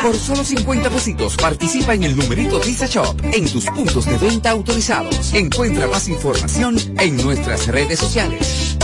Por 0.07 0.17
solo 0.17 0.45
50 0.45 0.89
pesitos 0.89 1.37
participa 1.37 1.93
en 1.93 2.05
el 2.05 2.17
numerito 2.17 2.61
Visa 2.61 2.87
Shop 2.87 3.21
en 3.25 3.51
tus 3.51 3.65
puntos 3.67 4.07
de 4.07 4.17
venta 4.17 4.51
autorizados. 4.53 5.35
Encuentra 5.35 5.89
más 5.89 6.07
información 6.07 6.77
en 7.01 7.17
nuestras 7.17 7.67
redes 7.67 7.99
sociales. 7.99 8.77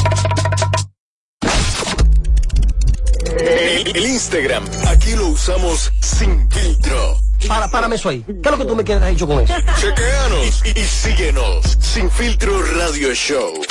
El, 3.38 3.96
el 3.96 4.06
Instagram, 4.06 4.64
aquí 4.88 5.12
lo 5.12 5.28
usamos 5.28 5.92
sin 6.00 6.50
filtro. 6.50 7.20
Para, 7.46 7.70
párame 7.70 7.94
eso 7.94 8.08
ahí. 8.08 8.24
¿Qué 8.26 8.32
es 8.44 8.50
lo 8.50 8.58
que 8.58 8.64
tú 8.64 8.74
me 8.74 8.82
quieres 8.82 9.08
dicho 9.08 9.28
con 9.28 9.44
eso? 9.44 9.54
Chequeanos 9.80 10.62
y, 10.74 10.80
y 10.80 10.84
síguenos. 10.84 11.78
Sin 11.78 12.10
filtro 12.10 12.60
radio 12.74 13.14
show. 13.14 13.62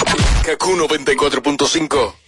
Kaku 0.45 0.77
94.5. 0.77 2.20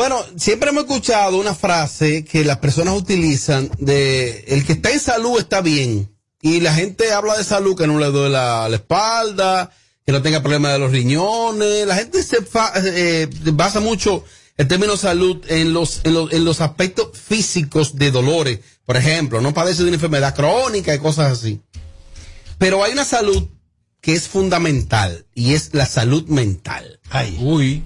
Bueno, 0.00 0.24
siempre 0.38 0.70
hemos 0.70 0.84
escuchado 0.84 1.36
una 1.36 1.54
frase 1.54 2.24
que 2.24 2.42
las 2.42 2.56
personas 2.56 2.96
utilizan 2.96 3.70
de 3.80 4.44
el 4.48 4.64
que 4.64 4.72
está 4.72 4.90
en 4.90 4.98
salud 4.98 5.38
está 5.38 5.60
bien. 5.60 6.10
Y 6.40 6.60
la 6.60 6.72
gente 6.72 7.12
habla 7.12 7.36
de 7.36 7.44
salud, 7.44 7.76
que 7.76 7.86
no 7.86 7.98
le 7.98 8.06
duele 8.06 8.30
la, 8.30 8.66
espalda, 8.72 9.70
que 10.06 10.12
no 10.12 10.22
tenga 10.22 10.40
problemas 10.40 10.72
de 10.72 10.78
los 10.78 10.90
riñones. 10.90 11.86
La 11.86 11.96
gente 11.96 12.22
se 12.22 12.40
fa- 12.40 12.72
eh, 12.82 13.28
basa 13.52 13.80
mucho 13.80 14.24
el 14.56 14.66
término 14.68 14.96
salud 14.96 15.44
en 15.48 15.74
los, 15.74 16.00
en 16.04 16.14
los, 16.14 16.32
en 16.32 16.46
los 16.46 16.62
aspectos 16.62 17.10
físicos 17.12 17.96
de 17.96 18.10
dolores. 18.10 18.60
Por 18.86 18.96
ejemplo, 18.96 19.42
no 19.42 19.52
padece 19.52 19.82
de 19.82 19.88
una 19.88 19.96
enfermedad 19.96 20.34
crónica 20.34 20.94
y 20.94 20.98
cosas 20.98 21.30
así. 21.30 21.60
Pero 22.56 22.82
hay 22.82 22.92
una 22.92 23.04
salud 23.04 23.48
que 24.00 24.14
es 24.14 24.28
fundamental 24.28 25.26
y 25.34 25.52
es 25.52 25.74
la 25.74 25.84
salud 25.84 26.26
mental. 26.28 27.00
Uy. 27.38 27.84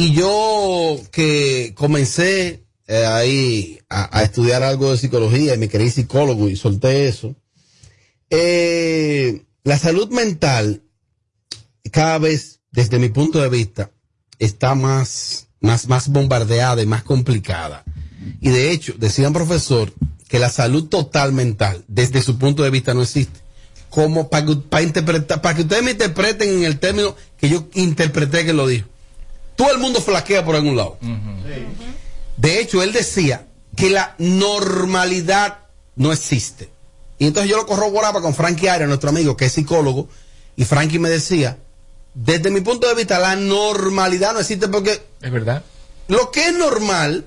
Y 0.00 0.14
yo 0.14 0.98
que 1.12 1.74
comencé 1.76 2.64
eh, 2.86 3.04
ahí 3.04 3.78
a, 3.90 4.22
estudiar 4.22 4.62
algo 4.62 4.90
de 4.90 4.96
psicología 4.96 5.54
y 5.54 5.58
me 5.58 5.68
quería 5.68 5.90
psicólogo 5.90 6.48
y 6.48 6.56
solté 6.56 7.06
eso. 7.06 7.36
Eh, 8.30 9.44
la 9.62 9.76
salud 9.76 10.08
mental 10.08 10.82
cada 11.92 12.16
vez, 12.16 12.60
desde 12.70 12.98
mi 12.98 13.10
punto 13.10 13.42
de 13.42 13.50
vista, 13.50 13.90
está 14.38 14.74
más, 14.74 15.48
más, 15.60 15.86
más 15.86 16.08
bombardeada 16.08 16.82
y 16.82 16.86
más 16.86 17.02
complicada. 17.02 17.84
Y 18.40 18.48
de 18.48 18.70
hecho, 18.70 18.94
decía 18.96 19.28
un 19.28 19.34
profesor 19.34 19.92
que 20.28 20.38
la 20.38 20.48
salud 20.48 20.88
total 20.88 21.34
mental, 21.34 21.84
desde 21.88 22.22
su 22.22 22.38
punto 22.38 22.62
de 22.62 22.70
vista, 22.70 22.94
no 22.94 23.02
existe. 23.02 23.38
Como 23.90 24.30
para 24.30 24.46
para 24.70 24.82
interpretar, 24.82 25.42
para 25.42 25.56
que 25.56 25.62
ustedes 25.62 25.82
me 25.82 25.90
interpreten 25.90 26.48
en 26.48 26.64
el 26.64 26.78
término 26.78 27.14
que 27.36 27.50
yo 27.50 27.68
interpreté 27.74 28.46
que 28.46 28.54
lo 28.54 28.66
dijo. 28.66 28.89
Todo 29.60 29.72
el 29.72 29.78
mundo 29.78 30.00
flaquea 30.00 30.42
por 30.42 30.56
algún 30.56 30.74
lado. 30.74 30.96
De 32.38 32.60
hecho, 32.60 32.82
él 32.82 32.92
decía 32.94 33.46
que 33.76 33.90
la 33.90 34.14
normalidad 34.18 35.58
no 35.96 36.12
existe. 36.12 36.70
Y 37.18 37.26
entonces 37.26 37.50
yo 37.50 37.58
lo 37.58 37.66
corroboraba 37.66 38.22
con 38.22 38.34
Frankie 38.34 38.68
Arias, 38.68 38.88
nuestro 38.88 39.10
amigo, 39.10 39.36
que 39.36 39.44
es 39.44 39.52
psicólogo, 39.52 40.08
y 40.56 40.64
Frankie 40.64 40.98
me 40.98 41.10
decía, 41.10 41.58
desde 42.14 42.50
mi 42.50 42.62
punto 42.62 42.88
de 42.88 42.94
vista, 42.94 43.18
la 43.18 43.36
normalidad 43.36 44.32
no 44.32 44.40
existe 44.40 44.68
porque 44.68 45.02
Es 45.20 45.30
verdad. 45.30 45.62
lo 46.08 46.30
que 46.30 46.46
es 46.46 46.54
normal 46.54 47.26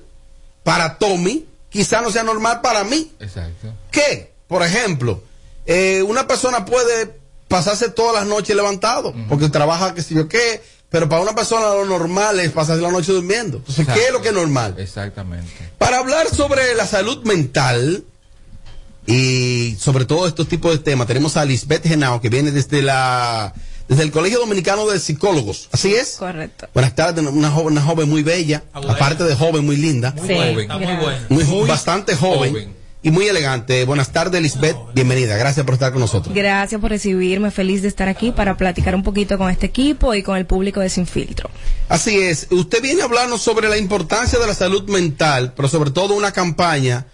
para 0.64 0.98
Tommy, 0.98 1.46
quizá 1.70 2.00
no 2.00 2.10
sea 2.10 2.24
normal 2.24 2.60
para 2.62 2.82
mí. 2.82 3.12
Exacto. 3.20 3.72
¿Qué? 3.92 4.32
Por 4.48 4.64
ejemplo, 4.64 5.22
eh, 5.66 6.02
una 6.02 6.26
persona 6.26 6.64
puede 6.64 7.16
pasarse 7.46 7.90
todas 7.90 8.14
las 8.16 8.26
noches 8.26 8.56
levantado, 8.56 9.14
porque 9.28 9.48
trabaja, 9.48 9.94
qué 9.94 10.02
sé 10.02 10.14
yo 10.14 10.26
qué, 10.28 10.60
pero 10.94 11.08
para 11.08 11.22
una 11.22 11.34
persona 11.34 11.70
lo 11.74 11.84
normal 11.86 12.38
es 12.38 12.52
pasarse 12.52 12.80
la 12.80 12.92
noche 12.92 13.10
durmiendo. 13.10 13.56
Entonces, 13.56 13.84
¿qué 13.92 14.06
es 14.06 14.12
lo 14.12 14.22
que 14.22 14.28
es 14.28 14.34
normal? 14.34 14.76
Exactamente. 14.78 15.50
Para 15.76 15.98
hablar 15.98 16.28
sobre 16.28 16.72
la 16.76 16.86
salud 16.86 17.24
mental 17.24 18.04
y 19.04 19.74
sobre 19.80 20.04
todo 20.04 20.28
estos 20.28 20.46
tipos 20.46 20.70
de 20.70 20.78
temas, 20.78 21.08
tenemos 21.08 21.36
a 21.36 21.44
Lisbeth 21.44 21.84
Genao, 21.84 22.20
que 22.20 22.28
viene 22.28 22.52
desde 22.52 22.80
la 22.80 23.52
desde 23.88 24.04
el 24.04 24.12
Colegio 24.12 24.38
Dominicano 24.38 24.86
de 24.86 25.00
Psicólogos. 25.00 25.68
¿Así 25.72 25.92
es? 25.92 26.14
Correcto. 26.16 26.68
Buenas 26.72 26.94
tardes, 26.94 27.26
una 27.26 27.50
joven, 27.50 27.72
una 27.72 27.82
joven 27.82 28.08
muy 28.08 28.22
bella, 28.22 28.62
aparte 28.72 29.24
de 29.24 29.34
joven, 29.34 29.66
muy 29.66 29.76
linda. 29.76 30.14
Sí, 30.14 30.32
joven. 30.32 30.60
está 30.60 30.78
muy 30.78 30.94
buena. 30.94 31.26
Muy- 31.28 31.66
bastante 31.66 32.14
joven, 32.14 32.72
y 33.04 33.10
muy 33.10 33.28
elegante. 33.28 33.84
Buenas 33.84 34.12
tardes, 34.12 34.40
Lisbeth. 34.40 34.76
Bienvenida. 34.94 35.36
Gracias 35.36 35.64
por 35.66 35.74
estar 35.74 35.92
con 35.92 36.00
nosotros. 36.00 36.34
Gracias 36.34 36.80
por 36.80 36.90
recibirme, 36.90 37.50
feliz 37.50 37.82
de 37.82 37.88
estar 37.88 38.08
aquí 38.08 38.32
para 38.32 38.56
platicar 38.56 38.94
un 38.94 39.02
poquito 39.02 39.36
con 39.36 39.50
este 39.50 39.66
equipo 39.66 40.14
y 40.14 40.22
con 40.22 40.38
el 40.38 40.46
público 40.46 40.80
de 40.80 40.88
Sin 40.88 41.06
Filtro. 41.06 41.50
Así 41.90 42.18
es. 42.18 42.46
Usted 42.50 42.80
viene 42.82 43.02
a 43.02 43.04
hablarnos 43.04 43.42
sobre 43.42 43.68
la 43.68 43.76
importancia 43.76 44.38
de 44.38 44.46
la 44.46 44.54
salud 44.54 44.88
mental, 44.88 45.52
pero 45.54 45.68
sobre 45.68 45.90
todo 45.90 46.14
una 46.14 46.32
campaña 46.32 47.04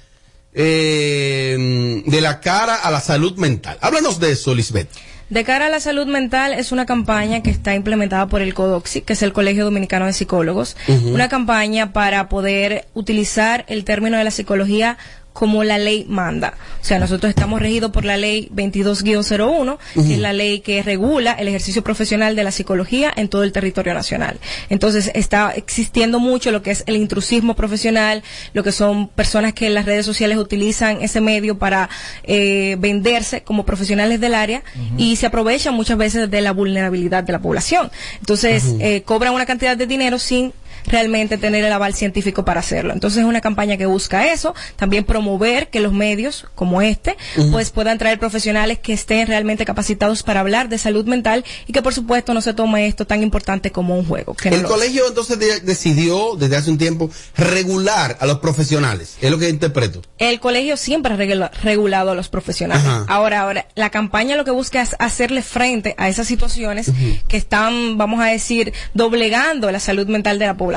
eh, 0.55 2.03
de 2.07 2.21
la 2.21 2.41
cara 2.41 2.77
a 2.77 2.91
la 2.93 3.01
salud 3.01 3.37
mental. 3.37 3.77
Háblanos 3.81 4.21
de 4.21 4.31
eso, 4.31 4.55
Lisbeth. 4.55 4.89
De 5.31 5.45
cara 5.45 5.67
a 5.67 5.71
la 5.71 5.79
salud 5.79 6.09
mental 6.09 6.53
es 6.53 6.73
una 6.73 6.87
campaña 6.87 7.41
que 7.41 7.51
está 7.51 7.77
implementada 7.77 8.27
por 8.27 8.43
el 8.43 8.53
CODOXI, 8.53 9.03
que 9.03 9.13
es 9.13 9.23
el 9.23 9.33
Colegio 9.33 9.65
Dominicano 9.65 10.07
de 10.07 10.13
Psicólogos, 10.13 10.77
una 11.05 11.29
campaña 11.29 11.93
para 11.93 12.29
poder 12.29 12.89
utilizar 12.95 13.65
el 13.69 13.85
término 13.85 14.19
de 14.19 14.25
la 14.25 14.33
psicología 14.33 14.99
como 15.33 15.65
la 15.65 15.79
ley 15.79 16.05
manda. 16.09 16.55
O 16.81 16.85
sea, 16.85 16.99
nosotros 16.99 17.31
estamos 17.31 17.61
regidos 17.61 17.91
por 17.91 18.05
la 18.05 18.17
ley 18.17 18.51
22-01, 18.55 19.79
que 19.95 20.15
es 20.15 20.19
la 20.19 20.33
ley 20.33 20.61
que 20.61 20.83
regula 20.83 21.33
el 21.33 21.49
ejercicio 21.49 21.83
profesional 21.83 22.37
de 22.37 22.45
la 22.45 22.51
psicología 22.51 23.13
en 23.15 23.29
todo 23.29 23.45
el 23.45 23.53
territorio 23.53 23.95
nacional. 23.95 24.39
Entonces, 24.69 25.11
está 25.15 25.53
existiendo 25.53 26.19
mucho 26.19 26.51
lo 26.51 26.63
que 26.63 26.73
es 26.73 26.85
el 26.87 26.97
intrusismo 26.97 27.55
profesional, 27.55 28.23
lo 28.55 28.63
que 28.63 28.73
son 28.73 29.09
personas 29.09 29.55
que 29.55 29.67
en 29.67 29.75
las 29.75 29.85
redes 29.85 30.07
sociales 30.07 30.39
utilizan 30.39 31.01
ese 31.03 31.21
medio 31.21 31.59
para 31.59 31.89
eh, 32.25 32.77
venderse 32.79 33.43
como 33.43 33.65
profesionales 33.65 34.21
del 34.21 34.35
área 34.35 34.63
y 34.97 35.17
se 35.17 35.27
aprovechan 35.27 35.75
muchas 35.75 35.97
veces 35.97 36.31
de 36.31 36.41
la 36.41 36.53
vulnerabilidad 36.53 37.23
de 37.25 37.33
la 37.33 37.41
población. 37.41 37.91
Entonces, 38.19 38.75
eh, 38.81 39.03
cobran 39.03 39.35
una 39.35 39.47
cantidad 39.47 39.77
de 39.77 39.87
dinero 39.87 40.19
sin 40.19 40.53
realmente 40.87 41.39
tener 41.39 41.65
el 41.65 41.73
aval 41.73 41.95
científico 41.95 42.45
para 42.45 42.61
hacerlo. 42.61 42.93
Entonces 42.93 43.21
es 43.21 43.25
una 43.25 43.41
campaña 43.41 43.77
que 43.77 43.87
busca 43.87 44.33
eso, 44.33 44.55
también 44.77 45.05
promover 45.05 45.69
que 45.69 45.81
los 45.81 45.93
medios 45.93 46.47
como 46.55 46.83
este 46.83 47.17
pues 47.51 47.71
puedan 47.71 47.99
traer 47.99 48.19
profesionales 48.19 48.79
que 48.79 48.93
estén 48.93 49.27
realmente 49.27 49.65
capacitados 49.65 50.23
para 50.23 50.41
hablar 50.41 50.69
de 50.69 50.79
salud 50.79 51.05
mental 51.07 51.45
y 51.67 51.73
que 51.73 51.83
por 51.83 51.95
supuesto 51.95 52.35
no 52.35 52.41
se 52.41 52.55
tome 52.55 52.87
esto 52.87 53.07
tan 53.07 53.23
importante 53.23 53.71
como 53.73 53.97
un 53.99 54.05
juego. 54.07 54.35
que 54.35 54.49
El 54.51 54.63
colegio 54.63 55.07
entonces 55.09 55.39
de- 55.39 55.61
decidió 55.61 56.37
desde 56.37 56.57
hace 56.57 56.71
un 56.71 56.79
tiempo 56.79 57.11
regular 57.37 58.17
a 58.21 58.27
los 58.27 58.39
profesionales. 58.39 59.17
Es 59.21 59.31
lo 59.31 59.39
que 59.39 59.49
interpreto. 59.49 60.03
El 60.19 60.41
colegio 60.41 60.77
siempre 60.77 61.13
ha 61.15 61.17
regula- 61.17 61.51
regulado 61.63 62.11
a 62.13 62.15
los 62.15 62.29
profesionales. 62.29 62.85
Ajá. 62.85 63.05
Ahora, 63.09 63.41
ahora, 63.41 63.67
la 63.75 63.91
campaña 63.91 64.37
lo 64.37 64.45
que 64.45 64.51
busca 64.51 64.81
es 64.83 64.95
hacerle 64.99 65.43
frente 65.43 65.95
a 65.99 66.09
esas 66.09 66.27
situaciones 66.27 66.91
que 67.29 67.37
están, 67.37 67.99
vamos 67.99 68.21
a 68.21 68.27
decir, 68.27 68.73
doblegando 68.95 69.71
la 69.71 69.81
salud 69.81 70.07
mental 70.07 70.39
de 70.39 70.47
la 70.47 70.57
población. 70.57 70.70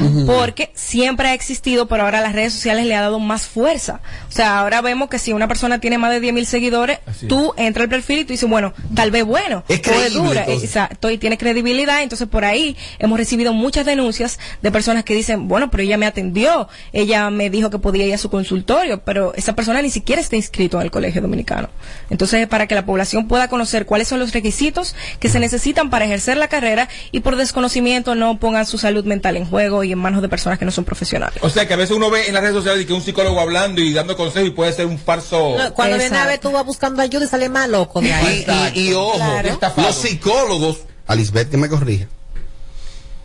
Ujú. 0.00 0.26
Porque 0.26 0.70
siempre 0.74 1.28
ha 1.28 1.34
existido, 1.34 1.86
pero 1.86 2.04
ahora 2.04 2.20
las 2.20 2.32
redes 2.32 2.52
sociales 2.52 2.86
le 2.86 2.94
ha 2.94 3.00
dado 3.00 3.18
más 3.18 3.46
fuerza. 3.46 4.00
O 4.28 4.32
sea, 4.32 4.58
ahora 4.58 4.80
vemos 4.80 5.08
que 5.08 5.18
si 5.18 5.32
una 5.32 5.48
persona 5.48 5.80
tiene 5.80 5.98
más 5.98 6.10
de 6.10 6.20
10 6.20 6.34
mil 6.34 6.46
seguidores, 6.46 6.98
tú 7.28 7.52
entras 7.56 7.84
al 7.84 7.90
perfil 7.90 8.20
y 8.20 8.24
tú 8.24 8.32
dices, 8.32 8.48
bueno, 8.48 8.72
tal 8.94 9.10
vez 9.10 9.24
bueno, 9.24 9.64
Es 9.68 9.78
o 9.78 9.82
creíble, 9.82 10.10
dura, 10.10 10.44
exacto, 10.46 11.10
y 11.10 11.18
tiene 11.18 11.38
credibilidad. 11.38 12.02
Entonces, 12.02 12.28
por 12.28 12.44
ahí 12.44 12.76
hemos 12.98 13.18
recibido 13.18 13.52
muchas 13.52 13.86
denuncias 13.86 14.38
de 14.62 14.70
personas 14.70 15.04
que 15.04 15.14
dicen, 15.14 15.48
bueno, 15.48 15.70
pero 15.70 15.82
ella 15.82 15.98
me 15.98 16.06
atendió, 16.06 16.68
ella 16.92 17.30
me 17.30 17.50
dijo 17.50 17.70
que 17.70 17.78
podía 17.78 18.06
ir 18.06 18.14
a 18.14 18.18
su 18.18 18.30
consultorio, 18.30 19.02
pero 19.04 19.34
esa 19.34 19.54
persona 19.54 19.82
ni 19.82 19.90
siquiera 19.90 20.20
está 20.20 20.36
inscrito 20.36 20.78
en 20.78 20.84
el 20.84 20.90
colegio 20.90 21.20
dominicano. 21.20 21.68
Entonces, 22.10 22.46
para 22.46 22.66
que 22.66 22.74
la 22.74 22.84
población 22.84 23.28
pueda 23.28 23.48
conocer 23.48 23.86
cuáles 23.86 24.08
son 24.08 24.18
los 24.18 24.32
requisitos 24.32 24.94
que 25.20 25.28
se 25.28 25.40
necesitan 25.40 25.90
para 25.90 26.04
ejercer 26.04 26.36
la 26.36 26.48
carrera 26.48 26.88
y 27.10 27.20
por 27.20 27.36
desconocimiento 27.36 28.14
no 28.14 28.38
pongan 28.38 28.66
su 28.66 28.78
salud 28.78 29.04
mental 29.04 29.31
en 29.36 29.44
juego 29.46 29.84
y 29.84 29.92
en 29.92 29.98
manos 29.98 30.22
de 30.22 30.28
personas 30.28 30.58
que 30.58 30.64
no 30.64 30.70
son 30.70 30.84
profesionales. 30.84 31.38
O 31.42 31.50
sea 31.50 31.66
que 31.66 31.74
a 31.74 31.76
veces 31.76 31.96
uno 31.96 32.10
ve 32.10 32.26
en 32.28 32.34
las 32.34 32.42
redes 32.42 32.56
sociales 32.56 32.86
que 32.86 32.92
un 32.92 33.02
psicólogo 33.02 33.40
hablando 33.40 33.80
y 33.80 33.92
dando 33.92 34.16
consejos 34.16 34.48
y 34.48 34.52
puede 34.52 34.72
ser 34.72 34.86
un 34.86 34.98
falso. 34.98 35.56
No, 35.58 35.72
Cuando 35.74 35.98
viene 35.98 36.16
a 36.16 36.26
ver, 36.26 36.38
tú 36.40 36.50
vas 36.52 36.64
buscando 36.64 37.02
ayuda 37.02 37.24
y 37.24 37.28
sale 37.28 37.48
más 37.48 37.68
loco 37.68 38.00
de 38.00 38.12
ahí. 38.12 38.44
Y, 38.74 38.78
y- 38.80 38.88
y 38.90 38.92
ojo, 38.94 39.14
Claro. 39.16 39.58
los 39.76 39.94
psicólogos, 39.96 40.78
a 41.06 41.14
Lisbeth 41.14 41.50
que 41.50 41.56
me 41.56 41.68
corrija, 41.68 42.06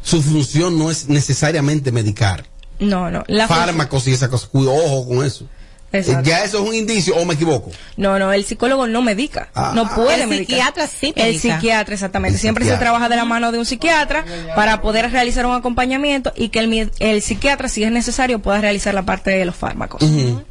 su 0.02 0.22
función 0.22 0.78
no 0.80 0.90
es 0.90 1.10
necesariamente 1.10 1.92
medicar. 1.92 2.46
No, 2.80 3.10
no. 3.12 3.24
La 3.28 3.48
Fármacos 3.48 4.08
y 4.08 4.14
esas 4.14 4.30
cosas. 4.30 4.50
Cuida- 4.50 4.72
Ojo 4.72 5.08
con 5.08 5.26
eso. 5.26 5.48
Exacto. 5.94 6.28
Ya 6.30 6.44
eso 6.44 6.62
es 6.62 6.68
un 6.70 6.76
indicio, 6.76 7.16
o 7.16 7.24
me 7.26 7.36
equivoco. 7.36 7.72
No, 7.96 8.20
no, 8.20 8.34
el 8.34 8.44
psicólogo 8.44 8.88
no 8.88 9.02
medica, 9.02 9.50
Ah. 9.56 9.72
no 9.74 9.90
puede 9.96 10.24
El 10.24 10.28
medicar. 10.28 10.58
psiquiatra 10.58 10.88
sí 10.88 11.14
El 11.16 11.24
medica. 11.34 11.56
psiquiatra, 11.56 11.94
exactamente. 11.94 12.36
El 12.36 12.42
Siempre 12.42 12.66
psiquiatra. 12.66 12.80
se 12.80 12.84
trabaja 12.84 13.10
de 13.10 13.16
la 13.16 13.24
mano 13.26 13.52
de 13.52 13.60
un 13.60 13.66
psiquiatra 13.66 14.26
para 14.56 14.82
poder 14.82 15.10
realizar 15.12 15.46
un 15.46 15.56
acompañamiento 15.56 16.34
y 16.36 16.50
que 16.50 16.60
el, 16.60 16.68
mi- 16.68 16.90
el 17.00 17.22
psiquiatra, 17.22 17.70
si 17.70 17.84
es 17.84 17.92
necesario, 17.92 18.40
pueda 18.40 18.60
realizar 18.60 18.94
la 18.94 19.04
parte 19.04 19.32
de 19.32 19.46
los 19.46 19.56
fármacos. 19.56 20.02
Ujú. 20.02 20.44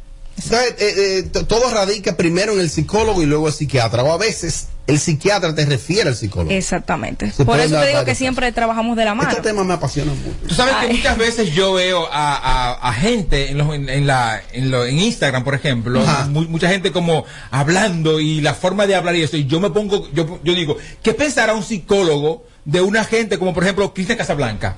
Entonces, 0.43 0.75
eh, 0.79 1.23
eh, 1.35 1.43
todo 1.47 1.69
radica 1.71 2.15
primero 2.17 2.53
en 2.53 2.59
el 2.59 2.69
psicólogo 2.69 3.21
y 3.21 3.25
luego 3.25 3.47
el 3.47 3.53
psiquiatra. 3.53 4.03
O 4.03 4.11
a 4.11 4.17
veces 4.17 4.67
el 4.87 4.99
psiquiatra 4.99 5.53
te 5.53 5.65
refiere 5.65 6.09
al 6.09 6.15
psicólogo. 6.15 6.51
Exactamente. 6.51 7.29
Se 7.31 7.43
Por 7.45 7.59
eso 7.59 7.79
te 7.79 7.87
digo 7.87 8.05
que 8.05 8.15
siempre 8.15 8.51
trabajamos 8.53 8.95
de 8.95 9.03
la 9.05 9.13
mano. 9.15 9.29
Este 9.29 9.41
tema 9.41 9.63
me 9.65 9.73
apasiona 9.73 10.13
mucho. 10.13 10.47
Tú 10.47 10.55
sabes 10.55 10.75
que 10.87 10.93
muchas 10.93 11.17
veces 11.17 11.51
yo 11.53 11.73
veo 11.73 12.07
a, 12.11 12.35
a- 12.37 12.73
a 12.89 12.93
gente 12.93 13.51
en, 13.51 13.57
los- 13.57 13.75
en, 13.75 13.89
en 13.89 14.07
la, 14.07 14.41
en, 14.53 14.71
lo- 14.71 14.85
en 14.85 14.97
Instagram, 14.99 15.43
por 15.43 15.55
ejemplo, 15.55 16.01
mu- 16.29 16.47
mucha 16.47 16.69
gente 16.69 16.91
como 16.93 17.25
hablando 17.51 18.19
y 18.19 18.41
la 18.41 18.53
forma 18.53 18.87
de 18.87 18.95
hablar 18.95 19.15
y 19.15 19.23
eso, 19.23 19.35
y 19.37 19.45
yo 19.45 19.59
me 19.59 19.69
pongo, 19.69 20.07
yo, 20.13 20.39
yo 20.43 20.53
digo, 20.55 20.77
¿qué 21.03 21.13
pensará 21.13 21.53
un 21.53 21.63
psicólogo 21.63 22.45
de 22.65 22.81
una 22.81 23.03
gente 23.03 23.37
como 23.39 23.53
por 23.53 23.63
ejemplo 23.63 23.93
Cristian 23.93 24.17
Casablanca? 24.17 24.77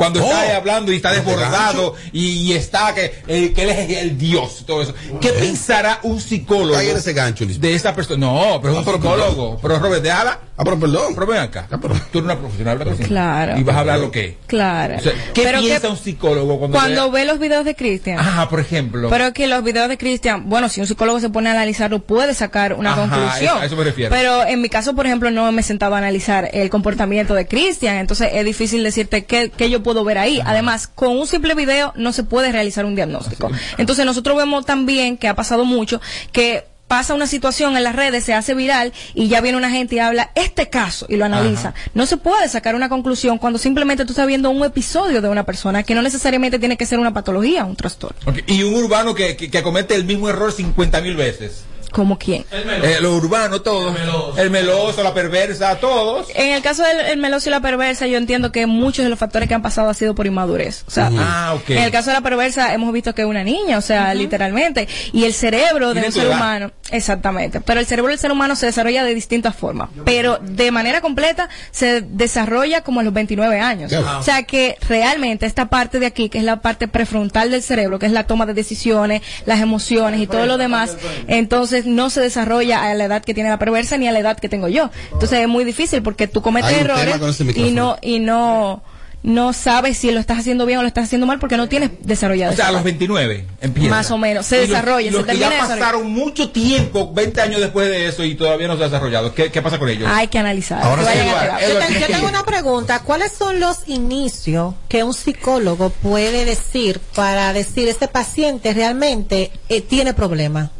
Cuando 0.00 0.24
Oh. 0.24 0.32
está 0.32 0.56
hablando 0.56 0.92
y 0.92 0.96
está 0.96 1.12
desbordado 1.12 1.94
y, 2.10 2.26
y 2.28 2.52
está 2.54 2.94
que, 2.94 3.12
eh, 3.28 3.52
que 3.54 3.62
él 3.64 3.68
es 3.68 3.98
el 3.98 4.16
Dios, 4.16 4.64
todo 4.66 4.80
eso. 4.80 4.94
¿Qué 5.20 5.28
pensará 5.28 6.00
un 6.04 6.18
psicólogo 6.22 6.72
Caiga 6.72 6.92
en 6.92 6.96
ese 6.96 7.12
gancho, 7.12 7.44
de 7.44 7.74
esa 7.74 7.94
persona? 7.94 8.18
No, 8.26 8.60
pero 8.62 8.72
es 8.72 8.78
un 8.78 8.84
pero 8.86 8.96
psicólogo. 8.96 9.58
Pero 9.60 9.78
Robert, 9.78 10.02
déjala. 10.02 10.38
Ah, 10.56 10.64
pero 10.64 10.78
perdón. 10.80 11.14
Pero 11.14 11.26
ven 11.26 11.38
acá. 11.38 11.66
Tú 11.70 12.18
eres 12.18 12.24
una 12.24 12.38
profesional. 12.38 12.78
Claro. 13.06 13.58
Y 13.58 13.62
vas 13.62 13.76
a 13.76 13.80
hablar 13.80 13.98
lo 13.98 14.10
que. 14.10 14.38
Claro. 14.46 14.96
O 14.96 15.00
sea, 15.00 15.12
¿Qué 15.34 15.42
Pero 15.42 15.60
piensa 15.60 15.80
que 15.80 15.86
un 15.88 15.96
psicólogo 15.98 16.58
cuando, 16.58 16.78
cuando 16.78 17.10
ve 17.10 17.24
los 17.26 17.38
videos 17.38 17.64
de 17.66 17.74
Cristian. 17.74 18.18
Ajá, 18.18 18.48
por 18.48 18.60
ejemplo. 18.60 19.08
Pero 19.10 19.32
que 19.34 19.46
los 19.48 19.62
videos 19.62 19.88
de 19.90 19.98
Cristian, 19.98 20.48
bueno, 20.48 20.68
si 20.70 20.80
un 20.80 20.86
psicólogo 20.86 21.20
se 21.20 21.28
pone 21.28 21.48
a 21.50 21.52
analizarlo, 21.52 22.00
puede 22.00 22.32
sacar 22.32 22.72
una 22.74 22.92
Ajá, 22.92 23.02
conclusión. 23.02 23.58
a 23.58 23.66
eso 23.66 23.76
me 23.76 23.84
refiero. 23.84 24.10
Pero 24.14 24.46
en 24.46 24.62
mi 24.62 24.70
caso, 24.70 24.94
por 24.94 25.04
ejemplo, 25.04 25.30
no 25.30 25.50
me 25.52 25.62
sentaba 25.62 25.96
a 25.96 25.98
analizar 25.98 26.48
el 26.52 26.70
comportamiento 26.70 27.34
de 27.34 27.46
Cristian, 27.46 27.96
entonces 27.96 28.28
es 28.32 28.44
difícil 28.44 28.82
decirte 28.84 29.24
qué, 29.24 29.50
qué 29.54 29.68
yo 29.70 29.82
puedo 29.82 29.89
ver 30.04 30.18
ahí. 30.18 30.40
Además, 30.44 30.86
con 30.86 31.10
un 31.10 31.26
simple 31.26 31.54
video 31.54 31.92
no 31.96 32.12
se 32.12 32.24
puede 32.24 32.52
realizar 32.52 32.84
un 32.84 32.94
diagnóstico. 32.94 33.50
Entonces 33.78 34.04
nosotros 34.04 34.36
vemos 34.36 34.64
también 34.66 35.16
que 35.16 35.28
ha 35.28 35.34
pasado 35.34 35.64
mucho 35.64 36.00
que 36.32 36.64
pasa 36.90 37.14
una 37.14 37.28
situación 37.28 37.76
en 37.76 37.84
las 37.84 37.94
redes, 37.94 38.24
se 38.24 38.34
hace 38.34 38.52
viral 38.52 38.92
y 39.14 39.28
ya 39.28 39.40
viene 39.40 39.56
una 39.56 39.70
gente 39.70 39.94
y 39.94 39.98
habla 40.00 40.32
este 40.34 40.70
caso 40.70 41.06
y 41.08 41.14
lo 41.14 41.24
analiza. 41.24 41.72
No 41.94 42.04
se 42.04 42.16
puede 42.16 42.48
sacar 42.48 42.74
una 42.74 42.88
conclusión 42.88 43.38
cuando 43.38 43.60
simplemente 43.60 44.04
tú 44.04 44.10
estás 44.10 44.26
viendo 44.26 44.50
un 44.50 44.64
episodio 44.64 45.22
de 45.22 45.28
una 45.28 45.44
persona 45.44 45.84
que 45.84 45.94
no 45.94 46.02
necesariamente 46.02 46.58
tiene 46.58 46.76
que 46.76 46.86
ser 46.86 46.98
una 46.98 47.14
patología, 47.14 47.64
un 47.64 47.76
trastorno. 47.76 48.34
Y 48.48 48.64
un 48.64 48.74
urbano 48.74 49.14
que, 49.14 49.36
que, 49.36 49.48
que 49.48 49.62
comete 49.62 49.94
el 49.94 50.04
mismo 50.04 50.28
error 50.28 50.50
50 50.50 51.00
mil 51.00 51.14
veces. 51.14 51.62
¿Como 51.90 52.18
quién? 52.18 52.44
Eh, 52.50 52.98
los 53.00 53.12
urbanos, 53.12 53.62
todos. 53.62 53.96
El 54.36 54.50
meloso. 54.50 55.02
la 55.02 55.14
perversa, 55.14 55.76
todos. 55.76 56.28
En 56.34 56.52
el 56.52 56.62
caso 56.62 56.82
del 56.82 57.00
el 57.00 57.18
meloso 57.18 57.48
y 57.48 57.52
la 57.52 57.60
perversa, 57.60 58.06
yo 58.06 58.16
entiendo 58.16 58.52
que 58.52 58.66
muchos 58.66 59.04
de 59.04 59.08
los 59.08 59.18
factores 59.18 59.48
que 59.48 59.54
han 59.54 59.62
pasado 59.62 59.88
ha 59.88 59.94
sido 59.94 60.14
por 60.14 60.26
inmadurez. 60.26 60.84
O 60.86 60.90
sea. 60.90 61.10
Ah, 61.18 61.54
ok. 61.54 61.70
en 61.70 61.78
el 61.78 61.90
caso 61.90 62.10
de 62.10 62.14
la 62.14 62.20
perversa 62.20 62.74
hemos 62.74 62.92
visto 62.92 63.14
que 63.14 63.22
es 63.22 63.28
una 63.28 63.44
niña, 63.44 63.78
o 63.78 63.82
sea, 63.82 64.14
literalmente. 64.14 64.88
Y 65.12 65.24
el 65.24 65.34
cerebro 65.34 65.94
de 65.94 66.02
un 66.02 66.12
ser 66.12 66.26
edad. 66.26 66.36
humano, 66.36 66.72
exactamente. 66.90 67.60
Pero 67.60 67.80
el 67.80 67.86
cerebro 67.86 68.10
del 68.10 68.18
ser 68.18 68.32
humano 68.32 68.56
se 68.56 68.66
desarrolla 68.66 69.04
de 69.04 69.14
distintas 69.14 69.56
formas. 69.56 69.90
Pero 70.04 70.38
de 70.38 70.70
manera 70.70 71.00
completa 71.00 71.48
se 71.70 72.00
desarrolla 72.02 72.82
como 72.82 73.00
a 73.00 73.02
los 73.02 73.12
29 73.12 73.60
años. 73.60 73.92
O 73.92 74.22
sea 74.22 74.44
que 74.44 74.76
realmente 74.88 75.46
esta 75.46 75.68
parte 75.68 75.98
de 75.98 76.06
aquí, 76.06 76.28
que 76.28 76.38
es 76.38 76.44
la 76.44 76.60
parte 76.60 76.88
prefrontal 76.88 77.50
del 77.50 77.62
cerebro, 77.62 77.98
que 77.98 78.06
es 78.06 78.12
la 78.12 78.26
toma 78.26 78.46
de 78.46 78.54
decisiones, 78.54 79.22
las 79.46 79.60
emociones 79.60 80.20
y 80.20 80.26
todo 80.26 80.46
lo 80.46 80.58
demás, 80.58 80.96
entonces 81.26 81.79
no 81.86 82.10
se 82.10 82.20
desarrolla 82.20 82.82
a 82.90 82.94
la 82.94 83.04
edad 83.04 83.22
que 83.22 83.34
tiene 83.34 83.48
la 83.50 83.58
perversa 83.58 83.96
ni 83.96 84.08
a 84.08 84.12
la 84.12 84.18
edad 84.20 84.38
que 84.38 84.48
tengo 84.48 84.68
yo. 84.68 84.90
Entonces 85.12 85.40
es 85.40 85.48
muy 85.48 85.64
difícil 85.64 86.02
porque 86.02 86.26
tú 86.26 86.42
cometes 86.42 86.72
errores 86.72 87.20
ese 87.40 87.44
y 87.60 87.70
no 87.72 87.96
y 88.02 88.18
no 88.20 88.82
no 89.22 89.52
sabes 89.52 89.98
si 89.98 90.10
lo 90.12 90.18
estás 90.18 90.38
haciendo 90.38 90.64
bien 90.64 90.78
o 90.78 90.82
lo 90.82 90.88
estás 90.88 91.04
haciendo 91.04 91.26
mal 91.26 91.38
porque 91.38 91.58
no 91.58 91.68
tienes 91.68 91.90
desarrollado. 92.00 92.54
O 92.54 92.56
sea, 92.56 92.68
a 92.68 92.72
los 92.72 92.78
parte. 92.78 92.92
29 92.92 93.44
empieza. 93.60 93.90
Más 93.90 94.10
o 94.10 94.16
menos, 94.16 94.46
se 94.46 94.60
los- 94.60 94.68
desarrolla, 94.70 95.08
y 95.08 95.10
los 95.10 95.26
se 95.26 95.32
que 95.32 95.36
ya 95.38 95.50
pasaron 95.58 96.10
mucho 96.10 96.48
tiempo, 96.48 97.12
20 97.12 97.38
años 97.42 97.60
después 97.60 97.86
de 97.90 98.06
eso 98.06 98.24
y 98.24 98.34
todavía 98.34 98.66
no 98.66 98.78
se 98.78 98.84
ha 98.84 98.86
desarrollado. 98.86 99.34
¿Qué, 99.34 99.52
qué 99.52 99.60
pasa 99.60 99.78
con 99.78 99.90
ellos? 99.90 100.08
Hay 100.10 100.28
que 100.28 100.38
analizar. 100.38 100.82
Ahora 100.82 101.02
sí, 101.04 101.18
Eduardo, 101.18 101.58
Yo, 101.60 102.06
te- 102.06 102.12
tengo 102.14 102.28
una 102.28 102.44
pregunta. 102.44 103.00
¿Cuáles 103.00 103.32
son 103.32 103.60
los 103.60 103.86
inicios 103.88 104.72
que 104.88 105.04
un 105.04 105.12
psicólogo 105.12 105.90
puede 105.90 106.46
decir 106.46 106.98
para 107.14 107.52
decir 107.52 107.88
este 107.88 108.08
paciente 108.08 108.72
realmente 108.72 109.50
eh, 109.68 109.82
tiene 109.82 110.14
problemas? 110.14 110.70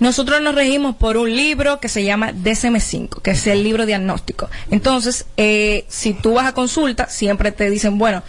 Nosotros 0.00 0.40
nos 0.40 0.54
regimos 0.54 0.96
por 0.96 1.16
un 1.18 1.34
libro 1.34 1.78
que 1.78 1.88
se 1.88 2.02
llama 2.02 2.32
DSM-5, 2.32 3.20
que 3.20 3.32
es 3.32 3.46
el 3.46 3.62
libro 3.62 3.84
diagnóstico. 3.84 4.48
Entonces, 4.70 5.26
eh, 5.36 5.84
si 5.88 6.14
tú 6.14 6.34
vas 6.34 6.46
a 6.46 6.54
consulta, 6.54 7.08
siempre 7.08 7.52
te 7.52 7.68
dicen, 7.70 7.98
bueno, 7.98 8.22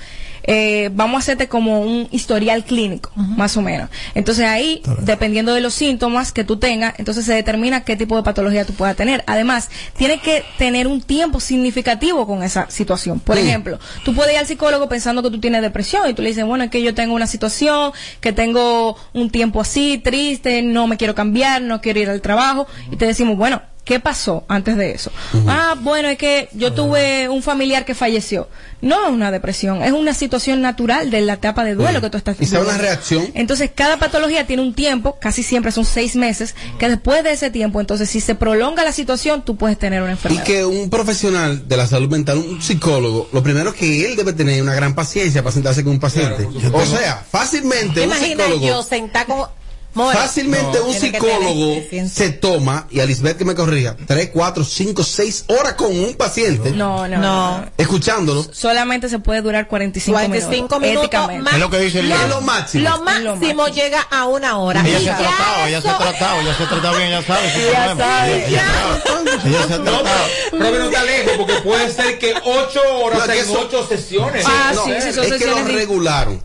eh, 0.43 0.89
vamos 0.93 1.15
a 1.15 1.19
hacerte 1.19 1.47
como 1.47 1.81
un 1.81 2.07
historial 2.11 2.63
clínico, 2.65 3.11
más 3.15 3.55
o 3.57 3.61
menos. 3.61 3.89
Entonces 4.15 4.45
ahí, 4.45 4.81
dependiendo 5.01 5.53
de 5.53 5.61
los 5.61 5.73
síntomas 5.73 6.31
que 6.31 6.43
tú 6.43 6.57
tengas, 6.57 6.93
entonces 6.97 7.25
se 7.25 7.33
determina 7.33 7.83
qué 7.83 7.95
tipo 7.95 8.15
de 8.17 8.23
patología 8.23 8.65
tú 8.65 8.73
puedas 8.73 8.95
tener. 8.95 9.23
Además, 9.27 9.69
tienes 9.97 10.21
que 10.21 10.43
tener 10.57 10.87
un 10.87 11.01
tiempo 11.01 11.39
significativo 11.39 12.25
con 12.27 12.43
esa 12.43 12.69
situación. 12.69 13.19
Por 13.19 13.37
Sí. 13.37 13.43
ejemplo, 13.43 13.79
tú 14.03 14.13
puedes 14.13 14.33
ir 14.33 14.39
al 14.39 14.47
psicólogo 14.47 14.89
pensando 14.89 15.21
que 15.23 15.29
tú 15.29 15.39
tienes 15.39 15.61
depresión 15.61 16.09
y 16.09 16.13
tú 16.13 16.21
le 16.21 16.29
dices, 16.29 16.45
bueno, 16.45 16.63
es 16.63 16.69
que 16.71 16.81
yo 16.81 16.93
tengo 16.93 17.13
una 17.13 17.27
situación, 17.27 17.91
que 18.19 18.33
tengo 18.33 18.95
un 19.13 19.29
tiempo 19.29 19.61
así, 19.61 19.97
triste, 19.97 20.61
no 20.61 20.87
me 20.87 20.97
quiero 20.97 21.15
cambiar, 21.15 21.61
no 21.61 21.81
quiero 21.81 21.99
ir 21.99 22.09
al 22.09 22.21
trabajo. 22.21 22.67
Y 22.91 22.95
te 22.95 23.05
decimos, 23.05 23.37
bueno, 23.37 23.61
¿qué 23.83 23.99
pasó 23.99 24.43
antes 24.47 24.77
de 24.77 24.91
eso? 24.91 25.11
Ah, 25.47 25.75
bueno, 25.79 26.07
es 26.09 26.17
que 26.17 26.49
yo 26.53 26.73
tuve 26.73 27.27
un 27.29 27.41
familiar 27.43 27.83
que 27.85 27.95
falleció. 27.95 28.47
No 28.81 29.05
es 29.05 29.11
una 29.11 29.31
depresión, 29.31 29.83
es 29.83 29.91
una 29.91 30.13
situación 30.13 30.61
natural 30.61 31.11
de 31.11 31.21
la 31.21 31.33
etapa 31.33 31.63
de 31.63 31.75
duelo 31.75 32.01
que 32.01 32.09
tú 32.09 32.17
estás 32.17 32.35
Y 32.39 32.45
sea 32.45 32.61
una 32.61 32.77
reacción. 32.77 33.27
Entonces, 33.35 33.69
cada 33.73 33.97
patología 33.97 34.47
tiene 34.47 34.63
un 34.63 34.73
tiempo, 34.73 35.17
casi 35.19 35.43
siempre 35.43 35.71
son 35.71 35.85
seis 35.85 36.15
meses, 36.15 36.55
que 36.79 36.89
después 36.89 37.23
de 37.23 37.31
ese 37.31 37.51
tiempo, 37.51 37.79
entonces, 37.79 38.09
si 38.09 38.21
se 38.21 38.33
prolonga 38.33 38.83
la 38.83 38.91
situación, 38.91 39.43
tú 39.43 39.55
puedes 39.55 39.77
tener 39.77 40.01
una 40.01 40.11
Y 40.11 40.13
enfermedad. 40.13 40.43
que 40.43 40.65
un 40.65 40.89
profesional 40.89 41.67
de 41.67 41.77
la 41.77 41.85
salud 41.85 42.09
mental, 42.09 42.37
un 42.39 42.61
psicólogo, 42.61 43.29
lo 43.33 43.43
primero 43.43 43.73
que 43.73 44.05
él 44.07 44.15
debe 44.15 44.33
tener 44.33 44.55
es 44.55 44.61
una 44.61 44.73
gran 44.73 44.95
paciencia 44.95 45.43
para 45.43 45.53
sentarse 45.53 45.83
con 45.83 45.93
un 45.93 45.99
paciente. 45.99 46.47
o 46.73 46.85
sea, 46.85 47.23
fácilmente 47.29 47.93
¿Te 47.95 48.01
un 48.01 48.07
imaginas 48.07 48.47
psicólogo, 48.47 48.67
yo 48.67 48.83
sentar 48.83 49.25
con... 49.27 49.45
More, 49.93 50.17
fácilmente 50.17 50.79
no, 50.79 50.85
un 50.85 50.93
psicólogo 50.93 51.75
se 52.09 52.29
toma, 52.31 52.87
y 52.89 53.01
a 53.01 53.05
Lisbeth 53.05 53.37
que 53.37 53.43
me 53.43 53.55
corrija, 53.55 53.97
tres, 54.07 54.29
cuatro, 54.31 54.63
cinco, 54.63 55.03
seis 55.03 55.43
horas 55.47 55.73
con 55.73 55.87
un 55.93 56.13
paciente, 56.13 56.71
No, 56.71 57.07
no, 57.09 57.17
no. 57.17 57.65
escuchándolo. 57.77 58.45
Solamente 58.53 59.09
se 59.09 59.19
puede 59.19 59.41
durar 59.41 59.67
45, 59.67 60.17
45 60.17 60.79
minutos, 60.79 61.03
éticamente. 61.05 61.43
más- 61.43 61.53
Es 61.55 61.59
lo 61.59 61.69
que 61.69 61.79
dice 61.79 61.99
el 61.99 62.09
lo, 62.09 62.27
lo 62.27 62.41
máximo. 62.41 62.89
Lo 62.89 63.01
máximo 63.01 63.67
llega 63.67 63.99
a 64.09 64.25
una 64.27 64.57
hora. 64.59 64.81
Ella 64.87 64.99
Y 64.99 65.03
se 65.03 65.09
ha 65.09 65.17
tratado, 65.17 65.65
ella 65.67 65.81
se 65.81 65.89
ha 65.89 65.97
tratado, 65.97 66.39
ella 66.41 66.55
se 66.55 66.63
ha 66.63 66.69
tratado 66.69 66.97
bien, 66.97 67.09
ya 67.09 67.23
sabe. 67.23 67.47
Ella 67.69 67.85
problema. 67.95 68.03
sabe, 68.05 68.47
Ella- 68.47 69.67
se 69.67 69.73
ha 69.73 69.83
tratado. 69.83 70.05
pero 70.51 70.63
Robert 70.63 70.79
no 70.79 70.85
está 70.89 71.03
lejos 71.03 71.33
porque 71.37 71.53
puede 71.55 71.91
ser 71.91 72.17
que 72.17 72.33
8 72.45 72.79
horas 73.03 73.25
en 73.27 73.31
eso- 73.39 73.59
8 73.59 73.85
sesiones. 73.87 74.45
Ah, 74.47 74.71
No, 74.73 74.85
sí, 74.85 74.91
sí, 75.01 75.11
son 75.13 75.25
es 75.25 75.31
que 75.33 75.45
lo 75.45 75.55
sesiones 75.57 75.73
regularon. 75.73 76.41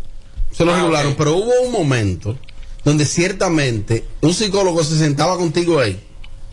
Se 0.53 0.65
lo 0.65 0.73
Ah, 0.73 0.77
regularon, 0.79 1.15
pero 1.15 1.37
hubo 1.37 1.53
un 1.65 1.71
momento 1.71 2.37
donde 2.87 3.05
ciertamente 3.05 4.05
un 4.23 4.33
psicólogo 4.33 4.83
se 4.85 4.97
sentaba 4.97 5.37
contigo 5.37 5.79
ahí. 5.81 6.01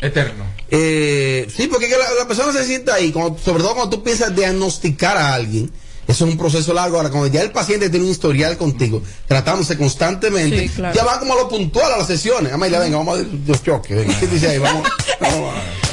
Eterno. 0.01 0.43
Eh, 0.69 1.47
sí, 1.55 1.67
porque 1.67 1.85
es 1.85 1.93
que 1.93 1.97
la, 1.99 2.05
la 2.19 2.27
persona 2.27 2.51
se 2.51 2.65
sienta 2.65 2.95
ahí, 2.95 3.11
cuando- 3.11 3.37
sobre 3.39 3.63
todo 3.63 3.75
cuando 3.75 3.95
tú 3.97 4.03
piensas 4.03 4.35
diagnosticar 4.35 5.15
a 5.15 5.33
alguien. 5.35 5.71
Eso 6.05 6.25
es 6.25 6.31
un 6.31 6.37
proceso 6.37 6.73
largo. 6.73 6.97
Ahora, 6.97 7.09
cuando 7.11 7.27
ya 7.27 7.41
el 7.41 7.51
paciente 7.51 7.89
tiene 7.89 8.03
un 8.05 8.11
historial 8.11 8.57
contigo, 8.57 9.01
tratándose 9.27 9.77
constantemente, 9.77 10.63
Sí, 10.67 10.69
claro. 10.69 10.93
ya 10.95 11.05
va 11.05 11.19
como 11.19 11.33
a 11.33 11.37
lo 11.37 11.47
puntual 11.47 11.93
a 11.93 11.97
las 11.99 12.07
sesiones. 12.07 12.51
Amelia, 12.51 12.79
venga, 12.79 12.97
vamos 12.97 13.19
a 13.19 13.23
los 13.47 13.63
choques. 13.63 13.95
Venga. 13.95 14.19
¿Qué 14.19 14.27
dice 14.33 14.49
ahí? 14.49 14.57
Vamos, 14.57 14.85
vamos 15.21 15.53
a- 15.55 15.92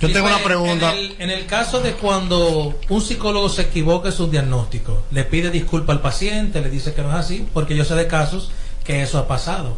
Yo 0.00 0.12
tengo 0.12 0.26
una 0.26 0.38
En- 0.38 0.44
pregunta. 0.44 0.92
En 0.92 0.98
el, 0.98 1.16
en 1.18 1.30
el 1.30 1.46
caso 1.46 1.80
de 1.80 1.92
cuando 1.92 2.78
un 2.88 3.00
psicólogo 3.00 3.48
se 3.48 3.62
equivoca 3.62 4.08
en 4.08 4.14
su 4.14 4.28
diagnóstico, 4.28 5.02
le 5.10 5.24
pide 5.24 5.50
disculpa 5.50 5.92
al 5.92 6.00
paciente, 6.00 6.60
le 6.60 6.70
dice 6.70 6.94
que 6.94 7.02
no 7.02 7.10
es 7.10 7.14
así, 7.16 7.46
porque 7.52 7.76
yo 7.76 7.84
sé 7.84 7.94
de 7.94 8.06
casos 8.06 8.50
que 8.84 9.02
eso 9.02 9.18
ha 9.18 9.28
pasado. 9.28 9.76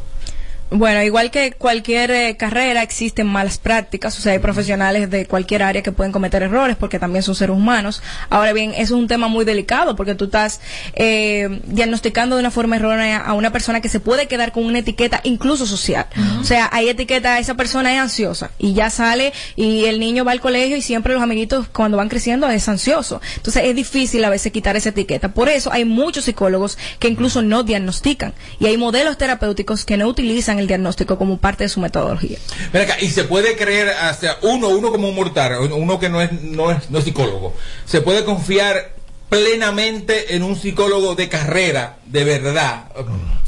Bueno, 0.71 1.03
igual 1.03 1.33
que 1.33 1.51
cualquier 1.51 2.13
eh, 2.13 2.37
carrera 2.37 2.83
existen 2.83 3.27
malas 3.27 3.59
prácticas, 3.59 4.17
o 4.17 4.23
sea, 4.23 4.35
hay 4.35 4.39
profesionales 4.39 5.11
de 5.11 5.27
cualquier 5.27 5.65
área 5.65 5.83
que 5.83 5.91
pueden 5.91 6.13
cometer 6.13 6.45
errores 6.45 6.77
porque 6.77 7.01
también 7.01 7.25
son 7.25 7.35
seres 7.35 7.57
humanos. 7.57 8.03
Ahora 8.29 8.53
bien, 8.53 8.71
eso 8.71 8.95
es 8.95 9.01
un 9.03 9.09
tema 9.09 9.27
muy 9.27 9.45
delicado 9.45 9.97
porque 9.97 10.15
tú 10.15 10.27
estás 10.27 10.61
eh, 10.95 11.61
diagnosticando 11.67 12.37
de 12.37 12.41
una 12.41 12.53
forma 12.53 12.77
errónea 12.77 13.19
a 13.19 13.33
una 13.33 13.51
persona 13.51 13.81
que 13.81 13.89
se 13.89 13.99
puede 13.99 14.29
quedar 14.29 14.53
con 14.53 14.65
una 14.65 14.79
etiqueta 14.79 15.21
incluso 15.25 15.67
social. 15.67 16.07
O 16.41 16.45
sea, 16.45 16.69
hay 16.73 16.89
etiqueta, 16.89 17.41
esa 17.41 17.55
persona 17.55 17.93
es 17.93 18.01
ansiosa 18.01 18.53
y 18.57 18.73
ya 18.73 18.91
sale 18.91 19.33
y 19.57 19.87
el 19.87 19.99
niño 19.99 20.25
va 20.25 20.31
al 20.31 20.41
colegio 20.41 20.77
y 20.77 20.83
siempre 20.83 21.15
los 21.15 21.23
amiguitos 21.23 21.67
cuando 21.69 21.97
van 21.97 22.09
creciendo 22.09 22.49
es 22.49 22.69
ansioso. 22.69 23.21
Entonces 23.37 23.65
es 23.65 23.75
difícil 23.75 24.25
a 24.25 24.31
veces 24.31 24.53
quitar 24.53 24.77
esa 24.77 24.91
etiqueta. 24.91 25.35
Por 25.35 25.49
eso 25.49 25.73
hay 25.73 25.85
muchos 25.85 26.27
psicólogos 26.27 26.79
que 27.01 27.09
incluso 27.09 27.43
no 27.43 27.65
diagnostican 27.65 28.35
y 28.61 28.67
hay 28.67 28.77
modelos 28.77 29.19
terapéuticos 29.19 29.85
que 29.85 29.97
no 29.97 30.07
utilizan 30.07 30.60
el 30.61 30.67
diagnóstico 30.69 31.19
como 31.19 31.39
parte 31.39 31.65
de 31.65 31.69
su 31.69 31.81
metodología. 31.81 32.39
Acá, 32.73 32.97
y 33.01 33.09
se 33.11 33.25
puede 33.25 33.57
creer 33.57 33.91
hacia 33.91 34.37
uno, 34.43 34.69
uno 34.69 34.91
como 34.93 35.09
un 35.09 35.15
mortal, 35.17 35.59
uno 35.73 35.99
que 35.99 36.09
no 36.09 36.21
es, 36.23 36.31
no 36.43 36.71
es, 36.71 36.91
no 36.91 36.99
es 36.99 37.05
psicólogo, 37.05 37.55
se 37.85 38.01
puede 38.01 38.25
confiar 38.25 38.93
plenamente 39.29 40.35
en 40.35 40.43
un 40.43 40.57
psicólogo 40.57 41.15
de 41.15 41.29
carrera, 41.29 41.97
de 42.07 42.25
verdad. 42.25 42.85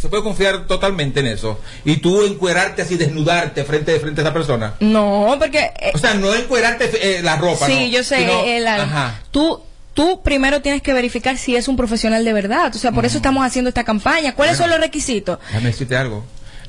Se 0.01 0.09
puede 0.09 0.23
confiar 0.23 0.67
totalmente 0.67 1.21
en 1.21 1.27
eso. 1.27 1.61
Y 1.85 1.97
tú 1.99 2.25
encuerarte 2.25 2.83
así, 2.83 2.97
desnudarte 2.97 3.65
frente, 3.65 3.99
frente 4.01 4.21
a 4.21 4.25
esa 4.25 4.33
persona. 4.33 4.75
No, 4.81 5.37
porque... 5.39 5.71
eh, 5.81 5.93
O 5.95 5.99
sea, 5.99 6.15
no 6.15 6.35
encuerarte 6.35 6.91
eh, 7.19 7.23
la 7.23 7.37
ropa. 7.37 7.67
sí, 7.67 7.87
no, 7.91 7.97
yo 7.99 8.03
sé, 8.05 8.19
sino- 8.19 8.45
el- 8.45 8.67
ajá. 8.67 9.21
tú... 9.31 9.61
Tú 9.95 10.23
primero 10.23 10.63
tienes 10.63 10.81
que 10.81 10.95
verificar 10.95 11.37
si 11.37 11.55
es 11.55 11.69
un 11.69 11.77
profesional 11.77 12.25
de 12.25 12.33
verdad. 12.33 12.75
O 12.75 12.79
sea, 12.79 12.93
por 12.93 13.05
eso 13.05 13.19
estamos 13.19 13.45
haciendo 13.45 13.69
esta 13.69 13.85
campaña. 13.85 14.35
¿Cuáles 14.35 14.57
son 14.57 14.71
los 14.71 14.81
requisitos? 14.81 15.39
Déjame 15.49 15.67
decirte 15.67 15.95
algo. 15.95 16.25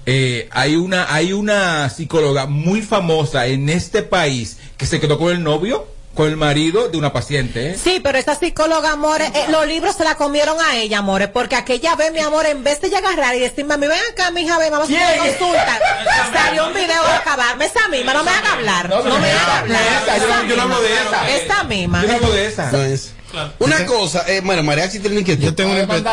Eh, 0.06 0.50
hay 0.52 0.76
una 0.76 1.14
hay 1.14 1.32
una 1.34 1.90
psicóloga 1.90 2.46
muy 2.46 2.82
famosa 2.82 3.46
en 3.48 3.70
este 3.70 4.04
país 4.04 4.58
que 4.78 4.86
se 4.86 5.00
quedó 5.00 5.18
con 5.18 5.32
el 5.32 5.42
novio 5.44 5.88
con 6.14 6.28
el 6.28 6.38
marido 6.38 6.90
de 6.90 6.98
una 7.00 7.12
paciente. 7.12 7.72
¿eh? 7.72 7.78
Sí, 7.82 8.00
pero 8.04 8.20
esa 8.20 8.36
psicóloga, 8.36 8.92
amores, 8.92 9.32
eh, 9.34 9.46
los 9.50 9.66
libros 9.66 9.96
se 9.96 10.04
la 10.04 10.14
comieron 10.14 10.56
a 10.62 10.76
ella, 10.78 11.00
amores, 11.00 11.30
porque 11.30 11.56
aquella 11.56 11.96
vez, 11.96 12.14
mi 12.14 12.20
amor, 12.20 12.46
en 12.46 12.64
vez 12.64 12.80
de 12.82 12.90
ella 12.90 13.00
agarrar 13.00 13.34
y 13.36 13.40
decirme 13.40 13.74
a 13.74 13.78
mí, 13.78 13.88
ven 13.88 13.98
acá, 14.12 14.30
mija, 14.30 14.60
ven, 14.60 14.72
vamos 14.72 14.92
a 14.92 14.94
hacer 14.94 15.20
una 15.20 15.28
consulta, 15.40 15.80
salió 16.34 16.68
un 16.68 16.74
video 16.76 17.02
a 17.04 17.16
acabarme, 17.18 17.66
esa 17.66 17.88
misma, 17.88 18.14
no 18.14 18.24
me 18.24 18.30
haga 18.30 18.54
hablar, 18.54 18.90
no, 18.90 19.04
me 19.20 19.32
haga 19.32 19.60
hablar. 19.62 19.82
esa, 19.82 20.18
yo 20.20 20.28
no- 20.28 20.46
yo 20.50 20.56
no 20.56 20.62
hablo 20.62 20.82
de 20.84 20.94
esa. 20.94 21.30
Esta 21.32 21.64
misma. 21.64 22.02
Yo 22.04 22.08
no 22.10 22.14
hablo 22.14 22.32
de 22.32 22.46
esa. 22.46 22.72
No 22.72 22.78
es. 22.84 23.14
Una 23.58 23.84
cosa, 23.88 24.24
eh, 24.28 24.42
bueno, 24.44 24.62
María 24.62 24.88
si 24.92 25.00
tiene 25.00 25.16
una 25.16 25.22
inquietud. 25.22 25.44
Yo 25.46 25.56
tengo 25.56 25.72
una 25.72 25.82
inquietud. 25.82 26.08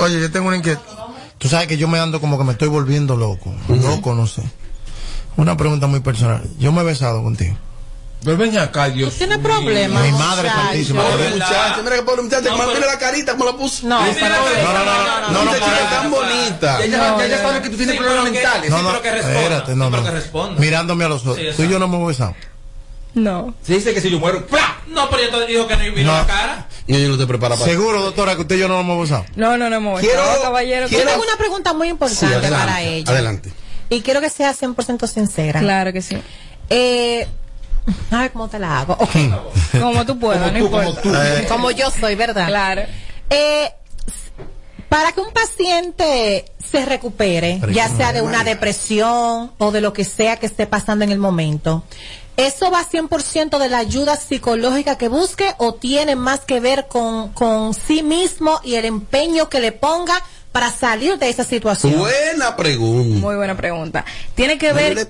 Oye, 0.00 0.20
yo 0.20 0.30
tengo 0.30 0.48
una 0.48 0.58
inquietud. 0.58 0.82
Tú 1.40 1.48
sabes 1.48 1.68
que 1.68 1.78
yo 1.78 1.88
me 1.88 1.98
ando 1.98 2.20
como 2.20 2.36
que 2.36 2.44
me 2.44 2.52
estoy 2.52 2.68
volviendo 2.68 3.16
loco. 3.16 3.50
Loco, 3.66 4.14
no 4.14 4.26
sé. 4.26 4.42
Una 5.38 5.56
pregunta 5.56 5.86
muy 5.86 6.00
personal. 6.00 6.42
Yo 6.58 6.70
me 6.70 6.82
he 6.82 6.84
besado 6.84 7.22
contigo. 7.22 7.56
Pero 8.22 8.36
ven 8.36 8.58
acá, 8.58 8.90
Dios. 8.90 9.14
Tiene 9.14 9.38
problemas. 9.38 10.02
Mi 10.04 10.12
madre 10.12 10.50
muchacho. 10.50 10.62
santísima. 10.66 11.02
Pobre 11.02 11.30
muchacha, 11.30 11.80
mira 11.82 11.96
que 11.96 12.02
pobre 12.02 12.22
muchacha, 12.22 12.50
mira 12.52 12.86
la 12.86 12.98
carita 12.98 13.32
como 13.32 13.46
la 13.46 13.52
puso. 13.56 13.86
No, 13.88 14.04
no, 14.04 14.12
no, 14.12 14.12
no, 14.12 14.18
no, 14.20 15.20
no, 15.32 15.44
no, 15.44 15.44
no, 15.44 15.50
tan 15.90 16.10
no, 16.10 16.16
bonita. 16.16 16.80
Ya, 16.80 16.86
ya, 16.86 17.16
ya, 17.16 17.26
ya 17.26 17.38
sabes 17.38 17.62
que 17.62 17.70
tú 17.70 17.76
tienes 17.78 17.96
problemas 17.96 18.24
mentales. 18.24 18.70
No, 18.70 18.82
no, 18.82 18.94
espérate, 18.96 19.74
no, 19.74 19.88
no. 19.88 20.50
Mirándome 20.58 21.04
a 21.06 21.08
los 21.08 21.26
ojos. 21.26 21.38
Tú 21.56 21.62
y 21.62 21.68
yo 21.70 21.78
no 21.78 21.88
me 21.88 21.96
hemos 21.96 22.08
besado. 22.08 22.34
No. 23.14 23.54
Se 23.62 23.72
dice 23.72 23.94
que 23.94 24.02
si 24.02 24.10
yo 24.10 24.18
muero. 24.20 24.46
No, 24.88 25.08
pero 25.08 25.22
yo 25.22 25.38
te 25.38 25.46
dijo 25.46 25.66
que 25.66 25.76
no 25.76 25.94
vino 25.94 26.12
No. 26.12 26.18
la 26.18 26.26
cara. 26.26 26.68
Yo 26.98 27.08
no 27.08 27.18
te 27.18 27.26
prepara 27.26 27.56
para 27.56 27.66
Seguro, 27.70 28.02
doctora, 28.02 28.34
que 28.34 28.42
usted 28.42 28.56
y 28.56 28.58
yo 28.60 28.68
no 28.68 28.74
nos 28.74 28.84
hemos 28.84 29.00
besado. 29.08 29.24
No, 29.36 29.56
no, 29.56 29.70
no 29.70 29.76
hemos 29.76 30.00
Quiero- 30.00 30.20
besado, 30.20 30.42
caballero. 30.42 30.88
Yo 30.88 30.98
tengo 31.04 31.22
una 31.22 31.36
pregunta 31.38 31.72
muy 31.72 31.88
importante 31.88 32.26
adelante, 32.26 32.56
para 32.66 32.82
ella. 32.82 33.12
adelante. 33.12 33.52
Y 33.88 34.00
quiero 34.02 34.20
que 34.20 34.30
sea 34.30 34.52
100% 34.54 35.06
sincera. 35.06 35.60
Claro 35.60 35.92
que 35.92 36.02
sí. 36.02 36.16
Eh, 36.68 37.26
a 38.10 38.18
ver 38.20 38.32
cómo 38.32 38.48
te 38.48 38.58
la 38.58 38.80
hago. 38.80 38.92
Ok. 39.00 39.10
Como 39.80 40.04
tú 40.06 40.18
puedas, 40.18 40.52
no 40.52 40.58
importa. 40.58 41.00
Eh, 41.40 41.46
como 41.48 41.70
yo 41.70 41.90
soy, 41.90 42.14
¿verdad? 42.14 42.46
Claro. 42.48 42.82
Eh, 43.30 43.70
para 44.88 45.12
que 45.12 45.20
un 45.20 45.32
paciente 45.32 46.44
se 46.68 46.84
recupere, 46.84 47.58
Pero 47.60 47.72
ya 47.72 47.88
sea 47.88 48.12
de 48.12 48.22
una 48.22 48.42
depresión 48.44 49.52
o 49.58 49.70
de 49.70 49.80
lo 49.80 49.92
que 49.92 50.04
sea 50.04 50.36
que 50.36 50.46
esté 50.46 50.66
pasando 50.66 51.04
en 51.04 51.12
el 51.12 51.18
momento, 51.18 51.84
¿eso 52.46 52.70
va 52.70 52.84
100% 52.88 53.58
de 53.58 53.68
la 53.68 53.78
ayuda 53.78 54.16
psicológica 54.16 54.96
que 54.98 55.08
busque 55.08 55.54
o 55.58 55.74
tiene 55.74 56.16
más 56.16 56.40
que 56.40 56.60
ver 56.60 56.86
con, 56.88 57.30
con 57.30 57.74
sí 57.74 58.02
mismo 58.02 58.60
y 58.64 58.74
el 58.74 58.84
empeño 58.84 59.48
que 59.48 59.60
le 59.60 59.72
ponga 59.72 60.14
para 60.52 60.70
salir 60.70 61.18
de 61.18 61.28
esa 61.28 61.44
situación? 61.44 61.98
Buena 61.98 62.56
pregunta. 62.56 63.18
Muy 63.18 63.36
buena 63.36 63.56
pregunta. 63.56 64.04
Tiene 64.34 64.58
que 64.58 64.72
ver. 64.72 65.08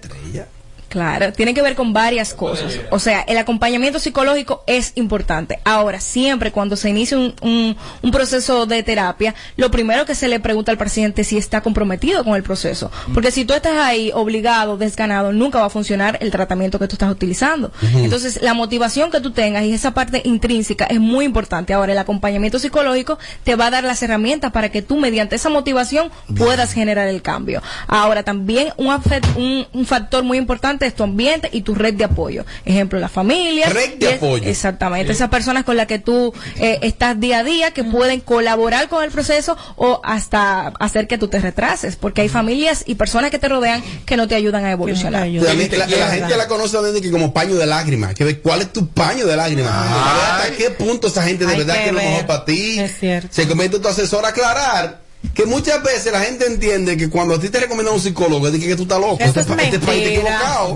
Claro, 0.90 1.32
tiene 1.32 1.54
que 1.54 1.62
ver 1.62 1.76
con 1.76 1.92
varias 1.92 2.34
cosas. 2.34 2.78
O 2.90 2.98
sea, 2.98 3.20
el 3.20 3.38
acompañamiento 3.38 4.00
psicológico 4.00 4.64
es 4.66 4.90
importante. 4.96 5.60
Ahora, 5.64 6.00
siempre 6.00 6.50
cuando 6.50 6.74
se 6.76 6.90
inicia 6.90 7.16
un, 7.16 7.32
un- 7.42 7.76
un 8.02 8.10
proceso 8.10 8.66
de 8.66 8.82
terapia, 8.82 9.36
lo 9.56 9.70
primero 9.70 10.04
que 10.04 10.16
se 10.16 10.26
le 10.26 10.40
pregunta 10.40 10.72
al 10.72 10.78
paciente 10.78 11.22
es 11.22 11.28
si 11.28 11.38
está 11.38 11.60
comprometido 11.60 12.24
con 12.24 12.34
el 12.34 12.42
proceso. 12.42 12.90
Porque 13.14 13.30
si 13.30 13.44
tú 13.44 13.54
estás 13.54 13.74
ahí 13.76 14.10
obligado, 14.12 14.76
desganado, 14.78 15.32
nunca 15.32 15.60
va 15.60 15.66
a 15.66 15.70
funcionar 15.70 16.18
el 16.20 16.32
tratamiento 16.32 16.80
que 16.80 16.88
tú 16.88 16.96
estás 16.96 17.12
utilizando. 17.12 17.70
Entonces, 17.94 18.42
la 18.42 18.52
motivación 18.54 19.12
que 19.12 19.20
tú 19.20 19.30
tengas 19.30 19.62
y 19.62 19.72
esa 19.72 19.94
parte 19.94 20.22
intrínseca 20.24 20.86
es 20.86 20.98
muy 20.98 21.24
importante. 21.24 21.72
Ahora, 21.72 21.92
el 21.92 21.98
acompañamiento 21.98 22.58
psicológico 22.58 23.16
te 23.44 23.54
va 23.54 23.66
a 23.66 23.70
dar 23.70 23.84
las 23.84 24.02
herramientas 24.02 24.50
para 24.50 24.70
que 24.70 24.82
tú, 24.82 24.96
mediante 24.98 25.36
esa 25.36 25.50
motivación, 25.50 26.10
puedas 26.36 26.72
generar 26.72 27.06
el 27.06 27.22
cambio. 27.22 27.62
Ahora, 27.86 28.24
también 28.24 28.72
un, 28.76 28.88
un, 29.36 29.66
un 29.72 29.86
factor 29.86 30.24
muy 30.24 30.36
importante 30.36 30.79
tu 30.88 31.02
ambiente 31.04 31.48
y 31.52 31.60
tu 31.62 31.74
red 31.74 31.94
de 31.94 32.04
apoyo. 32.04 32.44
Ejemplo, 32.64 32.98
la 32.98 33.08
familia. 33.08 33.68
Red 33.68 33.98
de 33.98 34.10
es- 34.10 34.16
apoyo. 34.16 34.44
Exactamente. 34.48 35.12
Esas 35.12 35.28
personas 35.28 35.64
con 35.64 35.76
las 35.76 35.86
que 35.86 35.98
tú 35.98 36.32
eh, 36.56 36.78
estás 36.82 37.20
día 37.20 37.38
a 37.40 37.44
día 37.44 37.70
que 37.72 37.84
pueden 37.84 38.20
colaborar 38.20 38.88
con 38.88 39.04
el 39.04 39.10
proceso 39.10 39.56
o 39.76 40.00
hasta 40.02 40.68
hacer 40.80 41.06
que 41.06 41.18
tú 41.18 41.28
te 41.28 41.38
retrases. 41.38 41.96
Porque 41.96 42.22
hay 42.22 42.28
familias 42.28 42.82
y 42.86 42.94
personas 42.94 43.30
que 43.30 43.38
te 43.38 43.48
rodean 43.48 43.82
que 44.06 44.16
no 44.16 44.26
te 44.26 44.34
ayudan 44.34 44.64
a 44.64 44.70
evolucionar. 44.72 45.26
La, 45.28 45.54
la- 45.54 45.86
la 45.86 46.08
gente 46.10 46.36
la 46.36 46.48
conoce 46.48 46.80
desde 46.80 47.00
que 47.02 47.10
como 47.10 47.32
paño 47.34 47.56
de 47.56 47.66
lágrimas. 47.66 48.14
Que 48.14 48.24
ve 48.24 48.38
cuál 48.40 48.62
es 48.62 48.72
tu 48.72 48.88
paño 48.88 49.26
de 49.26 49.36
lágrimas. 49.36 49.72
Hasta 49.74 50.56
qué 50.56 50.70
punto 50.70 51.08
esa 51.08 51.22
gente 51.22 51.44
de 51.44 51.52
Hay 51.52 51.58
verdad 51.58 51.74
que 51.74 51.80
que 51.82 51.86
es 51.88 51.92
lo 51.94 52.00
mejor 52.00 52.26
para 52.26 52.44
ti. 52.44 52.78
Es 52.78 52.98
cierto. 52.98 53.28
Se 53.30 53.46
convierte 53.46 53.76
en 53.76 53.82
tu 53.82 53.88
asesor 53.88 54.24
a 54.24 54.28
aclarar 54.28 55.00
que 55.34 55.46
muchas 55.46 55.82
veces 55.82 56.12
la 56.12 56.20
gente 56.20 56.46
entiende 56.46 56.96
que 56.96 57.08
cuando 57.10 57.34
a 57.34 57.40
ti 57.40 57.48
te 57.50 57.60
recomiendan 57.60 57.94
un 57.94 58.00
psicólogo, 58.00 58.46
es 58.46 58.52
de 58.54 58.58
que, 58.60 58.66
que 58.68 58.76
tú 58.76 58.82
estás 58.82 59.00
loco. 59.00 59.18
Eso 59.20 59.30
es 59.30 59.36
Este 59.36 59.54
pa- 59.54 59.62
este 59.62 59.78
país 59.78 60.02
está 60.08 60.14
equivocado. 60.20 60.74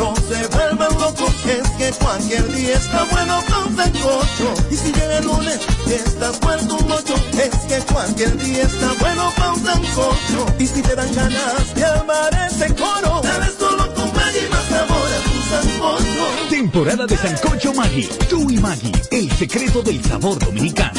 No 0.00 0.14
se 0.16 0.46
vuelvan 0.48 0.92
locos, 0.98 1.34
es 1.44 1.70
que 1.72 1.92
cualquier 2.02 2.52
día 2.52 2.74
está 2.74 3.04
bueno 3.10 3.38
con 3.50 3.76
sancocho. 3.76 4.54
Y 4.70 4.76
si 4.76 4.92
viene 4.92 5.18
el 5.18 5.24
lunes, 5.26 5.60
y 5.86 5.92
estás 5.92 6.40
muerto 6.40 6.76
un 6.76 6.88
mocho, 6.88 7.14
es 7.32 7.56
que 7.68 7.92
cualquier 7.92 8.34
día 8.38 8.62
está 8.62 8.92
bueno 8.98 9.30
con 9.36 9.62
sancocho. 9.62 10.46
Y 10.58 10.66
si 10.66 10.80
te 10.80 10.94
dan 10.94 11.14
ganas 11.14 11.74
de 11.74 11.84
armar 11.84 12.30
ese 12.50 12.74
coro, 12.74 13.20
dale 13.22 13.46
solo 13.58 13.94
con 13.94 14.06
Maggi 14.14 14.44
más 14.50 14.64
sabor 14.70 15.08
a 15.16 15.20
tu 15.28 15.38
sancocho. 15.50 16.48
Temporada 16.48 17.06
de 17.06 17.16
Sancocho 17.18 17.74
Maggi. 17.74 18.08
Tú 18.30 18.50
y 18.50 18.56
Maggi, 18.56 18.92
el 19.10 19.30
secreto 19.32 19.82
del 19.82 20.02
sabor 20.02 20.38
dominicano. 20.38 20.98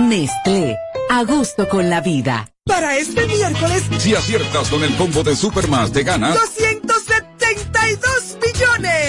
Nestlé, 0.00 0.76
a 1.08 1.22
gusto 1.22 1.68
con 1.68 1.88
la 1.88 2.00
vida. 2.00 2.48
Para 2.64 2.96
este 2.96 3.26
miércoles, 3.26 3.84
Si 3.98 4.14
aciertas 4.14 4.68
con 4.68 4.82
el 4.82 4.94
combo 4.96 5.22
de 5.22 5.36
Supermas 5.36 5.92
te 5.92 6.02
ganas. 6.02 6.34
272 6.34 6.72
millones. 6.72 6.81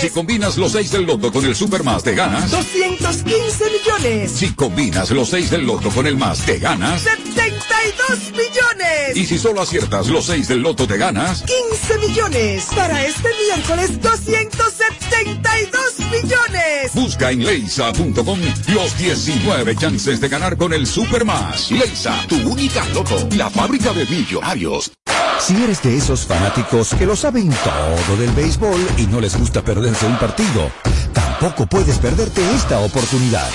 Si 0.04 0.10
combinas 0.10 0.58
los 0.58 0.74
6 0.74 0.92
del 0.92 1.06
loto 1.06 1.32
con 1.32 1.46
el 1.46 1.56
Supermas 1.56 2.04
te 2.04 2.14
ganas. 2.14 2.52
215 2.52 3.64
millones. 3.72 4.32
Si 4.34 4.54
combinas 4.54 5.10
los 5.12 5.30
6 5.30 5.50
del 5.50 5.66
loto 5.66 5.90
con 5.92 6.06
el 6.06 6.18
más 6.18 6.40
te 6.40 6.60
ganas. 6.60 7.04
72 7.04 8.34
millones. 8.34 9.16
Y 9.16 9.26
si 9.26 9.40
solo 9.40 9.62
aciertas 9.62 10.08
los 10.08 10.26
6 10.26 10.50
del 10.50 10.60
loto 10.60 10.86
te 10.86 10.98
ganas. 10.98 11.44
15 11.44 12.00
millones. 12.00 12.66
Para 12.76 13.06
este 13.06 13.30
miércoles, 13.48 14.02
272 14.02 16.00
millones. 16.12 16.94
Busca 16.94 17.32
en 17.32 17.46
leisa.com 17.46 18.40
los 18.74 18.98
19 18.98 19.78
chances 19.78 20.20
de 20.20 20.28
ganar 20.28 20.58
con 20.58 20.74
el 20.74 20.86
Supermas. 20.86 21.72
Leisa, 21.72 22.26
tu 22.28 22.36
única 22.52 22.84
loto. 22.90 23.30
La 23.38 23.50
fábrica 23.50 23.94
de 23.94 24.06
millonarios. 24.08 24.92
Si 25.46 25.62
eres 25.62 25.84
de 25.84 25.98
esos 25.98 26.26
fanáticos 26.26 26.96
que 26.98 27.06
lo 27.06 27.18
saben 27.18 27.50
todo 27.50 28.16
del 28.16 28.32
béisbol 28.32 28.80
y 28.98 29.08
no 29.08 29.20
les 29.20 29.38
gusta 29.38 29.62
perderse 29.62 30.06
un 30.06 30.18
partido, 30.18 30.72
tampoco 31.12 31.66
puedes 31.66 32.00
perderte 32.00 32.42
esta 32.56 32.80
oportunidad. 32.80 33.50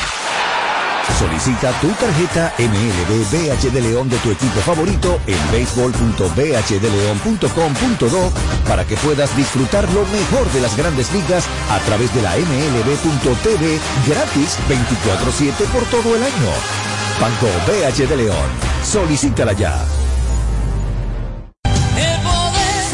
Solicita 1.19 1.73
tu 1.81 1.89
tarjeta 1.93 2.53
MLB 2.59 3.25
BH 3.33 3.71
de 3.73 3.81
León 3.81 4.11
de 4.11 4.19
tu 4.19 4.31
equipo 4.31 4.61
favorito 4.61 5.19
en 5.27 5.39
béisbol.bhdeleon.com.do 5.51 8.33
para 8.69 8.85
que 8.85 8.99
puedas 8.99 9.35
disfrutar 9.35 9.91
lo 9.95 10.05
mejor 10.09 10.47
de 10.53 10.61
las 10.61 10.77
grandes 10.77 11.11
ligas 11.15 11.47
a 11.71 11.79
través 11.87 12.15
de 12.15 12.21
la 12.21 12.37
MLB.tv 12.37 13.81
gratis 14.07 14.59
24-7 14.69 15.55
por 15.73 15.85
todo 15.85 16.15
el 16.15 16.23
año. 16.23 16.53
Banco 17.19 17.47
BH 17.67 18.07
de 18.07 18.17
León. 18.17 18.51
Solicítala 18.85 19.55
ya. 19.55 19.87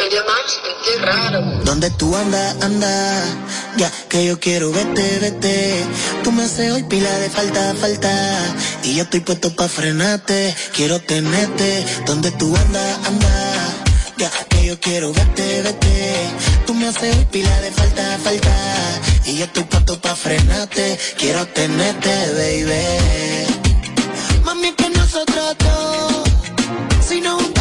media 0.00 0.24
tú 1.98 2.16
andas, 2.16 2.56
anda? 2.62 3.22
Ya 3.76 3.90
que 4.08 4.24
yo 4.24 4.40
quiero 4.40 4.72
vete, 4.72 5.18
vete. 5.20 5.84
Tú 6.22 6.32
me 6.32 6.44
haces 6.44 6.72
hoy 6.72 6.82
pila 6.84 7.10
de 7.18 7.28
falta, 7.28 7.74
falta. 7.74 8.12
Y 8.82 8.94
yo 8.96 9.02
estoy 9.04 9.20
puesto 9.20 9.54
pa' 9.54 9.68
frenarte, 9.68 10.54
quiero 10.74 11.00
tenerte. 11.00 11.84
¿Dónde 12.06 12.30
tú 12.32 12.56
andas, 12.56 12.98
anda? 13.06 13.28
Ya 14.16 14.30
que 14.48 14.66
yo 14.66 14.80
quiero 14.80 15.12
vete, 15.12 15.62
vete. 15.62 16.14
Tú 16.66 16.74
me 16.74 16.88
haces 16.88 17.16
hoy 17.16 17.24
pila 17.26 17.60
de 17.60 17.70
falta, 17.70 18.18
falta. 18.22 18.56
Y 19.26 19.36
yo 19.38 19.44
estoy 19.44 19.64
puesto 19.64 20.00
pa' 20.00 20.16
frenarte, 20.16 20.98
quiero 21.18 21.46
tenerte, 21.48 22.12
baby. 22.38 22.84
Mami, 24.44 24.72
que 24.72 24.88
no 24.90 25.06
se 25.06 25.24
trató, 25.26 26.24
sino 27.06 27.36
un 27.38 27.59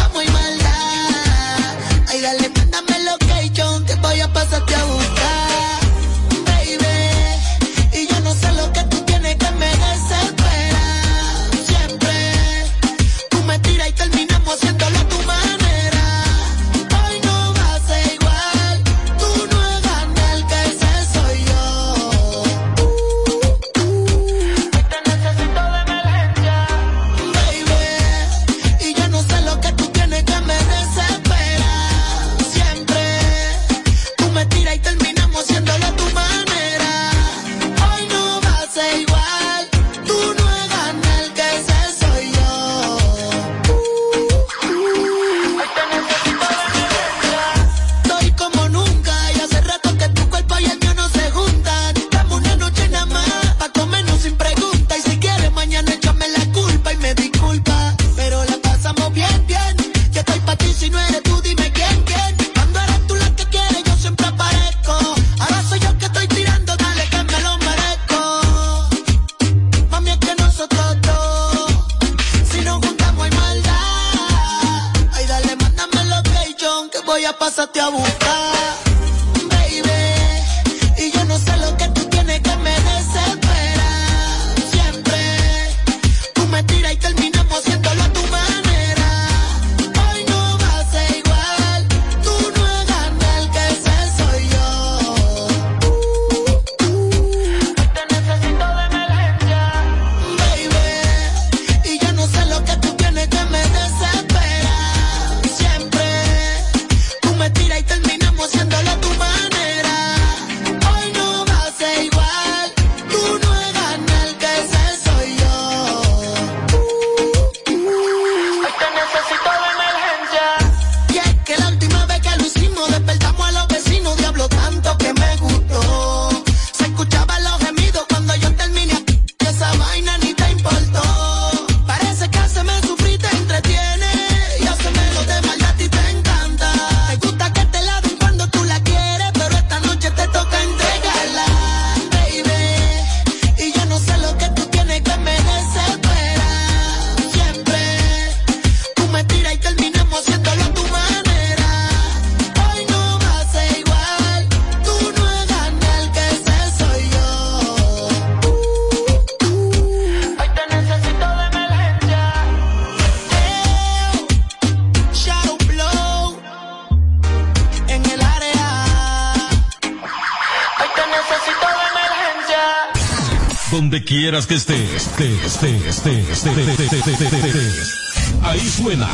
Ahí 178.42 178.70
suena 178.70 179.10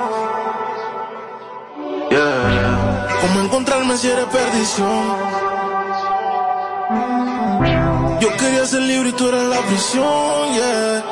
Yeah. 2.09 3.07
¿Cómo 3.21 3.39
encontrarme 3.41 3.97
si 3.97 4.07
eres 4.07 4.25
perdición? 4.25 5.15
Yo 8.19 8.37
quería 8.37 8.65
ser 8.65 8.81
libre 8.81 9.09
y 9.09 9.11
tú 9.13 9.29
eras 9.29 9.43
la 9.45 9.59
prisión, 9.61 10.53
yeah. 10.53 11.03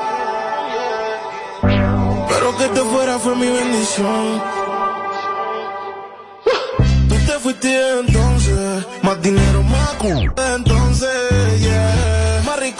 Pero 2.29 2.57
que 2.57 2.67
te 2.67 2.81
fuera 2.81 3.17
fue 3.17 3.35
mi 3.35 3.47
bendición. 3.47 4.41
Tú 7.07 7.15
te 7.25 7.39
fuiste 7.39 7.99
entonces, 7.99 8.85
más 9.01 9.21
dinero, 9.21 9.63
más 9.63 9.89
c 10.01 10.07
de 10.07 10.55
entonces, 10.55 10.78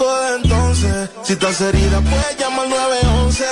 de 0.06 0.36
entonces. 0.36 1.10
Si 1.24 1.34
estás 1.34 1.62
herida, 1.62 2.00
puedes 2.02 2.38
llamar 2.38 2.66
al 2.66 2.70
911, 2.70 3.46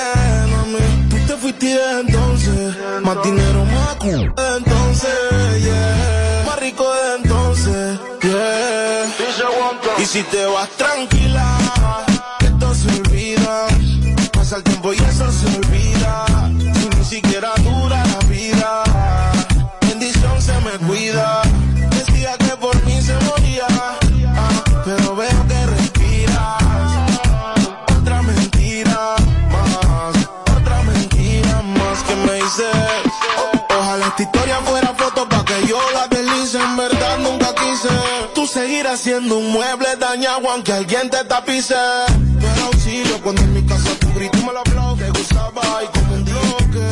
mami. 0.51 1.09
Tú 1.09 1.17
te 1.27 1.37
fuiste 1.37 1.79
entonces, 1.99 2.75
más 3.01 3.23
dinero, 3.23 3.65
más 3.65 3.97
c 4.01 4.07
de 4.07 4.57
entonces, 4.57 5.63
yeah. 5.63 6.43
Más 6.45 6.59
rico 6.59 6.85
de 6.93 7.15
entonces, 7.17 7.99
yeah. 8.21 8.87
Y 9.99 10.05
si 10.05 10.23
te 10.23 10.45
vas 10.45 10.69
tranquila, 10.69 11.57
esto 12.39 12.73
se 12.73 12.87
olvida. 12.87 13.67
Pasa 14.31 14.57
el 14.57 14.63
tiempo 14.63 14.93
y 14.93 14.97
eso 14.97 15.31
se 15.31 15.45
olvida. 15.57 16.36
Historia 34.27 34.57
fuera 34.61 34.93
foto 34.93 35.27
pa' 35.27 35.43
que 35.45 35.67
yo 35.67 35.79
la 35.93 36.07
deslice. 36.07 36.59
En 36.59 36.77
verdad 36.77 37.17
nunca 37.19 37.53
quise. 37.55 37.89
Tú 38.35 38.45
seguirás 38.47 38.99
siendo 38.99 39.37
un 39.37 39.51
mueble 39.51 39.95
dañado 39.99 40.49
aunque 40.49 40.73
alguien 40.73 41.09
te 41.09 41.23
tapice. 41.23 41.75
Pero 42.39 42.65
auxilio 42.65 43.21
cuando 43.21 43.41
en 43.41 43.53
mi 43.53 43.63
casa 43.65 43.89
tu 43.99 44.13
grito 44.13 44.37
me 44.39 44.53
lo 44.53 44.59
habló. 44.59 44.95
Te 44.95 45.09
gustaba 45.09 45.63
y 45.83 45.87
como 45.95 46.13
un 46.15 46.25
bloque. 46.25 46.85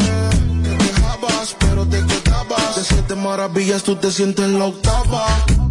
Te 0.64 0.78
quejabas 0.78 1.56
pero 1.60 1.86
te 1.86 2.00
quedabas. 2.06 2.76
De 2.76 2.84
siete 2.84 3.16
maravillas 3.16 3.84
tú 3.84 3.96
te 3.96 4.12
sientes 4.12 4.46
en 4.46 4.60
la 4.60 4.66
octava. 4.66 5.26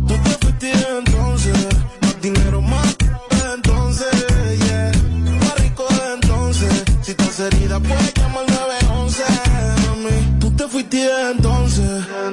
Tú 0.09 0.15
te 0.25 0.31
fuiste 0.41 0.73
entonces. 0.99 1.59
Más 2.03 2.21
dinero 2.21 2.61
más 2.61 2.97
entonces, 3.55 4.15
yeah. 4.67 4.93
Más 5.41 5.55
rico 5.59 5.87
entonces. 6.15 6.85
Si 7.03 7.11
estás 7.13 7.41
herida 7.41 7.79
puedes 7.81 8.14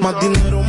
Más 0.01 0.19
dinero 0.19 0.60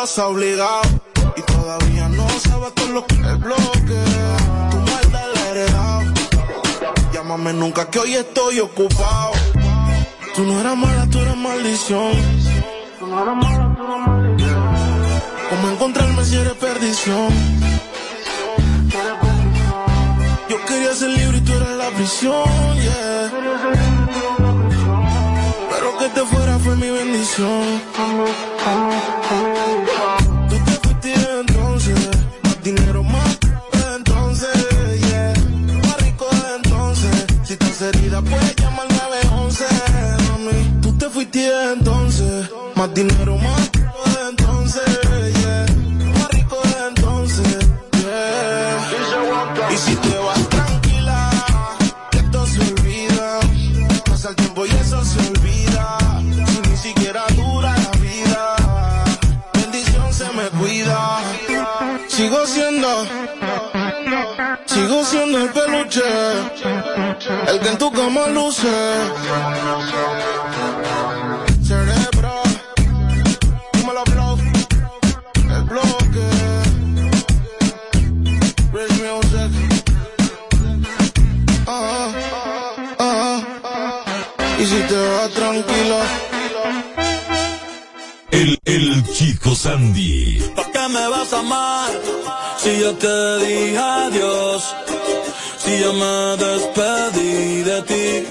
obligado. 0.00 0.80
Y 1.36 1.42
todavía 1.42 2.08
no 2.08 2.26
sabes 2.30 2.72
con 2.74 2.94
lo 2.94 3.06
que 3.06 3.16
el 3.16 3.36
bloque. 3.36 3.98
Tu 4.70 4.76
maldad 4.78 5.26
la 5.34 5.40
he 5.40 5.50
heredado. 5.50 6.02
Llámame 7.12 7.52
nunca 7.52 7.90
que 7.90 7.98
hoy 7.98 8.14
estoy 8.14 8.60
ocupado. 8.60 9.32
Tú 10.34 10.42
no 10.44 10.58
eras 10.60 10.76
mala, 10.76 11.06
tú 11.10 11.18
eras 11.18 11.36
maldición. 11.36 12.12
Tú 12.98 13.06
no 13.06 13.22
eras 13.22 13.36
mala, 13.36 13.74
tú 13.76 13.84
eras 13.84 14.08
maldición. 14.08 14.70
¿Cómo 15.50 15.68
encontrarme 15.70 16.24
si 16.24 16.36
eres 16.36 16.54
perdición? 16.54 17.28
Yo 20.48 20.64
quería 20.64 20.94
ser 20.94 21.10
libre 21.10 21.38
y 21.38 21.40
tú 21.42 21.52
eras 21.52 21.76
la 21.76 21.90
prisión. 21.90 22.44
Pero 25.70 25.98
que 25.98 26.08
te 26.08 26.20
fuera 26.24 26.58
fue 26.58 26.76
mi 26.76 26.88
bendición. 26.88 27.82
Si 37.80 37.86
estás 37.86 37.94
herida 37.94 38.20
puedes 38.20 38.56
llamar 38.56 38.86
al 38.86 38.96
911, 39.30 39.64
mami. 40.28 40.80
Tú 40.82 40.98
te 40.98 41.08
fuiste 41.08 41.72
entonces, 41.72 42.50
más 42.74 42.94
dinero 42.94 43.36
más 43.38 43.79
el 67.60 67.64
que 67.64 67.68
en 67.68 67.78
tu 67.78 67.90
cama 67.92 68.26
luce. 68.28 68.68
Cerebro, 71.66 72.42
dímelo, 73.72 74.04
blow, 74.04 74.38
el 75.56 75.62
bloque. 75.64 76.26
Rich 78.72 78.96
music. 79.02 79.52
Ah, 81.66 82.12
ah, 82.98 83.42
ah. 83.64 84.04
Y 84.58 84.66
si 84.66 84.80
te 84.88 85.08
vas 85.08 85.30
tranquilo. 85.30 85.98
El, 88.30 88.58
el 88.64 89.12
Chico 89.12 89.54
Sandy. 89.54 90.40
¿Por 90.54 90.70
qué 90.72 90.88
me 90.88 91.08
vas 91.08 91.32
a 91.32 91.40
amar 91.40 91.90
si 92.58 92.80
yo 92.80 92.94
te 92.94 93.38
dije 93.38 93.78
adiós? 93.78 94.74
Si 95.70 95.78
yo 95.78 95.92
me 95.92 96.36
despedí 96.36 97.62
de 97.62 97.82
ti. 97.82 98.26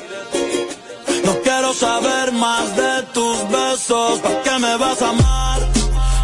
No 1.24 1.40
quiero 1.42 1.74
saber 1.74 2.34
más 2.34 2.76
de 2.76 3.04
tus 3.14 3.38
besos. 3.50 4.20
¿Por 4.20 4.42
qué 4.44 4.60
me 4.60 4.76
vas 4.76 5.02
a 5.02 5.10
amar? 5.10 5.60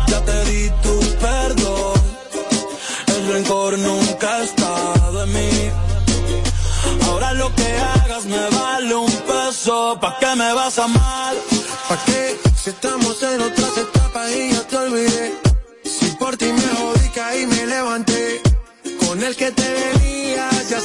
Ya 0.07 0.20
te 0.26 0.38
di 0.49 0.70
tu 0.84 0.99
perdón. 1.26 2.01
El 3.16 3.34
rencor 3.34 3.80
nunca 3.80 4.28
ha 4.36 4.43
estado 4.43 5.24
en 5.24 5.34
mí. 5.34 5.72
Ahora 7.07 7.34
lo 7.34 7.55
que 7.55 7.70
hagas 7.78 8.26
me 8.26 8.49
vale 8.49 8.95
un 8.95 9.16
peso. 9.30 9.97
¿Para 10.01 10.20
qué 10.20 10.36
me 10.36 10.53
vas 10.53 10.78
a 10.80 10.84
amar? 10.84 11.34
¿Pa' 11.88 11.99
qué? 12.05 12.38
Si 12.61 12.72
estamos 12.72 13.24
en 13.24 13.41
otras 13.41 13.78
etapas 13.78 14.32
y 14.32 14.51
ya 14.51 14.68
te 14.68 14.76
olvidé. 14.76 15.34
Si 15.86 16.07
por 16.20 16.36
ti 16.36 16.51
me 16.51 16.68
jodí, 16.78 17.07
caí, 17.16 17.47
me 17.47 17.66
levanté. 17.68 18.41
Con 18.99 19.24
el 19.24 19.34
que 19.38 19.51
te 19.51 19.63
venías 19.63 20.05
ya 20.05 20.14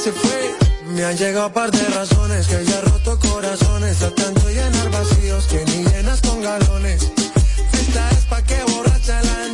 se 0.01 0.11
fue. 0.11 0.55
Me 0.95 1.05
han 1.05 1.15
llegado 1.15 1.53
par 1.53 1.69
de 1.69 1.83
razones 1.89 2.47
que 2.47 2.65
ya 2.65 2.79
he 2.79 2.81
roto 2.81 3.19
corazones. 3.19 3.97
Tratando 3.97 4.41
de 4.47 4.53
llenar 4.55 4.89
vacíos 4.89 5.45
que 5.45 5.63
ni 5.65 5.83
llenas 5.85 6.21
con 6.21 6.41
galones. 6.41 7.11
Esta 7.73 8.09
es 8.09 8.25
pa' 8.25 8.41
que 8.41 8.63
borracha 8.63 9.21
la 9.21 9.45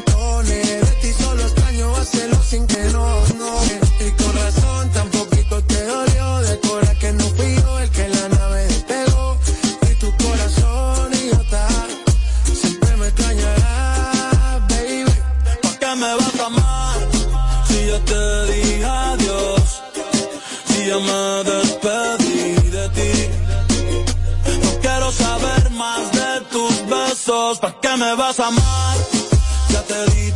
día 20.87 20.99
me 20.99 21.43
despedí 21.43 22.69
de 22.69 22.89
ti. 22.95 23.11
No 24.63 24.79
quiero 24.79 25.11
saber 25.11 25.69
más 25.71 26.11
de 26.13 26.41
tus 26.51 26.87
besos. 26.87 27.59
¿Para 27.59 27.79
qué 27.81 27.97
me 27.97 28.15
vas 28.15 28.39
a 28.39 28.47
amar? 28.47 28.97
Ya 29.69 29.81
te 29.83 30.05
di 30.11 30.31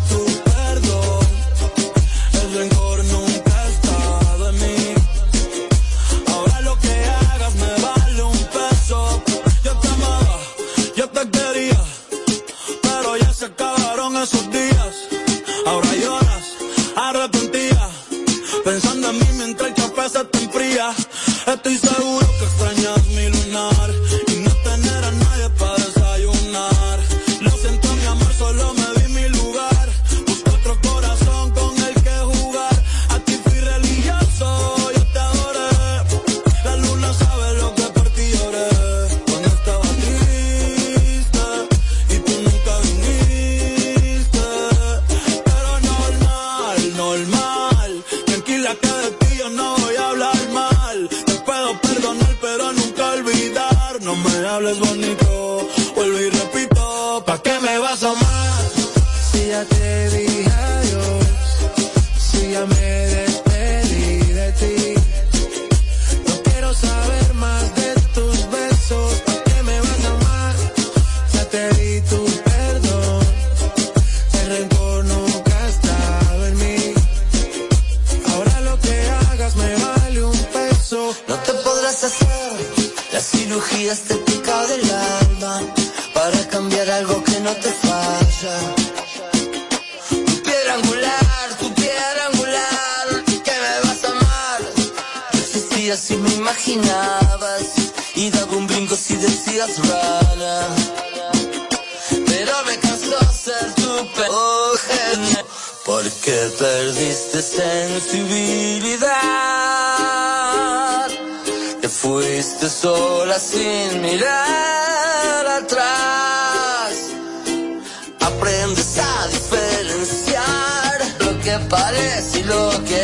parece 121.71 122.43
lo 122.43 122.69
que 122.83 123.01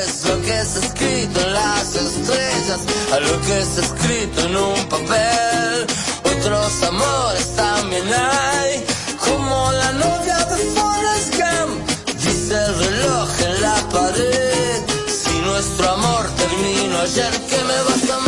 es, 0.00 0.24
lo 0.24 0.40
que 0.40 0.60
es 0.60 0.76
escrito 0.76 1.40
en 1.40 1.52
las 1.52 1.94
estrellas, 1.94 2.80
a 3.12 3.20
lo 3.20 3.40
que 3.42 3.58
es 3.60 3.78
escrito 3.78 4.40
en 4.46 4.56
un 4.56 4.88
papel. 4.88 5.86
Otros 6.24 6.82
amores 6.82 7.54
también 7.54 8.08
hay, 8.12 8.84
como 9.18 9.70
la 9.72 9.92
novia 9.92 10.38
de 10.46 10.56
Forrest 10.74 11.34
Gump, 11.36 11.88
dice 12.16 12.54
el 12.54 12.78
reloj 12.78 13.28
en 13.48 13.60
la 13.60 13.88
pared. 13.90 14.80
Si 15.06 15.38
nuestro 15.40 15.90
amor 15.90 16.24
terminó 16.36 16.98
ayer, 17.00 17.32
¿qué 17.50 17.58
me 17.62 17.78
vas 17.88 18.10
a 18.10 18.25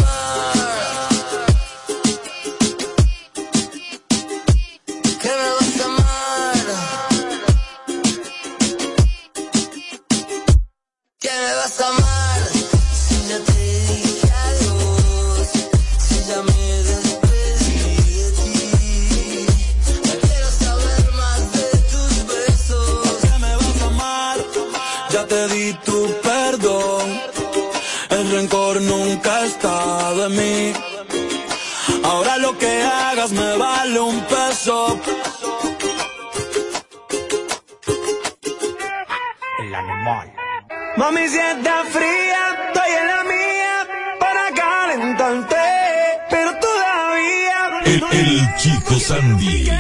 Sandy. 48.96 49.70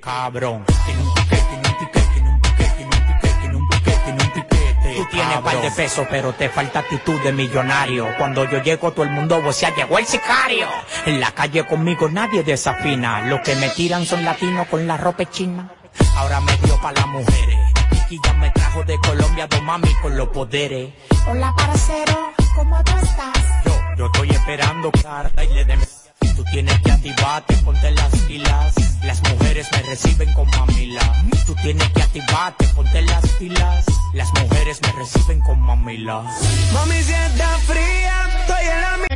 Cabrón. 0.00 0.64
Tú 4.96 5.06
tienes 5.10 5.38
par 5.38 5.60
de 5.60 5.70
pesos, 5.70 6.06
pero 6.10 6.32
te 6.32 6.48
falta 6.48 6.80
actitud 6.80 7.20
de 7.20 7.32
millonario. 7.32 8.06
Cuando 8.18 8.44
yo 8.44 8.62
llego, 8.62 8.92
todo 8.92 9.04
el 9.04 9.10
mundo 9.10 9.42
vocea, 9.42 9.74
llegó 9.74 9.98
el 9.98 10.06
sicario. 10.06 10.68
En 11.04 11.20
la 11.20 11.32
calle 11.32 11.66
conmigo 11.66 12.08
nadie 12.08 12.42
desafina. 12.42 13.22
Los 13.22 13.40
que 13.40 13.56
me 13.56 13.68
tiran 13.70 14.06
son 14.06 14.24
latinos 14.24 14.68
con 14.68 14.86
la 14.86 14.96
ropa 14.96 15.24
china. 15.30 15.70
Ahora 16.16 16.40
me 16.40 16.56
dio 16.58 16.80
pa' 16.80 16.92
las 16.92 17.06
mujeres. 17.08 17.58
Y 18.08 18.20
ya 18.22 18.32
me 18.34 18.50
trajo 18.50 18.84
de 18.84 18.98
Colombia 18.98 19.46
dos 19.48 19.62
mami 19.62 19.92
con 20.02 20.16
los 20.16 20.28
poderes. 20.28 20.92
Hola, 21.28 21.52
parcero, 21.56 22.32
¿cómo 22.54 22.82
tú 22.84 22.92
estás? 23.02 23.35
Yo 23.96 24.04
estoy 24.06 24.28
esperando 24.30 24.92
carta 24.92 25.42
y 25.42 25.54
le 25.54 25.64
de... 25.64 25.78
Tú 26.36 26.44
tienes 26.52 26.78
que 26.82 26.92
activarte, 26.92 27.56
ponte 27.64 27.90
las 27.92 28.14
pilas. 28.28 28.74
Las 29.02 29.22
mujeres 29.22 29.66
me 29.72 29.82
reciben 29.84 30.34
con 30.34 30.46
mamila. 30.50 31.24
Tú 31.46 31.54
tienes 31.62 31.88
que 31.92 32.02
activarte, 32.02 32.66
ponte 32.74 33.02
las 33.02 33.26
pilas. 33.38 33.86
Las 34.12 34.28
mujeres 34.34 34.80
me 34.82 34.92
reciben 34.92 35.40
con 35.40 35.60
mamila. 35.62 36.24
Mami, 36.74 37.02
si 37.02 37.12
está 37.12 37.48
fría, 37.66 38.28
estoy 38.42 38.66
en 38.66 38.80
la 38.82 39.06